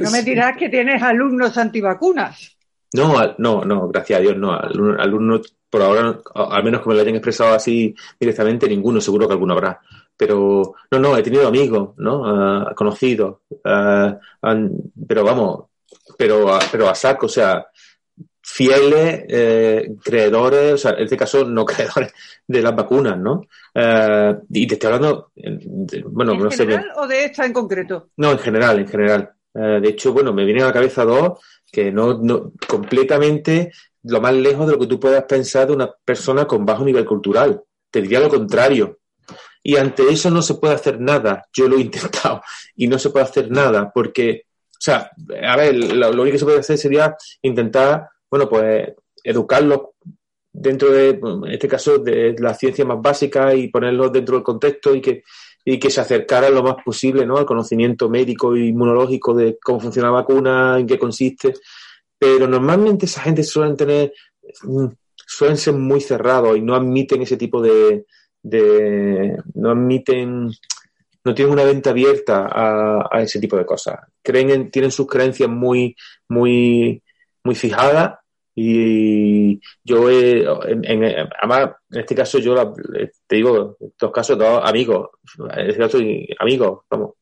no 0.00 0.10
me 0.10 0.22
dirás 0.24 0.56
que 0.56 0.68
tienes 0.68 1.02
alumnos 1.02 1.56
antivacunas. 1.56 2.57
No, 2.94 3.34
no, 3.38 3.64
no, 3.64 3.88
gracias 3.88 4.18
a 4.18 4.22
Dios, 4.22 4.36
no. 4.36 4.52
Alumnos, 4.52 5.54
por 5.68 5.82
ahora, 5.82 6.20
al 6.34 6.64
menos 6.64 6.82
que 6.82 6.88
me 6.88 6.94
lo 6.94 7.02
hayan 7.02 7.16
expresado 7.16 7.54
así 7.54 7.94
directamente, 8.18 8.68
ninguno, 8.68 9.00
seguro 9.00 9.26
que 9.26 9.34
alguno 9.34 9.54
habrá 9.54 9.80
pero 10.18 10.74
no, 10.90 10.98
no, 10.98 11.16
he 11.16 11.22
tenido 11.22 11.46
amigos, 11.46 11.90
¿no? 11.96 12.22
Uh, 12.22 12.74
conocidos, 12.74 13.36
uh, 13.50 14.18
pero 15.06 15.24
vamos, 15.24 15.66
pero, 16.18 16.58
pero 16.70 16.88
a 16.88 16.94
saco, 16.94 17.26
o 17.26 17.28
sea, 17.28 17.64
fieles, 18.42 19.24
eh, 19.28 19.94
creedores, 20.02 20.72
o 20.72 20.78
sea, 20.78 20.90
en 20.92 21.04
este 21.04 21.16
caso 21.16 21.44
no 21.44 21.64
creedores 21.64 22.12
de 22.46 22.60
las 22.60 22.74
vacunas, 22.74 23.16
¿no? 23.16 23.42
Uh, 23.76 24.44
y 24.50 24.66
te 24.66 24.74
estoy 24.74 24.88
hablando, 24.88 25.30
bueno, 26.06 26.32
¿En 26.32 26.42
no 26.42 26.50
sé. 26.50 26.64
¿En 26.64 26.70
general 26.70 26.92
o 26.96 27.06
de 27.06 27.24
esta 27.24 27.46
en 27.46 27.52
concreto? 27.52 28.08
No, 28.16 28.32
en 28.32 28.38
general, 28.38 28.80
en 28.80 28.88
general. 28.88 29.30
de 29.54 29.88
hecho, 29.88 30.12
bueno, 30.12 30.32
me 30.32 30.44
vienen 30.44 30.64
a 30.64 30.68
la 30.68 30.72
cabeza 30.72 31.04
dos 31.04 31.38
que 31.70 31.92
no, 31.92 32.18
no, 32.18 32.52
completamente 32.66 33.72
lo 34.04 34.20
más 34.20 34.34
lejos 34.34 34.66
de 34.66 34.72
lo 34.72 34.78
que 34.78 34.86
tú 34.86 35.00
puedas 35.00 35.24
pensar 35.24 35.66
de 35.66 35.74
una 35.74 35.90
persona 36.04 36.46
con 36.46 36.64
bajo 36.64 36.84
nivel 36.84 37.04
cultural. 37.04 37.62
Te 37.90 38.02
diría 38.02 38.20
lo 38.20 38.28
contrario 38.28 38.98
y 39.62 39.76
ante 39.76 40.08
eso 40.08 40.30
no 40.30 40.42
se 40.42 40.54
puede 40.54 40.74
hacer 40.74 41.00
nada. 41.00 41.46
Yo 41.52 41.68
lo 41.68 41.76
he 41.76 41.80
intentado 41.82 42.42
y 42.76 42.86
no 42.86 42.98
se 42.98 43.10
puede 43.10 43.26
hacer 43.26 43.50
nada 43.50 43.90
porque, 43.94 44.44
o 44.70 44.80
sea, 44.80 45.10
a 45.42 45.56
ver, 45.56 45.74
lo, 45.74 46.10
único 46.10 46.32
que 46.32 46.38
se 46.38 46.44
puede 46.44 46.60
hacer 46.60 46.78
sería 46.78 47.16
intentar, 47.42 48.08
bueno, 48.30 48.48
pues 48.48 48.94
educarlos 49.22 49.80
dentro 50.50 50.90
de, 50.90 51.10
en 51.10 51.52
este 51.52 51.68
caso, 51.68 51.98
de 51.98 52.34
la 52.38 52.54
ciencia 52.54 52.84
más 52.84 53.00
básica 53.00 53.54
y 53.54 53.68
ponerlos 53.68 54.12
dentro 54.12 54.36
del 54.36 54.44
contexto 54.44 54.94
y 54.94 55.00
que, 55.00 55.22
y 55.70 55.78
que 55.78 55.90
se 55.90 56.00
acercaran 56.00 56.54
lo 56.54 56.62
más 56.62 56.76
posible 56.82 57.26
¿no? 57.26 57.36
al 57.36 57.44
conocimiento 57.44 58.08
médico 58.08 58.54
e 58.54 58.68
inmunológico 58.68 59.34
de 59.34 59.58
cómo 59.62 59.78
funciona 59.78 60.08
la 60.08 60.14
vacuna, 60.14 60.78
en 60.78 60.86
qué 60.86 60.98
consiste. 60.98 61.52
Pero 62.18 62.48
normalmente 62.48 63.04
esa 63.04 63.20
gente 63.20 63.42
suelen 63.42 63.76
tener, 63.76 64.14
mm, 64.62 64.86
suelen 65.14 65.58
ser 65.58 65.74
muy 65.74 66.00
cerrados 66.00 66.56
y 66.56 66.62
no 66.62 66.74
admiten 66.74 67.20
ese 67.20 67.36
tipo 67.36 67.60
de, 67.60 68.06
de 68.42 69.36
no 69.56 69.70
admiten, 69.72 70.50
no 71.24 71.34
tienen 71.34 71.52
una 71.52 71.64
venta 71.64 71.90
abierta 71.90 72.48
a, 72.50 73.20
ese 73.20 73.38
tipo 73.38 73.58
de 73.58 73.66
cosas. 73.66 73.98
Creen 74.22 74.70
tienen 74.70 74.90
sus 74.90 75.06
creencias 75.06 75.50
muy, 75.50 75.94
muy, 76.30 77.02
muy 77.44 77.54
fijadas 77.54 78.14
y 78.60 79.60
yo 79.84 80.10
en, 80.10 81.28
además 81.40 81.76
en 81.90 82.00
este 82.00 82.14
caso 82.14 82.38
yo 82.38 82.74
te 83.26 83.36
digo 83.36 83.76
en 83.80 83.88
estos 83.88 84.10
casos 84.10 84.36
dos 84.36 84.60
amigos 84.64 85.10
en 85.38 85.68
este 85.68 85.78
caso 85.78 85.98
amigos 86.40 86.80
vamos 86.90 87.14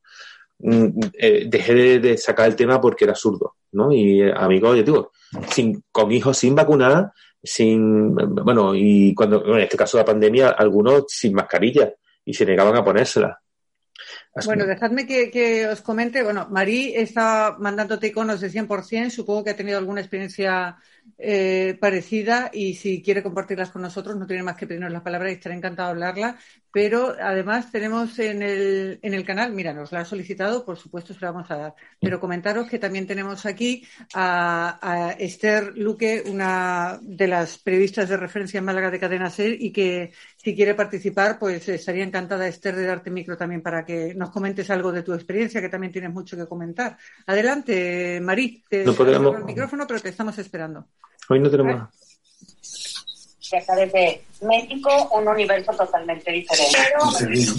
mm, 0.59 0.99
eh, 1.13 1.45
dejé 1.47 1.99
de, 1.99 2.17
sacar 2.17 2.47
el 2.47 2.55
tema 2.55 2.81
porque 2.81 3.05
era 3.05 3.11
absurdo 3.13 3.55
no 3.73 3.91
y 3.93 4.21
amigos 4.21 4.77
yo 4.77 4.83
digo 4.83 5.11
sin 5.51 5.83
con 5.91 6.11
hijos 6.11 6.37
sin 6.37 6.55
vacunar 6.55 7.11
sin, 7.43 8.13
bueno, 8.15 8.73
y 8.75 9.13
cuando, 9.13 9.55
en 9.55 9.61
este 9.61 9.77
caso 9.77 9.97
la 9.97 10.05
pandemia, 10.05 10.49
algunos 10.49 11.05
sin 11.07 11.33
mascarilla 11.33 11.93
y 12.25 12.33
se 12.33 12.45
negaban 12.45 12.75
a 12.75 12.83
ponérsela. 12.83 13.39
Bueno, 14.45 14.65
dejadme 14.65 15.07
que, 15.07 15.67
os 15.67 15.81
comente. 15.81 16.23
Bueno, 16.23 16.47
Marí 16.51 16.93
está 16.95 17.55
mandándote 17.59 18.07
iconos 18.07 18.41
de 18.41 18.51
100%. 18.51 19.09
Supongo 19.09 19.43
que 19.43 19.51
ha 19.51 19.55
tenido 19.55 19.77
alguna 19.77 20.01
experiencia 20.01 20.77
eh, 21.17 21.77
parecida 21.79 22.51
y 22.53 22.75
si 22.75 23.01
quiere 23.01 23.23
compartirlas 23.23 23.71
con 23.71 23.81
nosotros 23.81 24.15
no 24.15 24.27
tiene 24.27 24.43
más 24.43 24.55
que 24.55 24.67
pedirnos 24.67 24.91
la 24.91 25.03
palabra 25.03 25.29
y 25.29 25.33
estaré 25.33 25.55
encantado 25.55 25.87
de 25.89 25.91
hablarla. 25.93 26.37
Pero 26.71 27.15
además 27.19 27.71
tenemos 27.71 28.19
en 28.19 28.43
el, 28.43 28.99
en 29.01 29.13
el 29.15 29.25
canal, 29.25 29.51
mira, 29.51 29.73
nos 29.73 29.91
la 29.91 30.01
ha 30.01 30.05
solicitado, 30.05 30.63
por 30.63 30.77
supuesto 30.77 31.13
se 31.13 31.21
la 31.21 31.31
vamos 31.31 31.49
a 31.49 31.57
dar. 31.57 31.75
Pero 31.99 32.19
comentaros 32.19 32.69
que 32.69 32.77
también 32.77 33.07
tenemos 33.07 33.45
aquí 33.45 33.83
a, 34.13 35.15
Esther 35.17 35.75
Luque, 35.75 36.23
una 36.27 36.99
de 37.01 37.27
las 37.27 37.57
periodistas 37.57 38.09
de 38.09 38.17
referencia 38.17 38.59
en 38.59 38.65
Málaga 38.65 38.91
de 38.91 38.99
Cadena 38.99 39.29
Ser 39.31 39.59
y 39.59 39.71
que 39.71 40.11
si 40.35 40.55
quiere 40.55 40.75
participar, 40.75 41.39
pues 41.39 41.67
estaría 41.67 42.03
encantada 42.03 42.47
Esther 42.47 42.75
de 42.75 42.85
darte 42.85 43.09
micro 43.09 43.35
también 43.37 43.61
para 43.61 43.83
que 43.83 44.13
nos 44.13 44.29
comentes 44.29 44.69
algo 44.69 44.91
de 44.91 45.03
tu 45.03 45.13
experiencia, 45.13 45.61
que 45.61 45.69
también 45.69 45.91
tienes 45.91 46.13
mucho 46.13 46.37
que 46.37 46.45
comentar. 46.45 46.97
Adelante, 47.25 48.19
Marí, 48.21 48.63
te 48.69 48.85
no 48.85 48.93
podemos... 48.93 49.35
el 49.35 49.45
micrófono, 49.45 49.85
pero 49.87 49.99
te 49.99 50.09
estamos 50.09 50.37
esperando. 50.37 50.87
Hoy 51.29 51.39
no 51.39 51.49
tenemos. 51.49 51.89
acá 53.53 53.75
desde 53.75 54.23
México, 54.41 55.09
un 55.11 55.27
universo 55.27 55.71
totalmente 55.73 56.31
diferente, 56.31 56.77
pero 56.77 57.05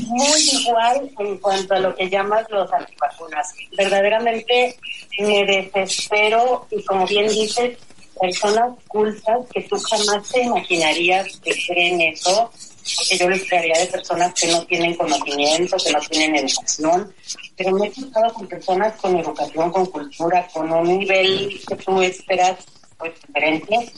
muy 0.06 0.40
igual 0.62 1.10
en 1.18 1.38
cuanto 1.38 1.74
a 1.74 1.78
lo 1.80 1.94
que 1.94 2.08
llamas 2.08 2.46
los 2.50 2.72
antivacunas. 2.72 3.54
Verdaderamente 3.76 4.76
me 5.18 5.44
desespero 5.44 6.66
y 6.70 6.82
como 6.84 7.06
bien 7.06 7.28
dices, 7.28 7.78
personas 8.18 8.72
cultas 8.86 9.38
que 9.52 9.62
tú 9.62 9.76
jamás 9.78 10.28
te 10.30 10.42
imaginarías 10.42 11.36
que 11.38 11.52
creen 11.66 12.00
eso, 12.00 12.50
porque 12.96 13.18
yo 13.18 13.28
les 13.28 13.48
crearía 13.48 13.78
de 13.78 13.86
personas 13.86 14.34
que 14.34 14.48
no 14.48 14.64
tienen 14.66 14.94
conocimiento, 14.94 15.76
que 15.76 15.92
no 15.92 16.00
tienen 16.00 16.36
educación, 16.36 17.12
pero 17.56 17.72
me 17.72 17.86
he 17.86 17.90
tocado 17.90 18.32
con 18.34 18.46
personas 18.46 18.94
con 18.96 19.16
educación, 19.16 19.70
con 19.70 19.86
cultura, 19.86 20.46
con 20.52 20.70
un 20.72 20.98
nivel 20.98 21.60
que 21.66 21.76
tú 21.76 22.00
esperas 22.02 22.64
pues 22.98 23.12
diferente. 23.26 23.92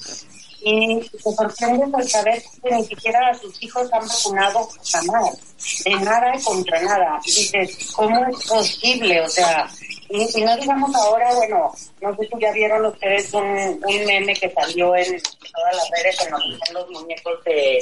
Y 0.62 1.00
te 1.00 1.18
sorprendes 1.18 1.94
al 1.94 2.08
saber 2.08 2.42
que 2.62 2.70
ni 2.70 2.84
siquiera 2.84 3.32
sus 3.34 3.62
hijos 3.62 3.90
han 3.94 4.06
vacunado 4.06 4.68
jamás, 4.92 5.38
de 5.84 5.94
nada 6.04 6.32
contra 6.44 6.82
nada. 6.82 7.18
Y 7.24 7.30
dices, 7.30 7.92
¿cómo 7.96 8.26
es 8.26 8.46
posible? 8.46 9.22
O 9.22 9.28
sea, 9.28 9.70
y, 10.10 10.42
no 10.42 10.56
digamos 10.58 10.94
ahora, 10.94 11.34
bueno, 11.34 11.72
no 12.02 12.16
sé 12.16 12.28
si 12.28 12.40
ya 12.40 12.52
vieron 12.52 12.84
ustedes 12.84 13.32
un, 13.32 13.42
un 13.42 14.04
meme 14.04 14.34
que 14.34 14.50
salió 14.50 14.94
en 14.96 15.22
todas 15.22 15.76
las 15.76 15.90
redes 15.96 16.20
en 16.26 16.30
donde 16.30 16.54
están 16.56 16.74
los 16.74 16.90
muñecos 16.90 17.44
de 17.44 17.78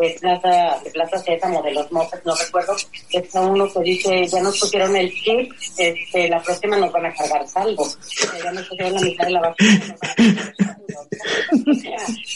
de 0.00 0.16
Plaza, 0.20 0.80
de 0.84 0.90
Plaza 0.90 1.18
Sésamo, 1.18 1.62
de 1.62 1.72
los 1.72 1.90
mopes, 1.92 2.20
no 2.24 2.34
recuerdo, 2.34 2.76
está 3.10 3.40
uno 3.40 3.72
que 3.72 3.80
dice, 3.80 4.26
ya 4.26 4.42
nos 4.42 4.58
pusieron 4.58 4.96
el 4.96 5.12
chip, 5.12 5.52
este, 5.78 6.28
la 6.28 6.42
próxima 6.42 6.76
nos 6.76 6.92
van 6.92 7.06
a 7.06 7.14
cargar 7.14 7.46
salvo. 7.48 7.86
ya 8.42 8.52
nos 8.52 8.66
pusieron 8.68 8.94
la 8.94 9.00
mitad 9.00 9.26
de 9.26 9.30
la 9.32 9.40
vacuna. 9.40 9.96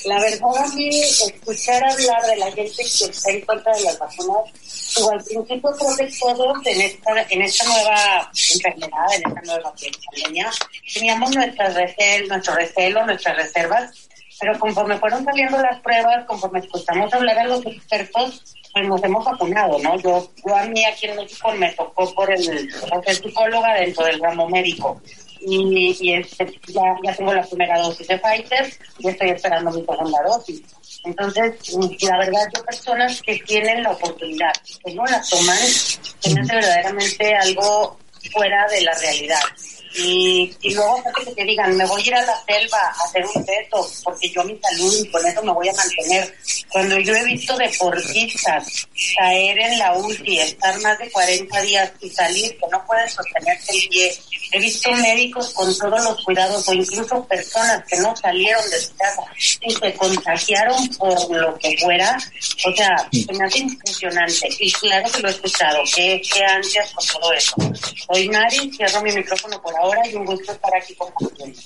la 0.05 0.21
verdad 0.21 0.57
a 0.59 0.75
mí, 0.75 0.89
escuchar 0.89 1.83
hablar 1.85 2.23
de 2.27 2.37
la 2.37 2.53
gente 2.53 2.77
que 2.77 3.05
está 3.05 3.31
en 3.31 3.41
contra 3.43 3.73
de 3.77 3.83
las 3.83 3.99
vacunas, 3.99 4.99
o 5.01 5.11
al 5.11 5.25
principio 5.25 5.71
creo 5.71 5.97
que 5.97 6.13
todos 6.19 6.67
en 6.67 6.81
esta, 6.81 7.23
en 7.29 7.43
esta 7.43 7.65
nueva 7.65 8.31
enfermedad, 8.55 9.07
en 9.15 9.29
esta 9.29 9.41
nueva 9.43 9.75
pandemia, 10.11 10.51
teníamos 10.95 11.35
nuestras 11.35 11.75
nuestro 12.29 12.55
recelo, 12.55 13.07
nuestras 13.07 13.37
reservas, 13.37 14.10
pero 14.41 14.59
conforme 14.59 14.99
fueron 14.99 15.25
saliendo 15.25 15.59
las 15.59 15.81
pruebas, 15.81 16.25
conforme 16.27 16.61
escuchamos 16.61 17.13
hablar 17.13 17.39
a 17.39 17.45
los 17.45 17.65
expertos, 17.67 18.57
pues 18.73 18.89
nos 18.89 19.03
hemos 19.05 19.25
vacunado, 19.25 19.79
¿no? 19.81 20.01
Yo, 20.01 20.31
yo 20.47 20.57
a 20.57 20.65
mí 20.65 20.83
aquí 20.85 21.07
en 21.07 21.17
México 21.17 21.53
me 21.53 21.71
tocó 21.73 22.13
por 22.15 22.33
el, 22.33 22.43
ser 22.43 23.15
psicóloga 23.17 23.75
dentro 23.75 24.05
del 24.07 24.19
ramo 24.19 24.49
médico. 24.49 25.01
Y, 25.43 25.97
y 26.01 26.15
este, 26.15 26.47
ya, 26.69 26.97
ya 27.03 27.15
tengo 27.15 27.33
la 27.33 27.43
primera 27.43 27.79
dosis 27.81 28.07
de 28.07 28.19
Pfizer 28.19 28.73
y 28.99 29.09
estoy 29.09 29.31
esperando 29.31 29.71
mi 29.71 29.85
segunda 29.85 30.23
dosis. 30.27 30.63
Entonces, 31.05 31.75
la 32.03 32.19
verdad, 32.19 32.43
yo 32.55 32.65
personas 32.65 33.23
que 33.23 33.39
tienen 33.47 33.83
la 33.83 33.93
oportunidad, 33.93 34.53
que 34.85 34.95
no 34.95 35.05
la 35.07 35.23
toman, 35.29 35.57
se 35.57 36.35
me 36.35 36.41
hace 36.41 36.55
verdaderamente 36.55 37.35
algo 37.35 37.99
fuera 38.33 38.67
de 38.69 38.83
la 38.83 38.93
realidad. 38.99 39.41
Y, 39.95 40.57
y 40.61 40.75
luego 40.75 41.03
que 41.17 41.33
te 41.33 41.45
digan, 41.45 41.77
me 41.77 41.87
voy 41.87 42.03
a 42.03 42.07
ir 42.07 42.15
a 42.15 42.27
la 42.27 42.45
selva 42.45 42.79
a 42.79 43.05
hacer 43.05 43.25
un 43.35 43.47
reto 43.47 43.89
porque 44.05 44.31
yo 44.31 44.45
mi 44.45 44.59
salud 44.59 44.95
y 45.03 45.11
con 45.11 45.27
eso 45.27 45.43
me 45.43 45.53
voy 45.53 45.69
a 45.69 45.73
mantener. 45.73 46.35
Cuando 46.69 46.99
yo 46.99 47.15
he 47.15 47.25
visto 47.25 47.57
deportistas 47.57 48.87
caer 49.19 49.59
en 49.59 49.79
la 49.79 49.97
UCI, 49.97 50.39
estar 50.39 50.79
más 50.81 50.99
de 50.99 51.11
40 51.11 51.63
días 51.63 51.93
y 52.01 52.11
salir, 52.11 52.51
que 52.59 52.67
no 52.71 52.85
pueden 52.87 53.09
sostenerse 53.09 53.73
el 53.73 53.89
pie, 53.89 54.13
he 54.53 54.59
visto 54.59 54.91
médicos 54.93 55.53
con 55.55 55.77
todos 55.79 56.05
los 56.05 56.25
cuidados 56.25 56.69
o 56.69 56.73
incluso 56.73 57.25
personas 57.27 57.85
que 57.87 57.97
no 57.99 58.15
salieron 58.17 58.69
de 58.71 58.81
su 58.81 58.95
casa 58.97 59.23
y 59.61 59.71
se 59.73 59.95
contagiaron 59.95 60.89
por 60.99 61.37
lo 61.37 61.59
que 61.59 61.77
fuera. 61.79 62.19
O 62.67 62.77
sea, 62.77 62.97
se 63.13 63.33
me 63.33 63.45
hace 63.45 63.59
impresionante. 63.59 64.49
Y 64.59 64.73
claro 64.73 65.11
que 65.11 65.21
lo 65.21 65.29
he 65.29 65.33
escuchado. 65.33 65.79
Qué, 65.95 66.21
qué 66.33 66.45
ansias 66.45 66.93
con 66.93 67.07
todo 67.07 67.33
eso. 67.33 67.55
Soy 68.07 68.29
Mari, 68.29 68.71
cierro 68.77 69.03
mi 69.03 69.13
micrófono 69.13 69.61
por 69.63 69.75
ahora 69.81 70.07
y 70.09 70.15
un 70.15 70.25
gusto 70.25 70.53
estar 70.53 70.71
aquí 70.77 70.95
compartiendo. 70.95 71.59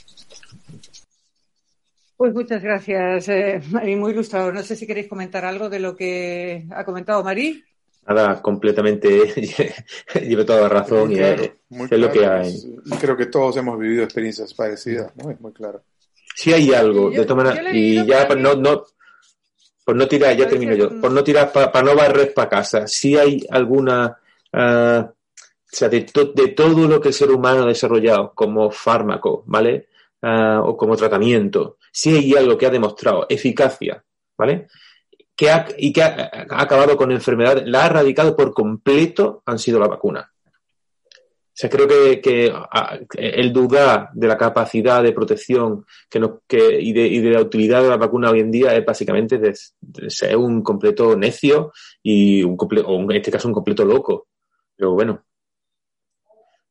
Pues 2.16 2.32
muchas 2.32 2.62
gracias, 2.62 3.28
eh, 3.28 3.60
Mari, 3.70 3.96
muy 3.96 4.12
ilustrador. 4.12 4.54
No 4.54 4.62
sé 4.62 4.76
si 4.76 4.86
queréis 4.86 5.08
comentar 5.08 5.44
algo 5.44 5.68
de 5.68 5.80
lo 5.80 5.96
que 5.96 6.66
ha 6.70 6.84
comentado 6.84 7.24
Mari. 7.24 7.64
Nada, 8.06 8.40
completamente 8.42 9.08
lleve 10.14 10.44
toda 10.44 10.62
la 10.62 10.68
razón 10.68 11.10
y 11.12 11.18
es, 11.18 11.50
lo 11.90 12.10
que 12.10 12.26
hay. 12.26 12.52
Creo 13.00 13.16
que 13.16 13.26
todos 13.26 13.56
hemos 13.56 13.78
vivido 13.78 14.04
experiencias 14.04 14.52
parecidas, 14.54 15.10
¿no? 15.16 15.30
Es 15.30 15.40
muy 15.40 15.52
claro. 15.52 15.82
Si 16.36 16.52
hay 16.52 16.72
algo, 16.72 17.10
de 17.10 17.24
todas 17.24 17.44
maneras, 17.44 17.74
y 17.74 18.04
ya 18.06 18.28
no, 18.28 18.54
no, 18.54 18.84
por 19.84 19.96
no 19.96 20.08
tirar, 20.08 20.36
ya 20.36 20.48
termino 20.48 20.74
yo, 20.74 21.00
por 21.00 21.12
no 21.12 21.22
tirar 21.22 21.52
para 21.52 21.82
no 21.82 21.94
barrer 21.94 22.34
para 22.34 22.48
casa, 22.48 22.86
si 22.86 23.16
hay 23.16 23.46
alguna, 23.50 24.18
uh, 24.52 25.04
o 25.74 25.76
sea, 25.76 25.88
de, 25.88 26.02
todo 26.02 26.86
lo 26.86 27.00
que 27.00 27.08
el 27.08 27.14
ser 27.14 27.30
humano 27.30 27.64
ha 27.64 27.66
desarrollado 27.66 28.32
como 28.34 28.70
fármaco, 28.70 29.42
¿vale? 29.46 29.88
Uh, 30.22 30.60
o 30.62 30.76
como 30.76 30.96
tratamiento, 30.96 31.76
si 31.92 32.16
hay 32.16 32.34
algo 32.34 32.56
que 32.56 32.66
ha 32.66 32.70
demostrado 32.70 33.26
eficacia, 33.28 34.02
¿vale? 34.38 34.68
que 35.36 35.50
ha, 35.50 35.66
y 35.76 35.92
que 35.92 36.02
ha, 36.02 36.30
acabado 36.50 36.96
con 36.96 37.10
enfermedad, 37.10 37.62
la 37.66 37.84
ha 37.84 37.86
erradicado 37.86 38.36
por 38.36 38.52
completo, 38.54 39.42
han 39.46 39.58
sido 39.58 39.78
la 39.78 39.88
vacuna. 39.88 40.30
O 40.46 41.56
sea, 41.56 41.70
creo 41.70 41.86
que, 41.86 42.20
que 42.20 42.52
el 43.14 43.52
dudar 43.52 44.10
de 44.12 44.26
la 44.26 44.36
capacidad 44.36 45.02
de 45.02 45.12
protección 45.12 45.84
que 46.10 46.20
que, 46.48 46.80
y, 46.80 46.92
de, 46.92 47.06
y, 47.06 47.20
de, 47.20 47.30
la 47.30 47.42
utilidad 47.42 47.82
de 47.82 47.90
la 47.90 47.96
vacuna 47.96 48.30
hoy 48.30 48.40
en 48.40 48.50
día 48.50 48.74
es 48.74 48.84
básicamente 48.84 49.38
de, 49.38 49.54
ser 50.08 50.36
un 50.36 50.62
completo 50.62 51.16
necio 51.16 51.72
y 52.02 52.42
un 52.42 52.56
completo, 52.56 52.88
o 52.88 53.00
en 53.00 53.12
este 53.12 53.30
caso 53.30 53.46
un 53.46 53.54
completo 53.54 53.84
loco. 53.84 54.26
Pero 54.76 54.92
bueno, 54.94 55.24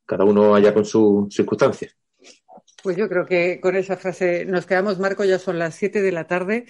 cada 0.06 0.24
uno 0.24 0.56
allá 0.56 0.74
con 0.74 0.86
sus 0.86 1.34
circunstancias. 1.34 1.96
Pues 2.82 2.98
yo 2.98 3.08
creo 3.08 3.26
que 3.26 3.60
con 3.62 3.76
esa 3.76 3.96
frase 3.96 4.46
nos 4.46 4.66
quedamos, 4.66 5.00
Marco, 5.00 5.24
ya 5.24 5.40
son 5.40 5.58
las 5.58 5.76
7 5.76 6.02
de 6.02 6.12
la 6.12 6.28
tarde. 6.28 6.66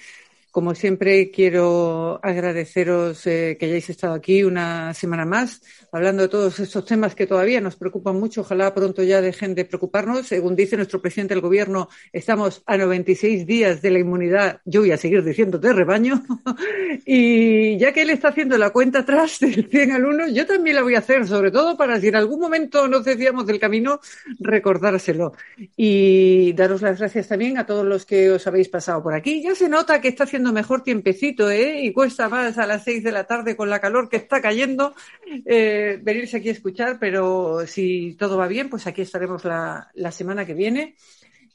Como 0.54 0.76
siempre, 0.76 1.32
quiero 1.32 2.20
agradeceros 2.22 3.26
eh, 3.26 3.58
que 3.60 3.66
hayáis 3.66 3.90
estado 3.90 4.14
aquí 4.14 4.44
una 4.44 4.94
semana 4.94 5.26
más 5.26 5.64
hablando 5.94 6.24
de 6.24 6.28
todos 6.28 6.60
estos 6.60 6.86
temas 6.86 7.14
que 7.14 7.28
todavía 7.28 7.62
nos 7.62 7.76
preocupan 7.76 8.20
mucho. 8.20 8.42
Ojalá 8.42 8.74
pronto 8.74 9.04
ya 9.04 9.22
dejen 9.22 9.54
de 9.54 9.64
preocuparnos. 9.64 10.26
Según 10.26 10.56
dice 10.56 10.76
nuestro 10.76 11.02
presidente 11.02 11.36
del 11.36 11.42
Gobierno, 11.42 11.88
estamos 12.12 12.64
a 12.66 12.78
96 12.78 13.46
días 13.46 13.82
de 13.82 13.92
la 13.92 14.00
inmunidad. 14.00 14.60
Yo 14.66 14.82
voy 14.82 14.92
a 14.92 14.98
seguir 14.98 15.24
diciendo 15.24 15.60
de 15.60 15.72
rebaño. 15.72 16.24
y 17.06 17.78
ya 17.78 17.94
que 17.94 18.02
él 18.02 18.10
está 18.10 18.30
haciendo 18.30 18.58
la 18.58 18.72
cuenta 18.72 19.00
atrás 19.00 19.40
del 19.40 19.70
100 19.70 19.92
al 19.92 20.06
1, 20.06 20.28
yo 20.30 20.48
también 20.48 20.78
la 20.78 20.82
voy 20.82 20.96
a 20.96 21.00
hacer, 21.00 21.28
sobre 21.28 21.52
todo 21.52 21.78
para 21.78 22.02
si 22.02 22.08
en 22.08 22.16
algún 22.16 22.40
momento 22.40 22.88
nos 22.88 23.06
decíamos 23.06 23.46
del 23.46 23.60
camino, 23.60 24.00
recordárselo. 24.40 25.34
Y 25.78 26.54
daros 26.54 26.82
las 26.82 26.98
gracias 26.98 27.28
también 27.28 27.60
a 27.60 27.68
todos 27.68 27.86
los 27.86 28.04
que 28.04 28.32
os 28.32 28.48
habéis 28.48 28.68
pasado 28.68 29.04
por 29.04 29.14
aquí. 29.14 29.44
Ya 29.44 29.54
se 29.54 29.70
nota 29.70 30.02
que 30.02 30.08
está 30.08 30.24
haciendo 30.24 30.43
mejor 30.52 30.84
tiempecito, 30.84 31.50
¿eh? 31.50 31.82
Y 31.84 31.94
cuesta 31.94 32.28
más 32.28 32.58
a 32.58 32.66
las 32.66 32.84
6 32.84 33.04
de 33.04 33.12
la 33.12 33.26
tarde 33.26 33.56
con 33.56 33.70
la 33.70 33.80
calor 33.80 34.10
que 34.10 34.18
está 34.18 34.42
cayendo. 34.42 34.94
Eh, 35.46 36.00
venirse 36.02 36.38
aquí 36.38 36.50
a 36.50 36.54
escuchar, 36.54 36.98
pero 37.00 37.66
si 37.68 38.16
todo 38.20 38.38
va 38.38 38.48
bien, 38.48 38.70
pues 38.70 38.88
aquí 38.88 39.02
estaremos 39.02 39.46
la, 39.46 40.12
semana 40.12 40.46
que 40.46 40.54
viene. 40.54 40.96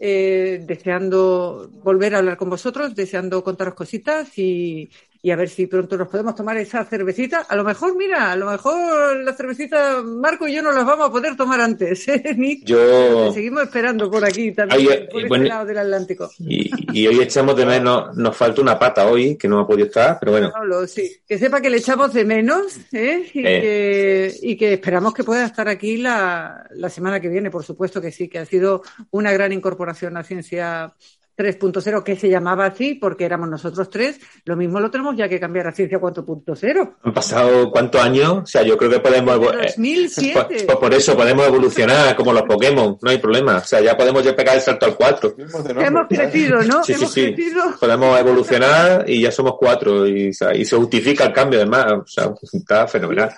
Eh, 0.01 0.63
deseando 0.65 1.69
volver 1.83 2.15
a 2.15 2.19
hablar 2.19 2.37
con 2.37 2.49
vosotros, 2.49 2.95
deseando 2.95 3.43
contaros 3.43 3.75
cositas 3.75 4.39
y, 4.39 4.89
y 5.29 5.31
a 5.31 5.37
ver 5.37 5.51
si 5.51 5.67
pronto 5.67 5.99
nos 5.99 6.09
podemos 6.09 6.35
tomar 6.35 6.57
esa 6.57 6.87
cervecita. 6.87 7.41
A 7.51 7.55
lo 7.55 7.63
mejor, 7.63 7.95
mira, 7.95 8.33
a 8.33 8.37
lo 8.37 8.51
mejor 8.51 9.15
la 9.23 9.35
cervecita 9.35 10.01
Marco 10.03 10.49
y 10.49 10.55
yo 10.55 10.63
no 10.63 10.73
las 10.73 10.87
vamos 10.87 11.09
a 11.09 11.13
poder 11.13 11.37
tomar 11.37 11.61
antes, 11.61 12.09
¿eh, 12.09 12.61
Yo... 12.65 13.31
seguimos 13.31 13.65
esperando 13.65 14.11
por 14.11 14.25
aquí 14.25 14.53
también, 14.53 15.07
por 15.13 15.21
este 15.21 15.39
lado 15.41 15.67
del 15.67 15.77
Atlántico. 15.77 16.31
Y, 16.39 17.07
hoy 17.07 17.21
echamos 17.21 17.59
de 17.59 17.67
menos, 17.67 18.17
nos 18.17 18.35
falta 18.35 18.63
una 18.63 18.79
pata 18.79 19.07
hoy, 19.07 19.37
que 19.37 19.49
no 19.49 19.61
ha 19.61 19.67
podido 19.67 19.89
estar, 19.89 20.17
pero 20.19 20.33
bueno. 20.33 20.51
sí. 20.87 21.17
Que 21.29 21.39
sepa 21.39 21.61
que 21.61 21.69
le 21.69 21.77
echamos 21.77 22.15
de 22.15 22.25
menos, 22.25 22.79
¿eh? 22.91 23.29
Y, 23.35 23.41
eh. 23.41 23.61
Que, 23.61 24.35
y 24.41 24.57
que 24.57 24.73
esperamos 24.73 25.13
que 25.13 25.25
pueda 25.25 25.45
estar 25.45 25.69
aquí 25.69 25.99
la, 25.99 26.67
la 26.71 26.89
semana 26.89 27.21
que 27.21 27.29
viene, 27.29 27.51
por 27.51 27.65
supuesto 27.65 28.01
que 28.01 28.13
sí, 28.13 28.29
que 28.29 28.39
ha 28.39 28.47
sido 28.47 28.83
una 29.11 29.31
gran 29.31 29.53
incorporación 29.53 30.17
a 30.17 30.25
Ciencia 30.25 30.95
3.0, 31.39 32.03
que 32.03 32.17
se 32.17 32.29
llamaba 32.29 32.67
así 32.67 32.95
porque 32.95 33.25
éramos 33.25 33.49
nosotros 33.49 33.89
tres, 33.89 34.21
lo 34.45 34.57
mismo 34.57 34.81
lo 34.81 34.91
tenemos 34.91 35.17
ya 35.17 35.29
que 35.29 35.39
cambiar 35.39 35.69
a 35.69 35.73
Ciencia 35.73 36.01
4.0. 36.01 36.97
Han 37.03 37.15
pasado 37.15 37.71
cuántos 37.71 38.03
años, 38.03 38.39
o 38.39 38.47
sea, 38.47 38.63
yo 38.63 38.77
creo 38.77 38.91
que 38.91 38.99
podemos... 38.99 39.39
2007. 39.39 40.39
Eh, 40.51 40.65
por, 40.65 40.81
por, 40.81 40.95
eso 40.95 41.17
podemos 41.17 41.47
evolucionar 41.47 42.17
como 42.17 42.33
los 42.33 42.43
Pokémon, 42.43 42.99
no 43.01 43.11
hay 43.11 43.19
problema, 43.19 43.59
o 43.59 43.65
sea, 43.65 43.81
ya 43.81 43.97
podemos 43.97 44.25
ya 44.25 44.35
pegar 44.35 44.57
el 44.57 44.63
salto 44.63 44.87
al 44.87 44.97
4. 44.97 45.37
Hemos 45.79 46.09
crecido, 46.09 46.63
¿no? 46.63 46.83
Sí, 46.83 46.95
sí, 46.95 47.07
sí. 47.07 47.37
Podemos 47.79 48.19
evolucionar 48.19 49.09
y 49.09 49.23
ya 49.23 49.31
somos 49.31 49.55
cuatro 49.59 50.07
y, 50.09 50.31
y 50.31 50.65
se 50.65 50.77
justifica 50.77 51.27
el 51.27 51.33
cambio 51.33 51.61
además, 51.61 51.87
o 51.93 52.07
sea, 52.07 52.35
está 52.53 52.89
fenomenal. 52.89 53.33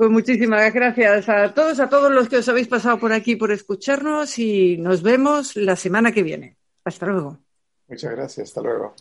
Pues 0.00 0.10
muchísimas 0.10 0.72
gracias 0.72 1.28
a 1.28 1.52
todos, 1.52 1.78
a 1.78 1.90
todos 1.90 2.10
los 2.10 2.26
que 2.30 2.38
os 2.38 2.48
habéis 2.48 2.68
pasado 2.68 2.98
por 2.98 3.12
aquí 3.12 3.36
por 3.36 3.52
escucharnos 3.52 4.38
y 4.38 4.78
nos 4.78 5.02
vemos 5.02 5.56
la 5.56 5.76
semana 5.76 6.12
que 6.12 6.22
viene. 6.22 6.56
Hasta 6.90 7.06
luego. 7.06 7.38
Muchas 7.88 8.10
gracias. 8.12 8.48
Hasta 8.48 8.62
luego. 8.62 8.94